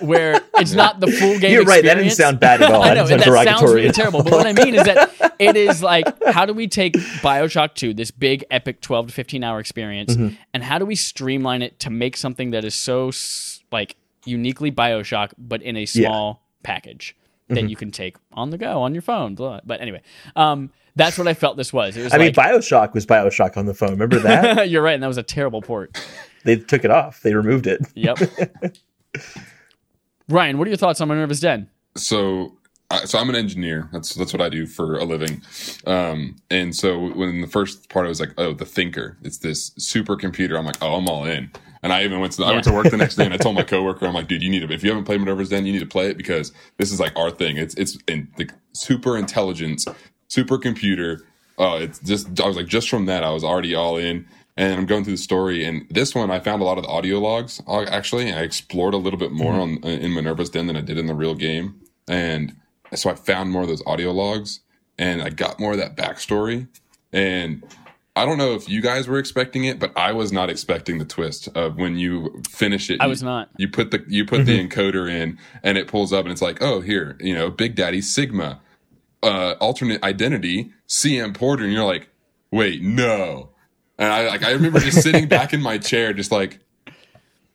where 0.00 0.40
it's 0.58 0.72
not 0.72 1.00
the 1.00 1.06
full 1.08 1.38
game. 1.38 1.52
You're 1.52 1.64
right. 1.64 1.82
That 1.84 1.94
didn't 1.94 2.10
sound 2.12 2.40
bad 2.40 2.62
at 2.62 2.70
all. 2.72 2.82
I 2.82 2.88
That 2.88 2.94
know, 2.94 3.06
sound 3.06 3.22
that 3.22 3.44
sounds 3.58 3.72
really 3.72 3.90
terrible. 3.92 4.22
But 4.22 4.32
what 4.32 4.46
I 4.46 4.52
mean 4.52 4.74
is 4.74 4.84
that 4.84 5.34
it 5.38 5.56
is 5.56 5.82
like, 5.82 6.06
how 6.26 6.44
do 6.46 6.52
we 6.52 6.68
take 6.68 6.94
Bioshock 6.94 7.74
2, 7.74 7.94
this 7.94 8.10
big, 8.10 8.44
epic 8.50 8.80
12 8.80 9.08
to 9.08 9.12
15 9.12 9.44
hour 9.44 9.58
experience, 9.60 10.14
Mm-hmm. 10.16 10.34
and 10.54 10.62
how 10.62 10.78
do 10.78 10.86
we 10.86 10.94
streamline 10.94 11.62
it 11.62 11.78
to 11.80 11.90
make 11.90 12.16
something 12.16 12.50
that 12.50 12.64
is 12.64 12.74
so, 12.74 13.10
like, 13.72 13.96
uniquely 14.24 14.70
Bioshock, 14.72 15.32
but 15.38 15.62
in 15.62 15.76
a 15.76 15.86
small 15.86 16.42
package 16.62 17.16
that 17.48 17.54
Mm-hmm. 17.58 17.68
you 17.68 17.76
can 17.76 17.90
take 17.92 18.16
on 18.32 18.50
the 18.50 18.58
go 18.58 18.82
on 18.82 18.92
your 18.94 19.02
phone? 19.02 19.34
Blah. 19.34 19.60
But 19.64 19.80
anyway, 19.80 20.02
um, 20.34 20.70
that's 20.96 21.16
what 21.18 21.28
I 21.28 21.34
felt 21.34 21.56
this 21.56 21.72
was. 21.72 21.96
It 21.96 22.02
was 22.04 22.14
I 22.14 22.18
mean, 22.18 22.32
Bioshock 22.32 22.92
was 22.94 23.06
Bioshock 23.06 23.56
on 23.56 23.66
the 23.66 23.74
phone. 23.74 23.90
Remember 23.90 24.18
that? 24.18 24.68
you're 24.70 24.82
right, 24.82 24.94
and 24.94 25.02
that 25.02 25.06
was 25.08 25.18
a 25.18 25.22
terrible 25.22 25.62
port. 25.62 25.96
they 26.44 26.56
took 26.56 26.84
it 26.84 26.90
off. 26.90 27.20
They 27.22 27.34
removed 27.34 27.66
it. 27.66 27.82
Yep. 27.94 28.18
Ryan, 30.28 30.58
what 30.58 30.66
are 30.66 30.70
your 30.70 30.78
thoughts 30.78 31.00
on 31.00 31.08
Minerva's 31.08 31.40
Den? 31.40 31.68
so 31.96 32.56
so 33.04 33.18
I'm 33.18 33.28
an 33.28 33.34
engineer. 33.36 33.88
That's 33.92 34.14
that's 34.14 34.32
what 34.32 34.40
I 34.40 34.48
do 34.48 34.66
for 34.66 34.96
a 34.98 35.04
living. 35.04 35.42
Um, 35.86 36.36
and 36.50 36.74
so 36.74 37.10
when 37.12 37.40
the 37.40 37.48
first 37.48 37.88
part 37.88 38.06
I 38.06 38.08
was 38.08 38.20
like, 38.20 38.32
oh, 38.38 38.52
the 38.52 38.64
thinker. 38.64 39.16
It's 39.22 39.38
this 39.38 39.70
supercomputer. 39.70 40.56
I'm 40.56 40.66
like, 40.66 40.80
oh, 40.82 40.94
I'm 40.94 41.08
all 41.08 41.24
in. 41.24 41.50
And 41.82 41.92
I 41.92 42.04
even 42.04 42.20
went 42.20 42.32
to 42.34 42.44
I 42.44 42.52
went 42.52 42.64
to 42.64 42.72
work 42.72 42.90
the 42.90 42.96
next 42.96 43.16
day 43.16 43.24
and 43.24 43.34
I 43.34 43.38
told 43.38 43.56
my 43.56 43.62
coworker, 43.62 44.06
I'm 44.06 44.14
like, 44.14 44.28
dude, 44.28 44.42
you 44.42 44.50
need 44.50 44.66
to 44.66 44.72
if 44.72 44.84
you 44.84 44.90
haven't 44.90 45.04
played 45.04 45.20
Minerva's 45.20 45.48
Den, 45.48 45.66
you 45.66 45.72
need 45.72 45.80
to 45.80 45.86
play 45.86 46.08
it 46.08 46.16
because 46.16 46.52
this 46.76 46.92
is 46.92 47.00
like 47.00 47.16
our 47.16 47.30
thing. 47.30 47.56
It's 47.56 47.74
it's 47.74 47.98
in 48.06 48.28
the 48.36 48.48
super 48.72 49.16
intelligence, 49.16 49.86
supercomputer. 50.28 51.20
Uh, 51.58 51.78
it's 51.80 51.98
just 52.00 52.40
I 52.40 52.46
was 52.46 52.56
like, 52.56 52.66
just 52.66 52.88
from 52.88 53.06
that, 53.06 53.24
I 53.24 53.30
was 53.30 53.42
already 53.42 53.74
all 53.74 53.96
in. 53.96 54.26
And 54.58 54.72
I'm 54.74 54.86
going 54.86 55.04
through 55.04 55.14
the 55.14 55.18
story, 55.22 55.64
and 55.64 55.86
this 55.90 56.14
one 56.14 56.30
I 56.30 56.40
found 56.40 56.62
a 56.62 56.64
lot 56.64 56.78
of 56.78 56.84
the 56.84 56.90
audio 56.90 57.18
logs. 57.18 57.60
uh, 57.68 57.82
Actually, 57.82 58.32
I 58.32 58.40
explored 58.40 58.94
a 58.94 58.96
little 58.96 59.18
bit 59.18 59.30
more 59.32 59.52
on 59.52 59.76
in 59.84 60.14
Minerva's 60.14 60.48
Den 60.48 60.66
than 60.66 60.76
I 60.76 60.80
did 60.80 60.96
in 60.96 61.06
the 61.06 61.14
real 61.14 61.34
game, 61.34 61.80
and 62.08 62.56
so 62.94 63.10
I 63.10 63.14
found 63.16 63.50
more 63.50 63.62
of 63.62 63.68
those 63.68 63.82
audio 63.86 64.12
logs 64.12 64.60
and 64.98 65.20
I 65.20 65.28
got 65.28 65.60
more 65.60 65.72
of 65.72 65.78
that 65.78 65.94
backstory. 65.96 66.68
And 67.12 67.62
I 68.14 68.24
don't 68.24 68.38
know 68.38 68.54
if 68.54 68.66
you 68.66 68.80
guys 68.80 69.08
were 69.08 69.18
expecting 69.18 69.64
it, 69.64 69.78
but 69.78 69.92
I 69.94 70.12
was 70.12 70.32
not 70.32 70.48
expecting 70.48 70.96
the 70.98 71.04
twist 71.04 71.48
of 71.54 71.76
when 71.76 71.98
you 71.98 72.40
finish 72.48 72.88
it. 72.88 73.00
I 73.02 73.04
you- 73.04 73.10
was 73.10 73.22
not. 73.22 73.50
You 73.58 73.68
put 73.68 73.90
the 73.90 74.02
you 74.08 74.24
put 74.24 74.46
the 74.46 74.58
encoder 74.66 75.10
in, 75.10 75.38
and 75.62 75.76
it 75.76 75.86
pulls 75.88 76.14
up, 76.14 76.24
and 76.24 76.32
it's 76.32 76.40
like, 76.40 76.62
oh, 76.62 76.80
here, 76.80 77.18
you 77.20 77.34
know, 77.34 77.50
Big 77.50 77.74
Daddy 77.74 78.00
Sigma, 78.00 78.60
uh, 79.22 79.56
alternate 79.60 80.02
identity, 80.02 80.72
CM 80.88 81.34
Porter, 81.34 81.64
and 81.64 81.72
you're 81.74 81.84
like, 81.84 82.08
wait, 82.50 82.80
no. 82.80 83.50
And 83.98 84.12
I 84.12 84.28
like 84.28 84.44
I 84.44 84.52
remember 84.52 84.80
just 84.80 85.02
sitting 85.02 85.28
back 85.28 85.52
in 85.54 85.62
my 85.62 85.78
chair, 85.78 86.12
just 86.12 86.32
like, 86.32 86.60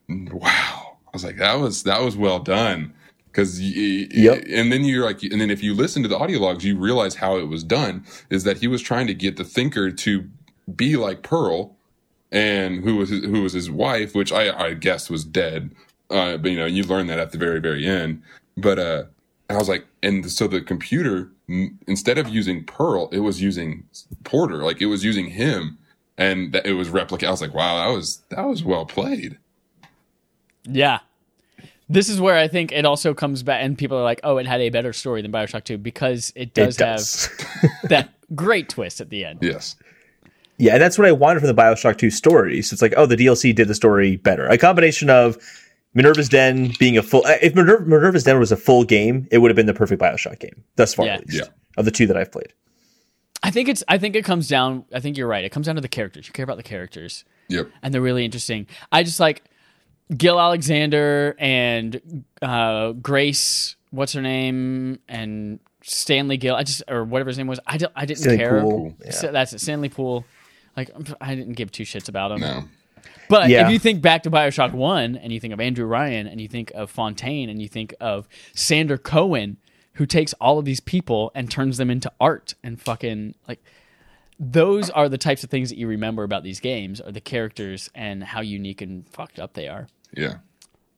wow. 0.10 0.98
I 1.08 1.12
was 1.14 1.24
like, 1.24 1.38
that 1.38 1.56
was 1.56 1.84
that 1.84 2.02
was 2.02 2.18
well 2.18 2.40
done. 2.40 2.94
Because 3.28 3.60
Yep. 3.62 4.46
and 4.50 4.72
then 4.72 4.86
you're 4.86 5.06
like, 5.06 5.24
and 5.24 5.42
then 5.42 5.52
if 5.52 5.64
you 5.64 5.74
listen 5.74 6.04
to 6.04 6.10
the 6.10 6.18
audio 6.18 6.40
logs, 6.40 6.66
you 6.66 6.78
realize 6.78 7.16
how 7.16 7.38
it 7.38 7.48
was 7.48 7.64
done. 7.64 8.06
Is 8.30 8.44
that 8.46 8.58
he 8.60 8.68
was 8.68 8.82
trying 8.82 9.08
to 9.08 9.14
get 9.14 9.38
the 9.38 9.44
thinker 9.46 9.92
to 9.92 10.30
be 10.76 10.98
like 10.98 11.24
Pearl, 11.24 11.78
and 12.32 12.84
who 12.84 12.98
was 12.98 13.10
his, 13.10 13.26
who 13.26 13.42
was 13.44 13.54
his 13.54 13.72
wife, 13.72 14.16
which 14.16 14.32
I 14.34 14.52
I 14.70 14.74
guess 14.76 15.10
was 15.10 15.26
dead. 15.26 15.72
Uh, 16.10 16.38
but 16.38 16.52
you 16.52 16.60
know, 16.60 16.66
you 16.68 16.84
learn 16.84 17.08
that 17.08 17.20
at 17.20 17.32
the 17.32 17.38
very 17.38 17.60
very 17.62 17.86
end. 17.88 18.24
But 18.58 18.80
uh, 18.80 19.04
I 19.50 19.58
was 19.58 19.70
like, 19.70 19.86
and 20.04 20.30
so 20.32 20.48
the 20.48 20.62
computer 20.62 21.32
instead 21.88 22.18
of 22.18 22.30
using 22.30 22.64
Pearl, 22.66 23.10
it 23.12 23.20
was 23.20 23.42
using 23.42 23.86
Porter, 24.24 24.58
like 24.64 24.82
it 24.82 24.88
was 24.88 25.04
using 25.04 25.28
him, 25.32 25.78
and 26.18 26.52
that 26.54 26.66
it 26.66 26.74
was 26.74 26.90
replicate. 26.90 27.28
I 27.28 27.32
was 27.32 27.42
like, 27.42 27.54
wow, 27.54 27.86
that 27.88 27.94
was 27.96 28.22
that 28.30 28.42
was 28.48 28.64
well 28.64 28.86
played. 28.86 29.38
Yeah. 30.64 31.00
This 31.90 32.08
is 32.08 32.22
where 32.22 32.38
I 32.38 32.48
think 32.48 32.72
it 32.72 32.86
also 32.86 33.14
comes 33.14 33.44
back, 33.44 33.62
and 33.64 33.78
people 33.78 33.98
are 33.98 34.04
like, 34.04 34.22
"Oh, 34.24 34.38
it 34.38 34.46
had 34.48 34.62
a 34.62 34.70
better 34.70 34.94
story 34.94 35.22
than 35.22 35.32
Bioshock 35.32 35.66
2 35.66 35.78
because 35.78 36.32
it 36.38 36.54
does, 36.54 36.76
it 36.76 36.80
does. 36.80 37.26
have 37.26 37.72
that 37.90 38.10
great 38.34 38.70
twist 38.70 39.02
at 39.02 39.10
the 39.10 39.26
end." 39.26 39.40
Yes, 39.42 39.76
Yeah, 40.58 40.74
and 40.74 40.82
that's 40.82 40.98
what 40.98 41.06
I 41.06 41.12
wanted 41.12 41.42
from 41.42 41.48
the 41.48 41.62
Bioshock 41.62 41.98
2 41.98 42.10
story. 42.10 42.62
So 42.62 42.74
it's 42.74 42.82
like, 42.82 42.94
oh, 42.96 43.06
the 43.06 43.18
DLC 43.18 43.54
did 43.54 43.68
the 43.68 43.76
story 43.76 44.16
better. 44.16 44.46
A 44.48 44.58
combination 44.58 45.10
of 45.10 45.38
Minerva's 45.94 46.30
Den 46.30 46.72
being 46.80 46.98
a 46.98 47.04
full. 47.04 47.24
If 47.26 47.56
Minerva, 47.56 47.84
Minerva's 47.84 48.24
Den 48.24 48.40
was 48.40 48.54
a 48.54 48.58
full 48.58 48.86
game, 48.86 49.28
it 49.30 49.40
would 49.40 49.52
have 49.52 49.58
been 49.58 49.66
the 49.66 49.74
perfect 49.74 50.02
Bioshock 50.02 50.40
game 50.40 50.64
thus 50.78 50.94
far, 50.94 51.08
Yeah. 51.08 51.16
at 51.16 51.28
least, 51.28 51.40
Yeah. 51.44 51.50
of 51.76 51.84
the 51.84 51.92
two 51.92 52.08
that 52.08 52.16
I've 52.16 52.32
played. 52.32 52.54
I 53.44 53.52
think 53.52 53.70
it's. 53.70 53.84
I 53.88 53.98
think 53.98 54.16
it 54.16 54.24
comes 54.26 54.48
down. 54.48 54.86
I 54.94 55.00
think 55.00 55.18
you're 55.18 55.28
right. 55.28 55.44
It 55.44 55.50
comes 55.52 55.66
down 55.66 55.76
to 55.76 55.82
the 55.82 55.88
characters. 55.88 56.28
You 56.28 56.34
care 56.34 56.44
about 56.44 56.58
the 56.58 56.64
characters, 56.64 57.26
yep, 57.48 57.70
and 57.82 57.94
they're 57.94 58.02
really 58.02 58.24
interesting. 58.26 58.68
I 58.92 59.04
just 59.04 59.20
like 59.20 59.44
Gil 60.16 60.40
Alexander 60.40 61.36
and 61.40 62.24
uh, 62.42 62.92
Grace. 62.94 63.76
What's 63.90 64.14
her 64.14 64.22
name? 64.22 65.00
And 65.10 65.60
Stanley 65.84 66.38
Gill. 66.38 66.56
I 66.56 66.64
just 66.64 66.84
or 66.88 67.04
whatever 67.04 67.30
his 67.30 67.38
name 67.38 67.48
was. 67.48 67.60
I. 67.66 67.80
I 67.96 68.06
didn't 68.06 68.20
Stanley 68.20 68.38
care. 68.38 68.62
Poole, 68.62 68.96
yeah. 69.04 69.12
So 69.12 69.32
that's 69.32 69.54
it. 69.54 69.60
Stanley 69.62 69.90
Poole. 69.90 70.24
Like 70.78 70.92
I 71.20 71.36
didn't 71.36 71.54
give 71.54 71.72
two 71.72 71.84
shits 71.84 72.08
about 72.08 72.32
him. 72.32 72.40
no, 72.42 72.64
But 73.28 73.50
Yeah. 73.50 73.66
if 73.66 73.74
you 73.74 73.80
think 73.80 74.02
back 74.02 74.24
to 74.24 74.32
Bioshock 74.32 74.72
One, 74.72 75.18
and 75.18 75.34
you 75.34 75.40
think 75.40 75.54
of 75.54 75.60
Andrew 75.60 75.86
Ryan, 75.86 76.28
and 76.28 76.40
you 76.40 76.48
think 76.48 76.72
of 76.76 76.90
Fontaine, 76.90 77.50
and 77.50 77.62
you 77.62 77.68
think 77.68 77.94
of 78.00 78.28
Sander 78.54 78.98
Cohen, 78.98 79.58
who 79.94 80.06
takes 80.06 80.34
all 80.34 80.58
of 80.58 80.66
these 80.66 80.80
people 80.80 81.32
and 81.36 81.50
turns 81.50 81.78
them 81.78 81.90
into 81.90 82.12
art, 82.20 82.54
and 82.64 82.82
fucking 82.82 83.36
like, 83.48 83.64
those 84.40 84.90
are 84.90 85.10
the 85.10 85.18
types 85.18 85.44
of 85.44 85.50
things 85.50 85.70
that 85.70 85.78
you 85.78 85.88
remember 85.88 86.24
about 86.24 86.44
these 86.44 86.60
games, 86.60 87.00
are 87.02 87.12
the 87.12 87.22
characters 87.22 87.90
and 87.94 88.24
how 88.24 88.42
unique 88.42 88.82
and 88.82 89.08
fucked 89.10 89.40
up 89.40 89.54
they 89.54 89.68
are. 89.68 89.88
yeah, 90.16 90.36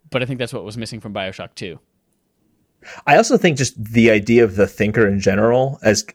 But 0.09 0.21
I 0.23 0.25
think 0.25 0.39
that's 0.39 0.53
what 0.53 0.63
was 0.63 0.77
missing 0.77 0.99
from 0.99 1.13
Bioshock 1.13 1.55
Two. 1.55 1.79
I 3.07 3.17
also 3.17 3.37
think 3.37 3.57
just 3.57 3.81
the 3.81 4.11
idea 4.11 4.43
of 4.43 4.55
the 4.55 4.67
thinker 4.67 5.07
in 5.07 5.19
general, 5.19 5.79
as 5.83 6.05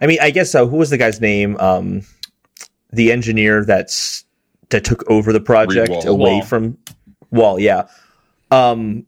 I 0.00 0.06
mean, 0.06 0.18
I 0.20 0.30
guess 0.30 0.54
uh, 0.54 0.66
who 0.66 0.76
was 0.76 0.90
the 0.90 0.98
guy's 0.98 1.20
name? 1.20 1.56
Um, 1.58 2.02
the 2.92 3.12
engineer 3.12 3.64
that's 3.64 4.24
that 4.70 4.84
took 4.84 5.08
over 5.10 5.32
the 5.32 5.40
project 5.40 5.90
Wahl. 5.90 6.08
away 6.08 6.32
Wahl. 6.34 6.42
from 6.42 6.78
Wahl. 7.30 7.60
Yeah, 7.60 7.88
um, 8.50 9.06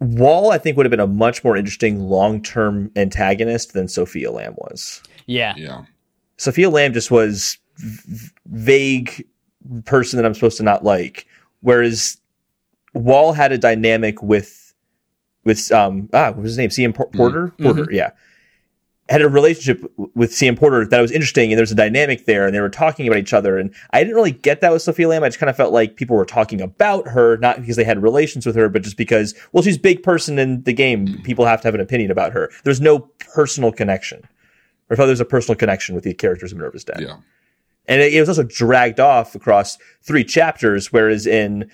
Wahl 0.00 0.50
I 0.50 0.58
think 0.58 0.76
would 0.76 0.86
have 0.86 0.90
been 0.90 1.00
a 1.00 1.06
much 1.06 1.44
more 1.44 1.56
interesting 1.56 2.00
long 2.00 2.42
term 2.42 2.90
antagonist 2.96 3.74
than 3.74 3.86
Sophia 3.86 4.30
Lamb 4.30 4.54
was. 4.56 5.02
Yeah, 5.26 5.54
yeah, 5.56 5.84
Sophia 6.38 6.70
Lamb 6.70 6.92
just 6.92 7.10
was 7.10 7.58
v- 7.76 8.30
vague 8.46 9.26
person 9.84 10.16
that 10.16 10.24
I'm 10.24 10.34
supposed 10.34 10.56
to 10.56 10.62
not 10.62 10.84
like, 10.84 11.26
whereas 11.60 12.16
Wahl 12.94 13.32
had 13.34 13.52
a 13.52 13.58
dynamic 13.58 14.22
with 14.22 14.74
with 15.44 15.70
um 15.70 16.08
ah 16.12 16.28
what 16.28 16.38
was 16.42 16.52
his 16.52 16.58
name? 16.58 16.70
CM 16.70 16.94
Por- 16.94 17.10
Porter? 17.10 17.52
Porter 17.60 17.86
yeah 17.90 18.10
had 19.10 19.22
a 19.22 19.28
relationship 19.28 19.84
with 20.14 20.30
CM 20.30 20.56
Porter 20.56 20.86
that 20.86 21.00
was 21.00 21.10
interesting 21.10 21.50
and 21.50 21.58
there 21.58 21.62
was 21.62 21.72
a 21.72 21.76
dynamic 21.76 22.26
there 22.26 22.46
and 22.46 22.54
they 22.54 22.60
were 22.60 22.70
talking 22.70 23.08
about 23.08 23.18
each 23.18 23.32
other 23.32 23.58
and 23.58 23.74
I 23.90 24.00
didn't 24.00 24.14
really 24.14 24.30
get 24.30 24.60
that 24.60 24.72
with 24.72 24.82
Sophia 24.82 25.08
Lamb 25.08 25.24
I 25.24 25.28
just 25.28 25.40
kind 25.40 25.50
of 25.50 25.56
felt 25.56 25.72
like 25.72 25.96
people 25.96 26.16
were 26.16 26.24
talking 26.24 26.60
about 26.60 27.08
her 27.08 27.36
not 27.38 27.60
because 27.60 27.76
they 27.76 27.84
had 27.84 28.02
relations 28.02 28.46
with 28.46 28.54
her 28.54 28.68
but 28.68 28.82
just 28.82 28.96
because 28.96 29.34
well 29.52 29.62
she's 29.62 29.76
a 29.76 29.80
big 29.80 30.02
person 30.04 30.38
in 30.38 30.62
the 30.62 30.72
game. 30.72 31.20
People 31.24 31.44
have 31.44 31.60
to 31.62 31.68
have 31.68 31.74
an 31.74 31.80
opinion 31.80 32.10
about 32.10 32.32
her. 32.32 32.50
There's 32.62 32.80
no 32.80 33.00
personal 33.34 33.72
connection. 33.72 34.22
Or 34.88 34.94
if 34.94 34.98
there's 34.98 35.20
a 35.20 35.24
personal 35.24 35.56
connection 35.56 35.94
with 35.94 36.04
the 36.04 36.14
characters 36.14 36.52
of 36.52 36.58
Minerva's 36.58 36.84
Den 36.84 37.02
yeah, 37.02 37.16
and 37.86 38.00
it, 38.00 38.14
it 38.14 38.20
was 38.20 38.28
also 38.28 38.44
dragged 38.44 39.00
off 39.00 39.34
across 39.34 39.76
three 40.02 40.24
chapters 40.24 40.92
whereas 40.92 41.26
in 41.26 41.68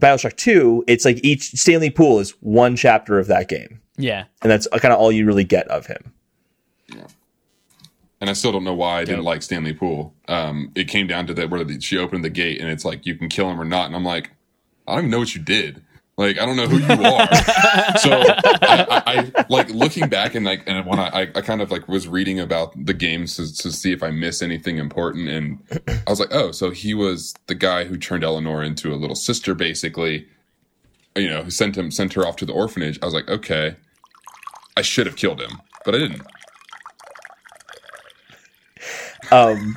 bioshock 0.00 0.36
2 0.36 0.84
it's 0.86 1.04
like 1.04 1.22
each 1.22 1.50
stanley 1.50 1.90
poole 1.90 2.18
is 2.18 2.30
one 2.40 2.76
chapter 2.76 3.18
of 3.18 3.26
that 3.26 3.48
game. 3.48 3.82
Yeah. 3.98 4.24
and 4.40 4.50
that's 4.50 4.66
kind 4.68 4.94
of 4.94 4.98
all 4.98 5.12
you 5.12 5.26
really 5.26 5.44
get 5.44 5.68
of 5.68 5.84
him 5.84 6.14
and 8.20 8.28
I 8.28 8.34
still 8.34 8.52
don't 8.52 8.64
know 8.64 8.74
why 8.74 9.00
I 9.00 9.04
didn't 9.04 9.24
like 9.24 9.42
Stanley 9.42 9.72
Poole. 9.72 10.14
Um, 10.28 10.70
it 10.74 10.88
came 10.88 11.06
down 11.06 11.26
to 11.28 11.34
that 11.34 11.48
where 11.48 11.64
the, 11.64 11.80
she 11.80 11.96
opened 11.96 12.24
the 12.24 12.30
gate 12.30 12.60
and 12.60 12.70
it's 12.70 12.84
like 12.84 13.06
you 13.06 13.14
can 13.16 13.28
kill 13.28 13.50
him 13.50 13.60
or 13.60 13.64
not, 13.64 13.86
and 13.86 13.96
I'm 13.96 14.04
like, 14.04 14.30
I 14.86 14.94
don't 14.94 15.04
even 15.04 15.10
know 15.10 15.20
what 15.20 15.34
you 15.34 15.40
did. 15.40 15.82
Like 16.18 16.38
I 16.38 16.44
don't 16.44 16.56
know 16.56 16.66
who 16.66 16.78
you 16.78 16.84
are. 17.06 17.34
so 17.96 18.10
I, 18.12 18.84
I, 18.90 19.32
I 19.34 19.46
like 19.48 19.70
looking 19.70 20.08
back 20.08 20.34
and 20.34 20.44
like 20.44 20.64
and 20.66 20.84
when 20.86 20.98
I, 20.98 21.08
I, 21.08 21.20
I 21.34 21.40
kind 21.40 21.62
of 21.62 21.70
like 21.70 21.88
was 21.88 22.06
reading 22.06 22.38
about 22.38 22.72
the 22.84 22.92
games 22.92 23.36
to, 23.36 23.56
to 23.62 23.72
see 23.72 23.92
if 23.92 24.02
I 24.02 24.10
miss 24.10 24.42
anything 24.42 24.76
important, 24.76 25.28
and 25.30 25.58
I 25.88 26.10
was 26.10 26.20
like, 26.20 26.34
oh, 26.34 26.52
so 26.52 26.70
he 26.70 26.92
was 26.92 27.34
the 27.46 27.54
guy 27.54 27.84
who 27.84 27.96
turned 27.96 28.22
Eleanor 28.22 28.62
into 28.62 28.92
a 28.92 28.96
little 28.96 29.16
sister, 29.16 29.54
basically. 29.54 30.26
You 31.16 31.28
know, 31.28 31.42
who 31.42 31.50
sent 31.50 31.76
him 31.76 31.90
sent 31.90 32.12
her 32.12 32.26
off 32.26 32.36
to 32.36 32.46
the 32.46 32.52
orphanage. 32.52 32.98
I 33.00 33.06
was 33.06 33.14
like, 33.14 33.28
okay, 33.28 33.76
I 34.76 34.82
should 34.82 35.06
have 35.06 35.16
killed 35.16 35.40
him, 35.40 35.58
but 35.86 35.94
I 35.94 35.98
didn't. 35.98 36.22
Um, 39.30 39.76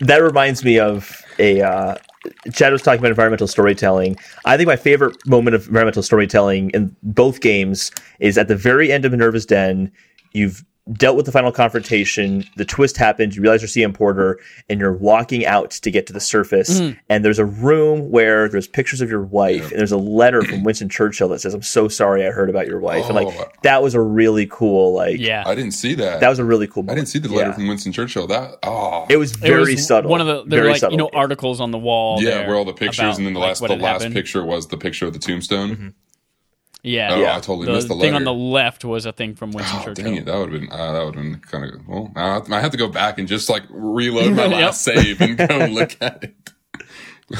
that 0.00 0.22
reminds 0.22 0.64
me 0.64 0.78
of 0.78 1.22
a 1.38 1.60
uh, 1.62 1.96
chad 2.52 2.72
was 2.72 2.82
talking 2.82 3.00
about 3.00 3.10
environmental 3.10 3.46
storytelling. 3.46 4.16
I 4.44 4.56
think 4.56 4.66
my 4.66 4.76
favorite 4.76 5.16
moment 5.26 5.54
of 5.54 5.66
environmental 5.66 6.02
storytelling 6.02 6.70
in 6.70 6.94
both 7.02 7.40
games 7.40 7.90
is 8.20 8.38
at 8.38 8.48
the 8.48 8.56
very 8.56 8.92
end 8.92 9.04
of 9.04 9.12
minerva's 9.12 9.46
den 9.46 9.90
you've 10.32 10.64
dealt 10.94 11.16
with 11.16 11.24
the 11.26 11.30
final 11.32 11.52
confrontation 11.52 12.44
the 12.56 12.64
twist 12.64 12.96
happens 12.96 13.36
you 13.36 13.42
realize 13.42 13.62
you're 13.62 13.68
cm 13.88 13.94
porter 13.94 14.40
and 14.68 14.80
you're 14.80 14.92
walking 14.92 15.46
out 15.46 15.70
to 15.70 15.92
get 15.92 16.08
to 16.08 16.12
the 16.12 16.18
surface 16.18 16.80
and 17.08 17.24
there's 17.24 17.38
a 17.38 17.44
room 17.44 18.10
where 18.10 18.48
there's 18.48 18.66
pictures 18.66 19.00
of 19.00 19.08
your 19.08 19.22
wife 19.22 19.70
and 19.70 19.78
there's 19.78 19.92
a 19.92 19.96
letter 19.96 20.42
from 20.42 20.62
winston 20.64 20.88
churchill 20.88 21.28
that 21.28 21.40
says 21.40 21.54
i'm 21.54 21.62
so 21.62 21.86
sorry 21.86 22.26
i 22.26 22.30
heard 22.32 22.50
about 22.50 22.66
your 22.66 22.80
wife 22.80 23.08
and 23.08 23.16
Oh. 23.16 23.22
like 23.22 23.62
that 23.62 23.80
was 23.80 23.94
a 23.94 24.00
really 24.00 24.46
cool 24.50 24.92
like 24.92 25.20
Yeah. 25.20 25.44
I 25.46 25.54
didn't 25.54 25.70
see 25.70 25.94
that. 25.94 26.18
that 26.18 26.28
was 26.28 26.40
a 26.40 26.44
really 26.44 26.66
cool 26.66 26.84
I 26.90 26.94
didn't 26.96 27.08
see 27.08 27.20
the 27.20 27.28
letter 27.28 27.50
Yeah. 27.50 27.54
from 27.54 27.68
Winston 27.68 27.92
Churchill. 27.92 28.26
That 28.26 28.56
oh, 28.64 29.06
it 29.08 29.18
was 29.18 29.32
It 29.34 29.38
very 29.38 29.74
was 29.74 29.86
subtle 29.86 30.10
One 30.10 30.20
of 30.20 30.26
the 30.26 30.42
there 30.46 30.58
were 30.60 30.64
very 30.64 30.68
like 30.72 30.80
subtle. 30.80 30.94
you 30.94 30.98
know 30.98 31.10
articles 31.14 31.60
on 31.60 31.70
the 31.70 31.78
wall. 31.78 32.20
yeah, 32.20 32.30
there 32.38 32.48
where 32.48 32.56
all 32.56 32.64
the 32.64 32.72
pictures 32.72 32.98
about, 32.98 33.18
and 33.18 33.26
then 33.26 33.34
the 33.34 33.38
like, 33.40 33.48
last 33.50 33.60
the 33.60 33.76
last 33.76 33.82
happened. 34.02 34.14
picture 34.14 34.44
was 34.44 34.66
the 34.66 34.76
picture 34.76 35.06
of 35.06 35.12
the 35.12 35.18
tombstone. 35.20 35.70
Mm-hmm. 35.70 35.88
Yeah, 36.84 37.10
Oh, 37.12 37.20
Yeah. 37.20 37.32
I 37.36 37.40
totally 37.40 37.66
the 37.66 37.72
missed 37.74 37.88
the 37.88 37.94
thing 37.94 38.12
letter. 38.12 38.16
on 38.16 38.24
the 38.24 38.32
left 38.34 38.84
was 38.84 39.06
a 39.06 39.12
thing 39.12 39.34
from 39.34 39.52
Winston 39.52 39.78
oh, 39.80 39.84
Churchill. 39.84 40.04
dang 40.04 40.16
it! 40.16 40.24
That 40.26 40.36
would 40.36 40.52
have 40.52 40.60
been 40.60 40.72
uh, 40.72 40.92
that 40.92 41.04
would 41.04 41.14
have 41.14 41.24
been 41.24 41.38
kind 41.40 41.64
of 41.74 41.86
well. 41.86 42.10
I 42.16 42.34
have, 42.34 42.46
to, 42.46 42.54
I 42.54 42.60
have 42.60 42.70
to 42.72 42.76
go 42.76 42.88
back 42.88 43.18
and 43.18 43.28
just 43.28 43.48
like 43.48 43.62
reload 43.70 44.32
my 44.34 44.44
Yep. 44.46 44.52
last 44.52 44.82
save 44.82 45.20
and 45.20 45.38
go 45.38 45.66
look 45.70 45.96
at 46.00 46.24
it. 46.24 46.52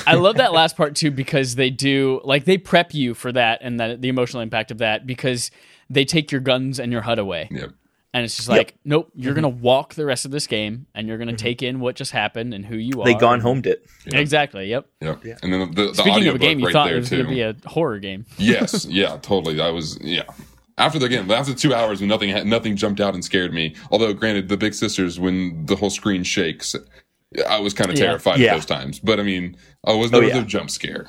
I 0.06 0.14
love 0.14 0.36
that 0.36 0.52
last 0.52 0.76
part 0.76 0.94
too 0.94 1.10
because 1.10 1.56
they 1.56 1.68
do 1.70 2.20
like 2.24 2.44
they 2.44 2.56
prep 2.56 2.94
you 2.94 3.14
for 3.14 3.32
that 3.32 3.58
and 3.62 3.78
that 3.80 4.00
the 4.00 4.08
emotional 4.08 4.42
impact 4.42 4.70
of 4.70 4.78
that 4.78 5.06
because 5.06 5.50
they 5.90 6.04
take 6.04 6.30
your 6.32 6.40
guns 6.40 6.78
and 6.78 6.90
your 6.92 7.02
HUD 7.02 7.18
away. 7.18 7.48
Yep. 7.50 7.70
And 8.14 8.24
it's 8.24 8.36
just 8.36 8.48
like, 8.48 8.74
nope, 8.84 9.08
Mm-hmm. 9.08 9.22
you're 9.22 9.34
gonna 9.34 9.48
walk 9.48 9.94
the 9.94 10.04
rest 10.04 10.24
of 10.26 10.30
this 10.30 10.46
game 10.46 10.86
and 10.94 11.08
you're 11.08 11.16
gonna 11.18 11.34
take 11.36 11.62
in 11.62 11.80
what 11.80 11.96
just 11.96 12.12
happened 12.12 12.52
and 12.52 12.64
who 12.64 12.76
you 12.76 13.00
are. 13.00 13.04
they 13.06 13.14
gone 13.14 13.40
homed 13.40 13.66
it 13.66 13.86
Exactly. 14.06 14.66
Yep. 14.68 14.86
Yep. 15.00 15.24
And 15.42 15.52
then 15.52 15.70
the, 15.74 15.86
the 15.86 15.94
Speaking 15.94 16.12
audio 16.12 16.28
of 16.30 16.36
a 16.36 16.38
game, 16.38 16.58
you 16.58 16.66
right 16.66 16.72
thought 16.72 16.92
it 16.92 16.96
was 16.96 17.08
gonna 17.08 17.24
be 17.28 17.40
a 17.40 17.56
horror 17.64 17.98
game. 17.98 18.26
yes. 18.36 18.84
Yeah. 18.84 19.18
Totally. 19.22 19.60
I 19.60 19.70
was. 19.70 19.98
Yeah. 20.02 20.24
After 20.78 20.98
the 20.98 21.08
game, 21.08 21.30
after 21.30 21.54
two 21.54 21.74
hours, 21.74 22.00
when 22.00 22.08
nothing 22.08 22.30
had, 22.30 22.46
nothing 22.46 22.76
jumped 22.76 23.00
out 23.00 23.14
and 23.14 23.22
scared 23.24 23.52
me. 23.52 23.76
Although, 23.90 24.12
granted, 24.14 24.48
the 24.48 24.56
big 24.56 24.72
sisters, 24.74 25.20
when 25.20 25.66
the 25.66 25.76
whole 25.76 25.90
screen 25.90 26.22
shakes, 26.24 26.74
I 27.48 27.60
was 27.60 27.72
kind 27.74 27.90
of 27.90 27.98
Yeah. 27.98 28.06
terrified 28.06 28.40
Yeah. 28.40 28.52
at 28.52 28.54
those 28.56 28.66
times. 28.66 28.98
But 28.98 29.20
I 29.20 29.22
mean, 29.22 29.56
I 29.86 29.92
was 29.92 30.12
Oh, 30.12 30.20
never 30.20 30.28
yeah. 30.32 30.40
the 30.40 30.46
jump 30.46 30.70
scare. 30.70 31.08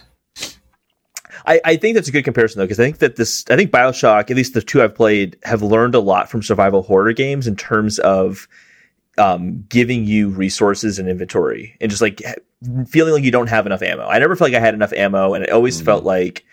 I, 1.46 1.60
I 1.66 1.76
think 1.76 1.96
that's 1.96 2.08
a 2.08 2.12
good 2.12 2.24
comparison 2.24 2.60
though, 2.60 2.66
because 2.66 2.80
I 2.80 2.84
think 2.84 3.00
that 3.00 3.16
this, 3.16 3.44
I 3.50 3.56
think 3.56 3.72
Bioshock, 3.72 4.30
at 4.30 4.38
least 4.38 4.54
the 4.54 4.62
two 4.62 4.82
I've 4.82 4.96
played, 4.96 5.38
have 5.44 5.62
learned 5.62 5.96
a 5.96 6.00
lot 6.00 6.30
from 6.30 6.41
survival 6.41 6.84
horror 6.84 7.14
games 7.14 7.48
in 7.48 7.56
terms 7.56 8.00
of 8.00 8.48
um, 9.18 9.64
giving 9.70 10.06
you 10.06 10.30
resources 10.30 11.00
and 11.00 11.08
inventory 11.08 11.78
and 11.80 11.89
just 11.89 12.02
like 12.02 12.22
feeling 12.88 13.14
like 13.14 13.24
you 13.24 13.32
don't 13.32 13.50
have 13.50 13.66
enough 13.66 13.82
ammo. 13.82 14.08
I 14.08 14.20
never 14.20 14.36
felt 14.36 14.52
like 14.52 14.58
I 14.58 14.64
had 14.64 14.74
enough 14.74 14.94
ammo, 14.94 15.34
and 15.34 15.44
it 15.44 15.52
always 15.52 15.82
felt 15.82 16.04
like 16.04 16.46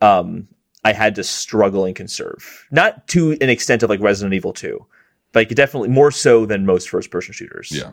um, 0.00 0.46
I 0.84 0.92
had 0.92 1.14
to 1.16 1.24
struggle 1.24 1.84
and 1.84 1.96
conserve. 1.96 2.66
Not 2.70 3.06
to 3.08 3.32
an 3.40 3.48
extent 3.48 3.82
of 3.82 3.90
like 3.90 4.00
Resident 4.00 4.34
Evil 4.34 4.52
2, 4.52 4.84
but 5.32 5.40
like 5.40 5.54
definitely 5.54 5.88
more 5.88 6.10
so 6.10 6.46
than 6.46 6.66
most 6.66 6.88
first 6.88 7.10
person 7.10 7.32
shooters. 7.32 7.70
Yeah. 7.72 7.92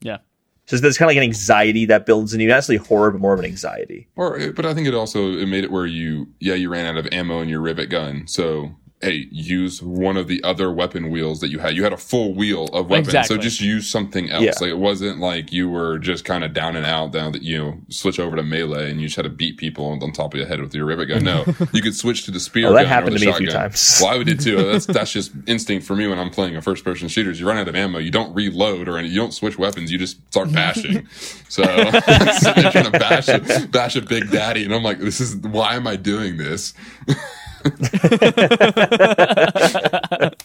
Yeah. 0.00 0.18
So 0.66 0.76
there's 0.78 0.98
kind 0.98 1.08
of 1.08 1.10
like 1.10 1.18
an 1.18 1.22
anxiety 1.22 1.84
that 1.86 2.06
builds 2.06 2.34
in 2.34 2.40
you, 2.40 2.48
not 2.48 2.56
necessarily 2.56 2.84
horror, 2.84 3.12
but 3.12 3.20
more 3.20 3.32
of 3.32 3.38
an 3.38 3.44
anxiety. 3.44 4.08
Or, 4.16 4.38
eh, 4.38 4.50
but 4.54 4.66
I 4.66 4.74
think 4.74 4.88
it 4.88 4.94
also 4.94 5.32
it 5.38 5.46
made 5.46 5.62
it 5.62 5.70
where 5.70 5.86
you, 5.86 6.26
yeah, 6.40 6.54
you 6.54 6.68
ran 6.68 6.86
out 6.86 6.96
of 6.96 7.06
ammo 7.12 7.40
in 7.40 7.48
your 7.48 7.60
rivet 7.60 7.88
gun, 7.88 8.26
so 8.26 8.74
hey, 9.02 9.28
use 9.30 9.82
one 9.82 10.16
of 10.16 10.26
the 10.26 10.42
other 10.42 10.72
weapon 10.72 11.10
wheels 11.10 11.40
that 11.40 11.48
you 11.50 11.58
had. 11.58 11.76
You 11.76 11.84
had 11.84 11.92
a 11.92 11.98
full 11.98 12.34
wheel 12.34 12.64
of 12.72 12.88
weapons, 12.88 13.08
Exactly. 13.08 13.36
so 13.36 13.42
just 13.42 13.60
use 13.60 13.88
something 13.88 14.30
else. 14.30 14.42
Yeah. 14.42 14.52
Like 14.58 14.70
it 14.70 14.78
wasn't 14.78 15.20
like 15.20 15.52
you 15.52 15.68
were 15.68 15.98
just 15.98 16.24
kind 16.24 16.42
of 16.42 16.54
down 16.54 16.76
and 16.76 16.86
out, 16.86 17.12
down 17.12 17.32
that 17.32 17.42
you 17.42 17.58
know 17.58 17.78
switch 17.90 18.18
over 18.18 18.36
to 18.36 18.42
melee 18.42 18.90
and 18.90 19.00
you 19.00 19.06
just 19.06 19.16
had 19.16 19.24
to 19.24 19.28
beat 19.28 19.58
people 19.58 19.84
on, 19.86 20.02
on 20.02 20.12
top 20.12 20.32
of 20.32 20.38
your 20.38 20.48
head 20.48 20.60
with 20.60 20.74
your 20.74 20.86
rivet 20.86 21.08
gun. 21.08 21.24
No, 21.24 21.44
you 21.72 21.82
could 21.82 21.94
switch 21.94 22.24
to 22.24 22.30
the 22.30 22.40
spear. 22.40 22.68
Oh, 22.68 22.72
that 22.72 22.84
gun 22.84 22.86
or 22.86 22.88
happened 22.88 23.14
the 23.16 23.18
to 23.20 23.26
me 23.26 23.32
a 23.32 23.34
few 23.36 23.50
times. 23.50 24.00
Well, 24.02 24.18
I 24.18 24.22
did 24.22 24.40
too. 24.40 24.56
That's 24.72 24.86
that's 24.86 25.12
just 25.12 25.32
instinct 25.46 25.86
for 25.86 25.94
me 25.94 26.06
when 26.06 26.18
I'm 26.18 26.30
playing 26.30 26.56
a 26.56 26.62
first 26.62 26.82
person 26.82 27.08
shooter. 27.08 27.30
is 27.30 27.38
You 27.38 27.46
run 27.46 27.58
out 27.58 27.68
of 27.68 27.76
ammo, 27.76 27.98
you 27.98 28.10
don't 28.10 28.34
reload 28.34 28.88
or 28.88 28.98
any, 28.98 29.08
you 29.08 29.20
don't 29.20 29.34
switch 29.34 29.58
weapons. 29.58 29.92
You 29.92 29.98
just 29.98 30.16
start 30.28 30.52
bashing. 30.52 31.06
so 31.48 31.62
I'm 31.62 32.72
trying 32.72 32.84
to 32.84 32.90
bash 32.92 33.28
a, 33.28 33.68
bash 33.68 33.96
a 33.96 34.00
big 34.00 34.30
daddy, 34.30 34.64
and 34.64 34.74
I'm 34.74 34.82
like, 34.82 34.98
this 34.98 35.20
is 35.20 35.36
why 35.36 35.74
am 35.74 35.86
I 35.86 35.96
doing 35.96 36.38
this? 36.38 36.72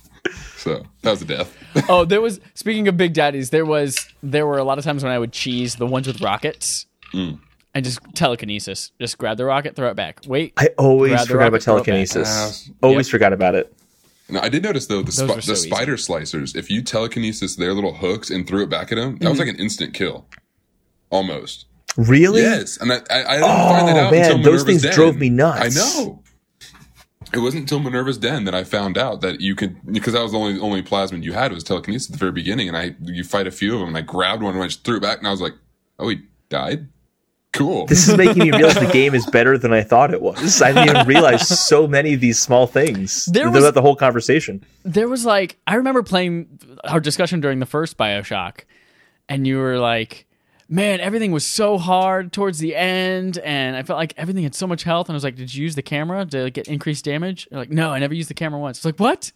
so 0.57 0.83
that 1.01 1.11
was 1.11 1.21
a 1.21 1.25
death. 1.25 1.55
oh, 1.89 2.05
there 2.05 2.21
was 2.21 2.39
speaking 2.53 2.87
of 2.87 2.97
big 2.97 3.13
daddies, 3.13 3.49
there 3.49 3.65
was 3.65 4.07
there 4.23 4.45
were 4.45 4.57
a 4.57 4.63
lot 4.63 4.77
of 4.77 4.83
times 4.83 5.03
when 5.03 5.11
I 5.11 5.19
would 5.19 5.31
cheese 5.31 5.75
the 5.75 5.87
ones 5.87 6.07
with 6.07 6.21
rockets. 6.21 6.85
Mm. 7.13 7.39
And 7.73 7.85
just 7.85 7.99
telekinesis. 8.15 8.91
Just 8.99 9.17
grab 9.17 9.37
the 9.37 9.45
rocket, 9.45 9.75
throw 9.77 9.89
it 9.89 9.95
back. 9.95 10.19
Wait. 10.27 10.51
I 10.57 10.67
always 10.77 11.11
Grab 11.13 11.27
forgot 11.27 11.47
about 11.47 11.51
rocket, 11.53 11.63
throw 11.63 11.75
it 11.75 11.77
back. 11.79 11.85
telekinesis. 11.85 12.69
Uh, 12.69 12.73
always 12.85 13.07
Yep. 13.07 13.11
forgot 13.11 13.33
about 13.33 13.55
it. 13.55 13.73
Now 14.29 14.41
I 14.41 14.49
did 14.49 14.63
notice 14.63 14.87
though 14.87 14.99
the, 15.01 15.05
Those 15.05 15.17
spi- 15.17 15.35
were 15.35 15.41
so 15.41 15.51
the 15.53 15.57
spider 15.57 15.95
slicers. 15.95 16.55
If 16.55 16.69
you 16.69 16.81
telekinesis 16.83 17.55
their 17.55 17.73
little 17.73 17.93
hooks 17.95 18.29
and 18.29 18.45
threw 18.47 18.63
it 18.63 18.69
back 18.69 18.91
at 18.91 18.97
him, 18.97 19.17
that 19.19 19.29
was 19.29 19.39
like 19.39 19.47
an 19.47 19.55
instant 19.57 19.93
kill, 19.93 20.25
almost. 21.09 21.65
Really? 21.97 22.41
Yes, 22.41 22.77
and 22.77 22.91
I, 22.93 22.97
I, 23.09 23.23
I 23.25 23.33
didn't 23.35 23.49
find 23.49 23.87
that 23.89 23.97
Oh, 23.97 24.05
out 24.05 24.11
man, 24.13 24.31
until 24.31 24.51
those 24.51 24.63
things 24.63 24.81
Den. 24.81 24.93
drove 24.93 25.17
me 25.17 25.29
nuts. 25.29 25.77
I 25.77 26.01
know. 26.01 26.20
It 27.33 27.39
wasn't 27.39 27.61
until 27.61 27.79
Minerva's 27.79 28.17
Den 28.17 28.43
that 28.45 28.53
I 28.55 28.63
found 28.63 28.97
out 28.97 29.21
that 29.21 29.39
you 29.41 29.55
could 29.55 29.77
because 29.91 30.13
that 30.13 30.21
was 30.21 30.31
the 30.33 30.37
only 30.39 30.59
only 30.59 30.83
plasmid 30.83 31.23
you 31.23 31.33
had 31.33 31.51
was 31.51 31.63
telekinesis 31.63 32.09
at 32.09 32.13
the 32.13 32.17
very 32.19 32.31
beginning, 32.31 32.67
and 32.67 32.77
I 32.77 32.95
you 33.01 33.23
fight 33.23 33.47
a 33.47 33.51
few 33.51 33.73
of 33.75 33.79
them, 33.79 33.89
and 33.89 33.97
I 33.97 34.01
grabbed 34.01 34.43
one 34.43 34.53
and 34.53 34.63
I 34.63 34.67
just 34.67 34.83
threw 34.83 34.97
it 34.97 35.01
back, 35.01 35.19
and 35.19 35.27
I 35.27 35.31
was 35.31 35.41
like, 35.41 35.53
oh, 35.99 36.09
he 36.09 36.21
died. 36.49 36.87
Cool. 37.53 37.85
This 37.85 38.07
is 38.07 38.15
making 38.17 38.43
me 38.43 38.51
realize 38.51 38.75
the 38.79 38.85
game 38.93 39.13
is 39.13 39.25
better 39.25 39.57
than 39.57 39.73
I 39.73 39.81
thought 39.83 40.13
it 40.13 40.21
was. 40.21 40.61
I 40.61 40.71
didn't 40.71 40.95
even 40.95 41.07
realize 41.15 41.47
so 41.47 41.85
many 41.85 42.13
of 42.13 42.21
these 42.21 42.39
small 42.39 42.65
things 42.65 43.25
There 43.25 43.43
throughout 43.49 43.61
was- 43.63 43.73
the 43.73 43.81
whole 43.81 43.97
conversation. 43.97 44.63
there 44.85 45.09
was 45.09 45.25
like 45.25 45.57
I 45.67 45.75
remember 45.75 46.01
playing 46.01 46.47
our 46.85 46.99
discussion 47.01 47.41
during 47.41 47.59
the 47.59 47.65
first 47.65 47.97
Bioshock, 47.97 48.61
and 49.27 49.45
you 49.45 49.57
were 49.57 49.79
like, 49.79 50.27
"Man, 50.71 50.99
everything 50.99 51.31
was 51.31 51.45
so 51.45 51.77
hard 51.77 52.31
towards 52.31 52.57
the 52.59 52.75
end, 52.75 53.37
and 53.39 53.75
I 53.75 53.83
felt 53.83 53.97
like 53.97 54.13
everything 54.17 54.43
had 54.43 54.55
so 54.55 54.65
much 54.65 54.83
health." 54.83 55.09
And 55.09 55.13
I 55.13 55.17
was 55.17 55.23
like, 55.23 55.35
"Did 55.35 55.53
you 55.53 55.61
use 55.63 55.75
the 55.75 55.81
camera 55.83 56.25
to 56.25 56.49
get 56.49 56.67
increased 56.67 57.05
damage?" 57.05 57.47
You're 57.51 57.59
like, 57.59 57.69
"No, 57.69 57.91
I 57.91 57.99
never 57.99 58.13
used 58.13 58.29
the 58.29 58.33
camera 58.33 58.59
once." 58.59 58.77
It's 58.79 58.85
like, 58.85 58.99
"What?" 58.99 59.31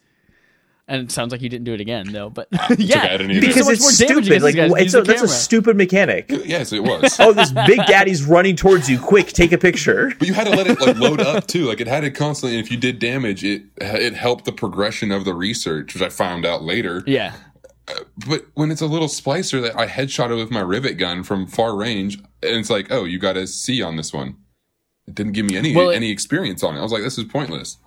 And 0.88 1.02
it 1.02 1.10
sounds 1.10 1.32
like 1.32 1.42
you 1.42 1.48
didn't 1.48 1.64
do 1.64 1.74
it 1.74 1.80
again, 1.80 2.12
though. 2.12 2.30
But 2.30 2.46
um, 2.52 2.76
yeah, 2.78 3.02
I 3.02 3.08
didn't 3.16 3.30
you 3.30 3.38
either. 3.38 3.40
did 3.40 3.48
Because 3.48 3.66
so 3.66 3.72
it's 3.72 3.94
stupid. 3.96 4.40
Like 4.40 4.54
it's 4.56 4.94
a, 4.94 5.02
that's 5.02 5.22
a 5.22 5.26
stupid 5.26 5.76
mechanic. 5.76 6.26
yes, 6.30 6.72
it 6.72 6.84
was. 6.84 7.18
Oh, 7.18 7.32
this 7.32 7.50
big 7.50 7.84
daddy's 7.86 8.24
running 8.24 8.54
towards 8.54 8.88
you. 8.88 9.00
Quick, 9.00 9.26
take 9.28 9.50
a 9.52 9.58
picture. 9.58 10.12
But 10.18 10.28
you 10.28 10.34
had 10.34 10.44
to 10.44 10.50
let 10.50 10.68
it 10.68 10.80
like 10.80 10.96
load 10.96 11.20
up 11.20 11.48
too. 11.48 11.64
Like 11.64 11.80
it 11.80 11.88
had 11.88 12.04
it 12.04 12.12
constantly. 12.12 12.56
And 12.56 12.64
if 12.64 12.70
you 12.70 12.78
did 12.78 13.00
damage, 13.00 13.42
it 13.44 13.62
it 13.78 14.14
helped 14.14 14.44
the 14.44 14.52
progression 14.52 15.10
of 15.10 15.24
the 15.24 15.34
research, 15.34 15.92
which 15.92 16.02
I 16.04 16.08
found 16.08 16.46
out 16.46 16.62
later. 16.62 17.02
yeah. 17.06 17.34
But 18.26 18.46
when 18.54 18.70
it's 18.70 18.80
a 18.80 18.86
little 18.86 19.06
splicer 19.08 19.62
that 19.62 19.76
I 19.78 19.86
headshot 19.86 20.30
it 20.30 20.34
with 20.34 20.50
my 20.50 20.60
rivet 20.60 20.98
gun 20.98 21.22
from 21.22 21.46
far 21.46 21.76
range, 21.76 22.16
and 22.18 22.56
it's 22.56 22.70
like, 22.70 22.88
oh, 22.90 23.04
you 23.04 23.18
got 23.18 23.36
a 23.36 23.46
C 23.46 23.80
on 23.82 23.96
this 23.96 24.12
one. 24.12 24.36
It 25.06 25.14
didn't 25.14 25.32
give 25.32 25.46
me 25.46 25.56
any 25.56 25.74
Well, 25.74 25.90
it- 25.90 25.96
any 25.96 26.10
experience 26.10 26.62
on 26.64 26.74
it. 26.76 26.80
I 26.80 26.82
was 26.82 26.90
like, 26.92 27.02
this 27.02 27.16
is 27.18 27.24
pointless. 27.24 27.78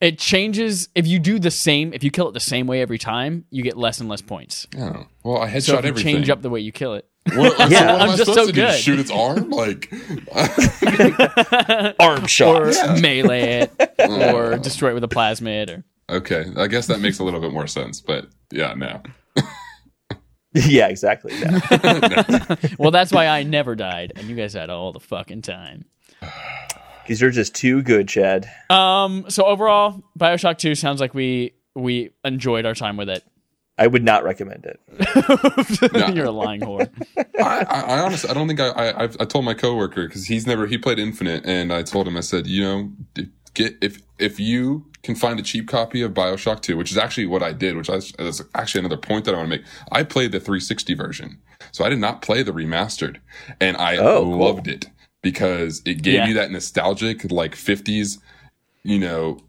It 0.00 0.18
changes 0.18 0.88
if 0.94 1.06
you 1.06 1.18
do 1.18 1.38
the 1.38 1.50
same. 1.50 1.92
If 1.92 2.02
you 2.02 2.10
kill 2.10 2.26
it 2.28 2.32
the 2.32 2.40
same 2.40 2.66
way 2.66 2.80
every 2.80 2.96
time, 2.96 3.44
you 3.50 3.62
get 3.62 3.76
less 3.76 4.00
and 4.00 4.08
less 4.08 4.22
points. 4.22 4.66
Oh, 4.78 5.04
well, 5.22 5.42
I 5.42 5.50
headshot 5.50 5.62
So 5.62 5.76
if 5.76 5.84
you 5.84 5.88
everything. 5.90 6.14
change 6.16 6.30
up 6.30 6.40
the 6.40 6.48
way 6.48 6.60
you 6.60 6.72
kill 6.72 6.94
it, 6.94 7.06
What, 7.34 7.54
so 7.58 7.66
Yeah. 7.66 7.92
what 7.92 8.00
I'm 8.00 8.08
I 8.10 8.16
just 8.16 8.20
supposed 8.20 8.38
so 8.38 8.46
to 8.46 8.52
do? 8.52 8.60
good. 8.62 8.80
Shoot 8.80 8.98
its 8.98 9.10
arm? 9.10 9.50
Like, 9.60 9.92
Arm 12.00 12.26
shot. 12.26 12.62
or 12.62 12.98
melee 13.00 13.68
it, 13.68 13.92
or 14.08 14.56
destroy 14.56 14.90
it 14.90 14.94
with 14.94 15.04
a 15.04 15.08
plasmid, 15.08 15.68
or 15.70 15.84
okay, 16.10 16.46
I 16.56 16.66
guess 16.66 16.86
that 16.88 17.00
makes 17.00 17.18
a 17.18 17.24
little 17.24 17.40
bit 17.40 17.52
more 17.52 17.66
sense. 17.66 18.00
But 18.00 18.28
yeah, 18.50 18.74
no. 18.74 19.02
yeah, 20.54 20.88
exactly. 20.88 21.32
Yeah. 21.38 22.56
Well, 22.78 22.90
that's 22.90 23.12
why 23.12 23.26
I 23.26 23.42
never 23.42 23.74
died, 23.74 24.12
and 24.16 24.28
you 24.28 24.34
guys 24.36 24.54
had 24.54 24.70
all 24.70 24.92
the 24.92 25.00
fucking 25.00 25.42
time. 25.42 25.84
Because 27.02 27.20
you're 27.22 27.30
just 27.30 27.56
too 27.56 27.82
good, 27.82 28.06
Chad. 28.08 28.48
Um. 28.68 29.24
So 29.30 29.44
overall, 29.44 30.04
Bioshock 30.16 30.58
Two 30.58 30.76
sounds 30.76 31.00
like 31.00 31.12
we 31.12 31.54
we 31.74 32.10
enjoyed 32.24 32.66
our 32.66 32.74
time 32.74 32.96
with 32.96 33.08
it. 33.08 33.24
I 33.80 33.86
would 33.86 34.04
not 34.04 34.22
recommend 34.22 34.66
it. 34.66 34.78
No. 35.92 36.06
You're 36.08 36.26
a 36.26 36.30
lying 36.30 36.60
whore. 36.60 36.88
I, 37.40 37.64
I, 37.64 37.80
I 37.80 37.98
honestly, 38.00 38.30
I 38.30 38.34
don't 38.34 38.46
think 38.46 38.60
I, 38.60 38.68
I, 38.68 39.02
I've, 39.04 39.16
I 39.18 39.24
told 39.24 39.44
my 39.44 39.54
coworker 39.54 40.06
because 40.06 40.26
he's 40.26 40.46
never, 40.46 40.66
he 40.66 40.76
played 40.78 40.98
Infinite, 40.98 41.44
and 41.46 41.72
I 41.72 41.82
told 41.82 42.06
him, 42.06 42.16
I 42.16 42.20
said, 42.20 42.46
you 42.46 42.62
know, 42.62 42.92
d- 43.14 43.28
get 43.64 43.76
if 43.80 44.00
if 44.18 44.38
you 44.40 44.86
can 45.02 45.14
find 45.14 45.40
a 45.40 45.42
cheap 45.42 45.66
copy 45.68 46.02
of 46.02 46.12
Bioshock 46.12 46.60
Two, 46.60 46.76
which 46.76 46.90
is 46.90 46.98
actually 46.98 47.26
what 47.26 47.42
I 47.42 47.52
did, 47.52 47.76
which 47.76 47.88
is 47.88 48.42
actually 48.54 48.80
another 48.80 48.96
point 48.98 49.24
that 49.24 49.34
I 49.34 49.38
want 49.38 49.50
to 49.50 49.56
make. 49.58 49.66
I 49.92 50.02
played 50.02 50.32
the 50.32 50.40
360 50.40 50.94
version, 50.94 51.38
so 51.72 51.84
I 51.84 51.88
did 51.88 51.98
not 51.98 52.20
play 52.22 52.42
the 52.42 52.52
remastered, 52.52 53.16
and 53.60 53.76
I 53.78 53.96
Oh, 53.96 54.22
cool. 54.24 54.38
loved 54.38 54.68
it 54.68 54.86
because 55.22 55.80
it 55.84 56.02
gave 56.02 56.14
Yeah. 56.14 56.26
you 56.28 56.34
that 56.34 56.50
nostalgic 56.50 57.30
like 57.30 57.54
50s, 57.54 58.18
you 58.82 58.98
know. 58.98 59.40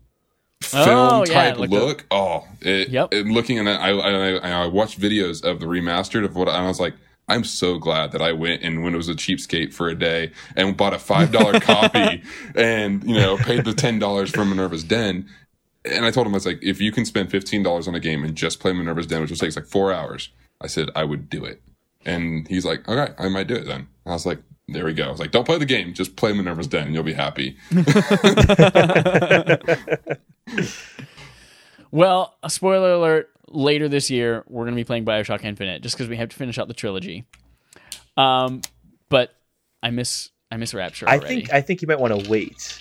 Oh, 0.73 0.85
film 0.85 1.09
Oh, 1.21 1.25
type 1.25 1.57
like 1.57 1.69
the- 1.71 1.75
look. 1.75 2.05
oh, 2.11 2.45
it, 2.61 2.89
Yep. 2.89 3.13
it- 3.13 3.25
looking 3.25 3.57
at 3.57 3.65
it, 3.67 3.77
I, 3.79 3.89
I, 3.89 4.63
I 4.63 4.65
watched 4.67 4.99
videos 5.01 5.43
of 5.43 5.59
the 5.59 5.65
remastered 5.65 6.23
of 6.23 6.35
what, 6.35 6.47
and 6.47 6.55
I 6.57 6.67
was 6.67 6.79
like, 6.79 6.93
I'm 7.27 7.43
so 7.43 7.77
glad 7.77 8.11
that 8.11 8.21
I 8.21 8.33
went 8.33 8.63
and 8.63 8.83
when 8.83 8.93
it 8.93 8.97
was 8.97 9.09
a 9.09 9.13
cheapskate 9.13 9.73
for 9.73 9.87
a 9.87 9.95
day 9.95 10.31
and 10.55 10.75
bought 10.75 10.93
a 10.93 10.99
five 10.99 11.31
dollar 11.31 11.59
copy 11.59 12.23
and 12.55 13.03
you 13.03 13.15
know 13.15 13.37
paid 13.37 13.65
the 13.65 13.73
ten 13.73 13.99
dollars 13.99 14.31
for 14.31 14.45
Minerva's 14.45 14.83
Den. 14.83 15.27
And 15.83 16.05
I 16.05 16.11
told 16.11 16.27
him 16.27 16.33
I 16.33 16.37
was 16.37 16.45
like, 16.45 16.61
if 16.61 16.79
you 16.79 16.91
can 16.91 17.05
spend 17.05 17.31
fifteen 17.31 17.63
dollars 17.63 17.87
on 17.87 17.95
a 17.95 17.99
game 17.99 18.23
and 18.23 18.35
just 18.35 18.59
play 18.59 18.73
Minerva's 18.73 19.07
Den, 19.07 19.21
which 19.21 19.29
will 19.29 19.37
take 19.37 19.55
like 19.55 19.65
four 19.65 19.93
hours, 19.93 20.29
I 20.59 20.67
said 20.67 20.89
I 20.95 21.03
would 21.03 21.29
do 21.29 21.45
it. 21.45 21.61
And 22.05 22.47
he's 22.47 22.65
like, 22.65 22.87
okay, 22.87 23.13
I 23.17 23.29
might 23.29 23.47
do 23.47 23.55
it 23.55 23.65
then. 23.65 23.87
I 24.05 24.11
was 24.11 24.25
like, 24.25 24.39
there 24.67 24.85
we 24.85 24.93
go. 24.93 25.05
I 25.05 25.11
was 25.11 25.19
like, 25.19 25.31
don't 25.31 25.45
play 25.45 25.57
the 25.57 25.65
game, 25.65 25.93
just 25.93 26.15
play 26.15 26.33
Minerva's 26.33 26.67
Den 26.67 26.87
and 26.87 26.93
you'll 26.93 27.03
be 27.03 27.13
happy. 27.13 27.57
Well, 31.91 32.37
a 32.41 32.49
spoiler 32.49 32.93
alert: 32.93 33.29
later 33.51 33.87
this 33.87 34.09
year, 34.09 34.43
we're 34.47 34.63
going 34.63 34.75
to 34.75 34.79
be 34.79 34.83
playing 34.83 35.05
Bioshock 35.05 35.43
Infinite, 35.43 35.81
just 35.81 35.95
because 35.95 36.09
we 36.09 36.17
have 36.17 36.29
to 36.29 36.35
finish 36.35 36.57
out 36.57 36.67
the 36.67 36.73
trilogy. 36.73 37.25
Um, 38.17 38.61
but 39.09 39.33
I 39.83 39.89
miss 39.89 40.29
I 40.51 40.57
miss 40.57 40.73
Rapture. 40.73 41.07
Already. 41.07 41.25
I 41.25 41.27
think 41.27 41.53
I 41.53 41.61
think 41.61 41.81
you 41.81 41.87
might 41.87 41.99
want 41.99 42.23
to 42.23 42.29
wait 42.29 42.79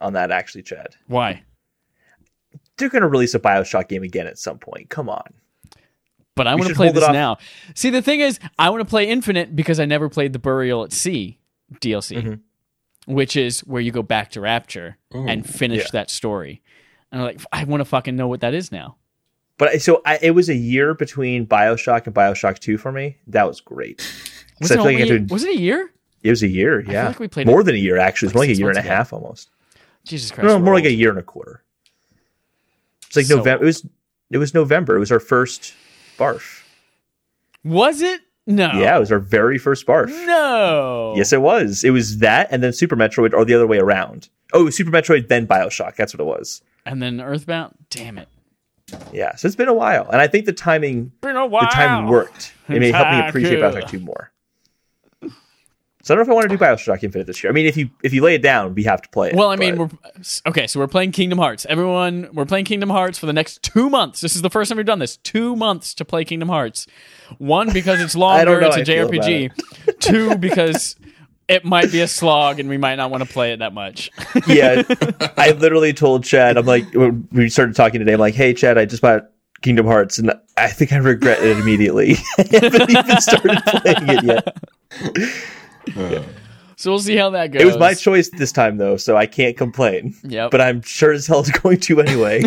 on 0.00 0.14
that. 0.14 0.30
Actually, 0.30 0.62
Chad, 0.62 0.96
why? 1.06 1.42
they're 2.80 2.88
going 2.88 3.02
to 3.02 3.08
release 3.08 3.34
a 3.34 3.38
Bioshock 3.38 3.88
game 3.88 4.02
again 4.02 4.26
at 4.26 4.38
some 4.38 4.58
point. 4.58 4.88
Come 4.88 5.08
on. 5.08 5.34
But 6.34 6.46
I 6.46 6.54
want 6.54 6.68
to 6.68 6.74
play 6.74 6.90
this 6.90 7.06
now. 7.08 7.36
See, 7.74 7.90
the 7.90 8.00
thing 8.00 8.20
is, 8.20 8.38
I 8.58 8.70
want 8.70 8.80
to 8.80 8.86
play 8.86 9.08
Infinite 9.08 9.54
because 9.54 9.78
I 9.78 9.84
never 9.84 10.08
played 10.08 10.32
the 10.32 10.38
Burial 10.38 10.82
at 10.84 10.92
Sea 10.92 11.38
DLC, 11.74 12.16
Mm-hmm. 12.16 13.12
which 13.12 13.36
is 13.36 13.60
where 13.60 13.82
you 13.82 13.92
go 13.92 14.02
back 14.02 14.30
to 14.30 14.40
Rapture 14.40 14.96
and 15.12 15.46
finish 15.46 15.82
yeah. 15.82 15.88
that 15.92 16.10
story. 16.10 16.62
And 17.12 17.20
I'm 17.20 17.26
like, 17.26 17.40
I 17.52 17.64
want 17.64 17.82
to 17.82 17.84
fucking 17.84 18.16
know 18.16 18.28
what 18.28 18.40
that 18.40 18.54
is 18.54 18.72
now. 18.72 18.96
But 19.60 19.68
I- 19.68 19.76
so 19.76 20.00
I, 20.06 20.18
it 20.22 20.30
was 20.30 20.48
a 20.48 20.54
year 20.54 20.94
between 20.94 21.46
Bioshock 21.46 22.06
and 22.06 22.14
Bioshock 22.14 22.58
Two 22.60 22.78
for 22.78 22.90
me. 22.90 23.18
That 23.26 23.46
was 23.46 23.60
great. 23.60 24.00
Was 24.58 24.70
it, 24.70 24.80
like 24.80 24.96
to- 24.96 25.26
was 25.32 25.44
it 25.44 25.50
a 25.56 25.60
year? 25.60 25.92
it 26.22 26.30
was 26.30 26.42
a 26.42 26.48
year. 26.48 26.80
Yeah, 26.80 27.08
like 27.08 27.20
we 27.20 27.28
played 27.28 27.46
more 27.46 27.60
it 27.60 27.64
than 27.64 27.74
a 27.74 27.78
year. 27.78 27.98
Actually, 27.98 28.28
it's 28.28 28.34
more 28.34 28.42
like 28.44 28.50
a 28.50 28.54
year 28.56 28.70
and 28.70 28.78
a 28.78 28.80
ago. 28.80 28.88
half 28.88 29.12
almost. 29.12 29.50
Jesus 30.04 30.30
Christ. 30.30 30.48
No, 30.48 30.58
more 30.58 30.72
like 30.72 30.86
a 30.86 30.90
year 30.92 31.10
and 31.10 31.18
a 31.18 31.22
quarter. 31.22 31.62
It's 33.06 33.16
like 33.16 33.26
So 33.26 33.36
November. 33.36 33.64
It 33.64 33.66
was 33.66 33.86
it 34.30 34.38
was 34.38 34.54
November. 34.54 34.96
It 34.96 35.00
was 35.00 35.12
our 35.12 35.20
first 35.20 35.74
barf. 36.18 36.62
Was 37.62 38.00
it 38.00 38.22
No. 38.46 38.70
Yeah, 38.72 38.96
it 38.96 39.00
was 39.00 39.12
our 39.12 39.18
very 39.18 39.58
first 39.58 39.86
barf. 39.86 40.08
No. 40.26 41.12
Yes, 41.18 41.34
it 41.34 41.42
was. 41.42 41.84
It 41.84 41.90
was 41.90 42.18
that, 42.20 42.48
and 42.50 42.62
then 42.62 42.72
Super 42.72 42.96
Metroid, 42.96 43.34
or 43.34 43.44
the 43.44 43.52
other 43.54 43.66
way 43.66 43.78
around. 43.78 44.30
Oh, 44.54 44.70
Super 44.70 44.90
Metroid, 44.90 45.28
then 45.28 45.46
Bioshock. 45.46 45.96
That's 45.96 46.14
what 46.14 46.20
it 46.20 46.26
was. 46.26 46.62
And 46.86 47.02
then 47.02 47.20
Earthbound. 47.20 47.74
Damn 47.90 48.16
it. 48.16 48.28
Yeah, 49.12 49.34
so 49.36 49.46
it's 49.46 49.56
been 49.56 49.68
a 49.68 49.74
while, 49.74 50.08
and 50.10 50.20
I 50.20 50.26
think 50.26 50.46
the 50.46 50.52
timing, 50.52 51.12
Been 51.20 51.36
a 51.36 51.46
while. 51.46 51.62
the 51.62 51.66
timing 51.68 52.10
worked. 52.10 52.52
It 52.68 52.80
may 52.80 52.90
help 52.92 53.10
me 53.10 53.28
appreciate 53.28 53.58
Bioshock 53.60 53.88
Two 53.88 54.00
more. 54.00 54.30
So 56.02 56.14
I 56.14 56.16
don't 56.16 56.26
know 56.26 56.32
if 56.32 56.34
I 56.34 56.34
want 56.34 56.50
to 56.50 56.56
do 56.56 56.64
Bioshock 56.64 57.02
Infinite 57.02 57.26
this 57.26 57.42
year. 57.44 57.52
I 57.52 57.54
mean, 57.54 57.66
if 57.66 57.76
you 57.76 57.90
if 58.02 58.14
you 58.14 58.22
lay 58.22 58.34
it 58.34 58.40
down, 58.42 58.74
we 58.74 58.84
have 58.84 59.02
to 59.02 59.08
play 59.10 59.28
it. 59.28 59.34
Well, 59.36 59.50
I 59.50 59.56
mean, 59.56 59.76
but- 59.76 59.92
we're 59.92 60.50
okay. 60.50 60.66
So 60.66 60.80
we're 60.80 60.86
playing 60.88 61.12
Kingdom 61.12 61.38
Hearts. 61.38 61.66
Everyone, 61.68 62.30
we're 62.32 62.46
playing 62.46 62.64
Kingdom 62.64 62.88
Hearts 62.88 63.18
for 63.18 63.26
the 63.26 63.34
next 63.34 63.62
two 63.62 63.90
months. 63.90 64.22
This 64.22 64.34
is 64.34 64.40
the 64.40 64.48
first 64.48 64.70
time 64.70 64.78
we've 64.78 64.86
done 64.86 64.98
this. 64.98 65.18
Two 65.18 65.56
months 65.56 65.92
to 65.94 66.04
play 66.06 66.24
Kingdom 66.24 66.48
Hearts. 66.48 66.86
One 67.36 67.70
because 67.72 68.00
it's 68.00 68.14
longer. 68.16 68.60
It's 68.62 68.76
a 68.76 68.78
how 68.78 68.80
I 68.80 68.84
feel 68.84 69.08
about 69.08 69.24
JRPG. 69.26 69.98
Two 70.00 70.36
because 70.38 70.96
it 71.50 71.64
might 71.64 71.90
be 71.90 72.00
a 72.00 72.06
slog 72.06 72.60
and 72.60 72.68
we 72.68 72.78
might 72.78 72.94
not 72.94 73.10
want 73.10 73.24
to 73.24 73.28
play 73.28 73.52
it 73.52 73.58
that 73.58 73.74
much. 73.74 74.08
yeah, 74.46 74.82
I 75.36 75.50
literally 75.50 75.92
told 75.92 76.22
Chad, 76.24 76.56
I'm 76.56 76.64
like, 76.64 76.94
when 76.94 77.28
we 77.32 77.50
started 77.50 77.74
talking 77.74 77.98
today, 77.98 78.12
I'm 78.12 78.20
like, 78.20 78.34
hey, 78.34 78.54
Chad, 78.54 78.78
I 78.78 78.84
just 78.84 79.02
bought 79.02 79.30
Kingdom 79.60 79.84
Hearts, 79.84 80.16
and 80.18 80.32
I 80.56 80.68
think 80.68 80.92
I 80.92 80.98
regret 80.98 81.42
it 81.42 81.58
immediately. 81.58 82.14
I 82.38 82.44
haven't 82.52 82.90
even 82.90 83.20
started 83.20 83.58
playing 83.66 84.08
it 84.08 84.24
yet. 84.24 84.56
Uh. 85.96 86.22
so 86.76 86.90
we'll 86.92 87.00
see 87.00 87.16
how 87.16 87.30
that 87.30 87.48
goes. 87.48 87.62
It 87.62 87.66
was 87.66 87.78
my 87.78 87.94
choice 87.94 88.30
this 88.30 88.52
time, 88.52 88.76
though, 88.76 88.96
so 88.96 89.16
I 89.16 89.26
can't 89.26 89.56
complain. 89.56 90.14
Yep. 90.22 90.52
But 90.52 90.60
I'm 90.60 90.82
sure 90.82 91.12
as 91.12 91.26
hell 91.26 91.40
is 91.40 91.50
going 91.50 91.80
to 91.80 92.00
anyway. 92.00 92.42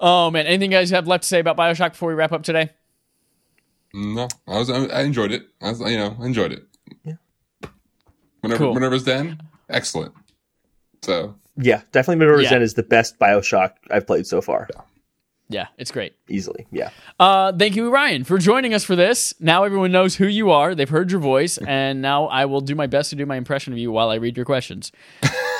oh 0.00 0.30
man, 0.30 0.46
anything 0.46 0.72
you 0.72 0.78
guys 0.78 0.88
have 0.90 1.06
left 1.06 1.24
to 1.24 1.28
say 1.28 1.40
about 1.40 1.58
Bioshock 1.58 1.90
before 1.90 2.08
we 2.08 2.14
wrap 2.14 2.32
up 2.32 2.42
today? 2.42 2.70
No, 3.94 4.28
I 4.48 4.58
was 4.58 4.70
I 4.70 4.84
I 4.86 5.02
enjoyed 5.02 5.32
it. 5.32 5.42
I 5.60 5.70
was 5.70 5.80
you 5.80 5.96
know 5.98 6.16
I 6.20 6.24
enjoyed 6.26 6.52
it. 6.52 6.64
Yeah. 7.04 7.14
Whenever 8.40 8.58
Cool. 8.64 8.74
whenever 8.74 8.94
it's 8.94 9.04
done, 9.04 9.40
excellent. 9.68 10.14
So 11.02 11.34
yeah, 11.56 11.82
definitely 11.92 12.24
Middle 12.24 12.40
Yeah. 12.42 12.48
Zen 12.50 12.62
is 12.62 12.74
the 12.74 12.82
best 12.82 13.18
Bioshock 13.18 13.72
I've 13.90 14.06
played 14.06 14.26
so 14.26 14.40
far. 14.40 14.68
Yeah, 15.48 15.66
it's 15.76 15.90
great. 15.90 16.14
Easily, 16.30 16.66
yeah. 16.70 16.88
Uh, 17.20 17.52
thank 17.52 17.76
you, 17.76 17.90
Ryan, 17.92 18.24
for 18.24 18.38
joining 18.38 18.72
us 18.72 18.84
for 18.84 18.96
this. 18.96 19.34
Now 19.38 19.64
everyone 19.64 19.92
knows 19.92 20.16
who 20.16 20.26
you 20.26 20.50
are. 20.50 20.74
They've 20.74 20.88
heard 20.88 21.10
your 21.10 21.20
voice, 21.20 21.58
and 21.66 22.00
now 22.00 22.24
I 22.26 22.46
will 22.46 22.62
do 22.62 22.74
my 22.74 22.86
best 22.86 23.10
to 23.10 23.16
do 23.16 23.26
my 23.26 23.36
impression 23.36 23.74
of 23.74 23.78
you 23.78 23.92
while 23.92 24.08
I 24.08 24.14
read 24.14 24.34
your 24.38 24.46
questions. 24.46 24.92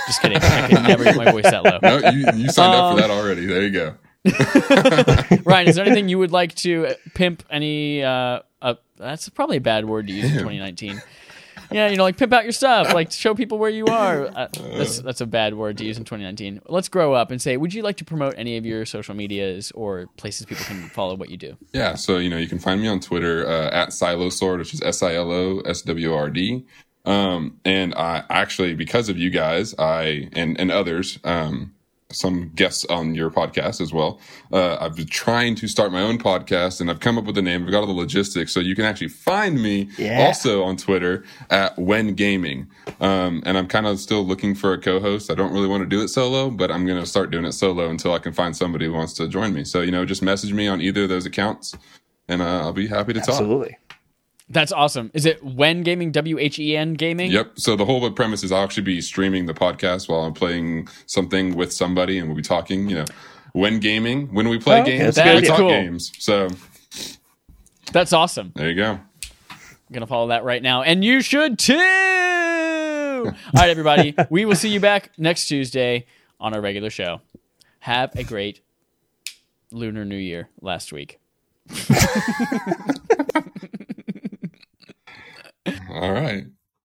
Just 0.07 0.23
kidding. 0.23 0.39
I 0.39 0.69
can 0.69 0.83
never 0.85 1.05
get 1.05 1.17
my 1.17 1.31
voice 1.31 1.45
that 1.45 1.63
low. 1.65 1.79
no, 1.83 1.99
you 2.11 2.25
you 2.35 2.49
signed 2.49 2.75
up 2.75 2.85
Um, 2.85 2.97
for 2.97 3.03
that 3.03 3.11
already. 3.11 3.45
There 3.45 3.63
you 3.63 3.71
go. 3.71 3.95
Ryan, 5.45 5.69
is 5.69 5.77
there 5.77 5.85
anything 5.85 6.09
you 6.09 6.19
would 6.19 6.33
like 6.33 6.55
to 6.57 6.95
pimp 7.15 7.43
any? 7.51 8.03
Uh, 8.03 8.41
uh, 8.61 8.75
that's 8.97 9.29
probably 9.29 9.57
a 9.57 9.61
bad 9.61 9.85
word 9.85 10.07
to 10.07 10.13
use 10.13 10.27
in 10.27 10.33
2019. 10.39 11.03
Yeah, 11.71 11.89
you 11.89 11.97
know, 11.97 12.03
like 12.03 12.19
pimp 12.19 12.33
out 12.33 12.45
your 12.45 12.53
stuff, 12.53 12.93
like 12.93 13.11
show 13.13 13.35
people 13.35 13.59
where 13.59 13.71
you 13.71 13.87
are. 13.87 14.27
Uh, 14.27 14.49
that's 14.77 15.01
that's 15.01 15.21
a 15.21 15.27
bad 15.27 15.55
word 15.55 15.79
to 15.79 15.85
use 15.85 15.97
in 15.97 16.05
2019. 16.05 16.61
Let's 16.69 16.89
grow 16.89 17.15
up 17.15 17.31
and 17.31 17.41
say, 17.41 17.57
would 17.57 17.73
you 17.73 17.83
like 17.83 17.97
to 17.97 18.05
promote 18.05 18.35
any 18.37 18.57
of 18.57 18.67
your 18.67 18.85
social 18.85 19.15
medias 19.15 19.73
or 19.73 20.07
places 20.17 20.47
people 20.47 20.65
can 20.65 20.89
follow 20.91 21.17
what 21.17 21.31
you 21.31 21.37
do? 21.37 21.57
Yeah, 21.73 21.95
so 21.95 22.19
you 22.19 22.29
know 22.29 22.37
you 22.37 22.49
can 22.49 22.59
find 22.59 22.81
me 22.81 22.89
on 22.89 23.01
Twitter 23.01 23.47
uh, 23.47 23.71
at 23.71 23.93
Silo 23.93 24.29
Sword, 24.29 24.59
which 24.61 24.75
is 24.75 24.83
S 24.83 25.03
I 25.03 25.15
L 25.15 25.33
O 25.33 25.61
S 25.61 25.83
W 25.83 26.13
R 26.13 26.31
D. 26.31 26.65
Um, 27.05 27.59
and 27.65 27.95
I 27.95 28.25
actually, 28.31 28.75
because 28.75 29.09
of 29.09 29.19
you 29.19 29.31
guys, 29.31 29.75
I 29.79 30.29
and 30.35 30.59
and 30.61 30.71
others, 30.71 31.19
um, 31.25 31.75
some 32.13 32.51
guests 32.55 32.85
on 32.87 33.15
your 33.15 33.31
podcast 33.31 33.81
as 33.81 33.93
well. 33.93 34.21
Uh, 34.53 34.77
I've 34.81 34.95
been 34.97 35.07
trying 35.07 35.55
to 35.57 35.69
start 35.69 35.93
my 35.93 36.03
own 36.03 36.19
podcast, 36.19 36.81
and 36.81 36.91
I've 36.91 37.01
come 37.01 37.19
up 37.19 37.25
with 37.25 37.37
a 37.39 37.43
name. 37.43 37.65
I've 37.65 37.71
got 37.71 37.81
all 37.81 37.87
the 37.87 37.93
logistics, 37.93 38.53
so 38.53 38.61
you 38.61 38.75
can 38.75 38.85
actually 38.85 39.09
find 39.09 39.61
me 39.63 39.89
Yeah. 39.99 40.27
also 40.27 40.63
on 40.63 40.77
Twitter 40.77 41.25
at 41.51 41.79
When 41.79 42.15
Gaming. 42.15 42.69
Um, 43.01 43.43
and 43.47 43.57
I'm 43.59 43.67
kind 43.67 43.87
of 43.87 43.99
still 43.99 44.25
looking 44.25 44.55
for 44.55 44.73
a 44.73 44.79
co-host. 44.79 45.31
I 45.31 45.35
don't 45.35 45.53
really 45.53 45.69
want 45.69 45.83
to 45.83 45.89
do 45.89 46.03
it 46.03 46.09
solo, 46.09 46.51
but 46.51 46.71
I'm 46.71 46.87
going 46.87 47.01
to 47.01 47.07
start 47.07 47.31
doing 47.31 47.45
it 47.45 47.53
solo 47.53 47.89
until 47.89 48.13
I 48.13 48.19
can 48.19 48.33
find 48.33 48.57
somebody 48.57 48.87
who 48.87 48.93
wants 48.93 49.13
to 49.15 49.29
join 49.29 49.53
me. 49.55 49.65
So 49.65 49.81
you 49.81 49.91
know, 49.91 50.05
just 50.05 50.23
message 50.23 50.53
me 50.53 50.69
on 50.69 50.81
either 50.81 51.05
of 51.05 51.09
those 51.09 51.27
accounts, 51.27 51.75
and 52.29 52.41
uh, 52.43 52.61
I'll 52.61 52.73
be 52.73 52.87
happy 52.87 53.13
to 53.13 53.21
talk. 53.21 53.31
Absolutely. 53.31 53.77
That's 54.53 54.71
awesome. 54.73 55.11
Is 55.15 55.25
it 55.27 55.43
when 55.43 55.83
gaming? 55.83 56.13
W 56.13 56.39
H 56.39 56.59
E 56.59 56.77
N 56.77 56.95
gaming. 56.95 57.31
Yep. 57.31 57.53
So 57.59 57.75
the 57.75 57.85
whole 57.87 58.09
premise 58.11 58.45
is 58.45 58.53
I'll 58.53 58.63
actually 58.63 58.83
be 58.85 59.01
streaming 59.01 59.47
the 59.47 59.55
podcast 59.55 60.09
while 60.09 60.21
I'm 60.21 60.35
playing 60.35 60.89
something 61.07 61.57
with 61.57 61.73
somebody, 61.73 62.19
and 62.19 62.29
we'll 62.29 62.37
be 62.37 62.43
talking. 62.43 62.89
You 62.89 62.97
know, 62.97 63.05
when 63.53 63.81
gaming, 63.81 64.33
when 64.35 64.49
we 64.49 64.59
play 64.59 64.79
Oh, 64.79 64.83
okay. 64.83 64.99
games, 64.99 65.15
That's 65.17 65.41
we 65.41 65.47
talk 65.47 65.57
Cool. 65.59 65.71
games. 65.71 66.13
So 66.19 66.49
That's 67.93 68.13
awesome. 68.13 68.53
there 68.55 68.69
you 68.69 68.77
go. 68.77 68.91
I'm 68.93 69.93
gonna 69.93 70.07
follow 70.07 70.29
that 70.29 70.45
right 70.45 70.63
now, 70.63 70.83
and 70.83 71.03
you 71.05 71.21
should 71.23 71.59
too. 71.59 71.75
All 73.25 73.33
right, 73.55 73.71
everybody. 73.71 74.15
we 74.31 74.45
will 74.45 74.57
see 74.57 74.69
you 74.71 74.81
back 74.81 75.13
next 75.19 75.49
Tuesday 75.49 76.07
on 76.41 76.55
our 76.55 76.61
regular 76.61 76.91
show. 76.91 77.21
Have 77.81 78.15
a 78.17 78.23
great 78.25 78.61
Lunar 79.71 80.05
New 80.05 80.17
Year 80.17 80.49
last 80.61 80.93
week. 80.93 81.19
All 85.93 86.13
right. 86.13 86.47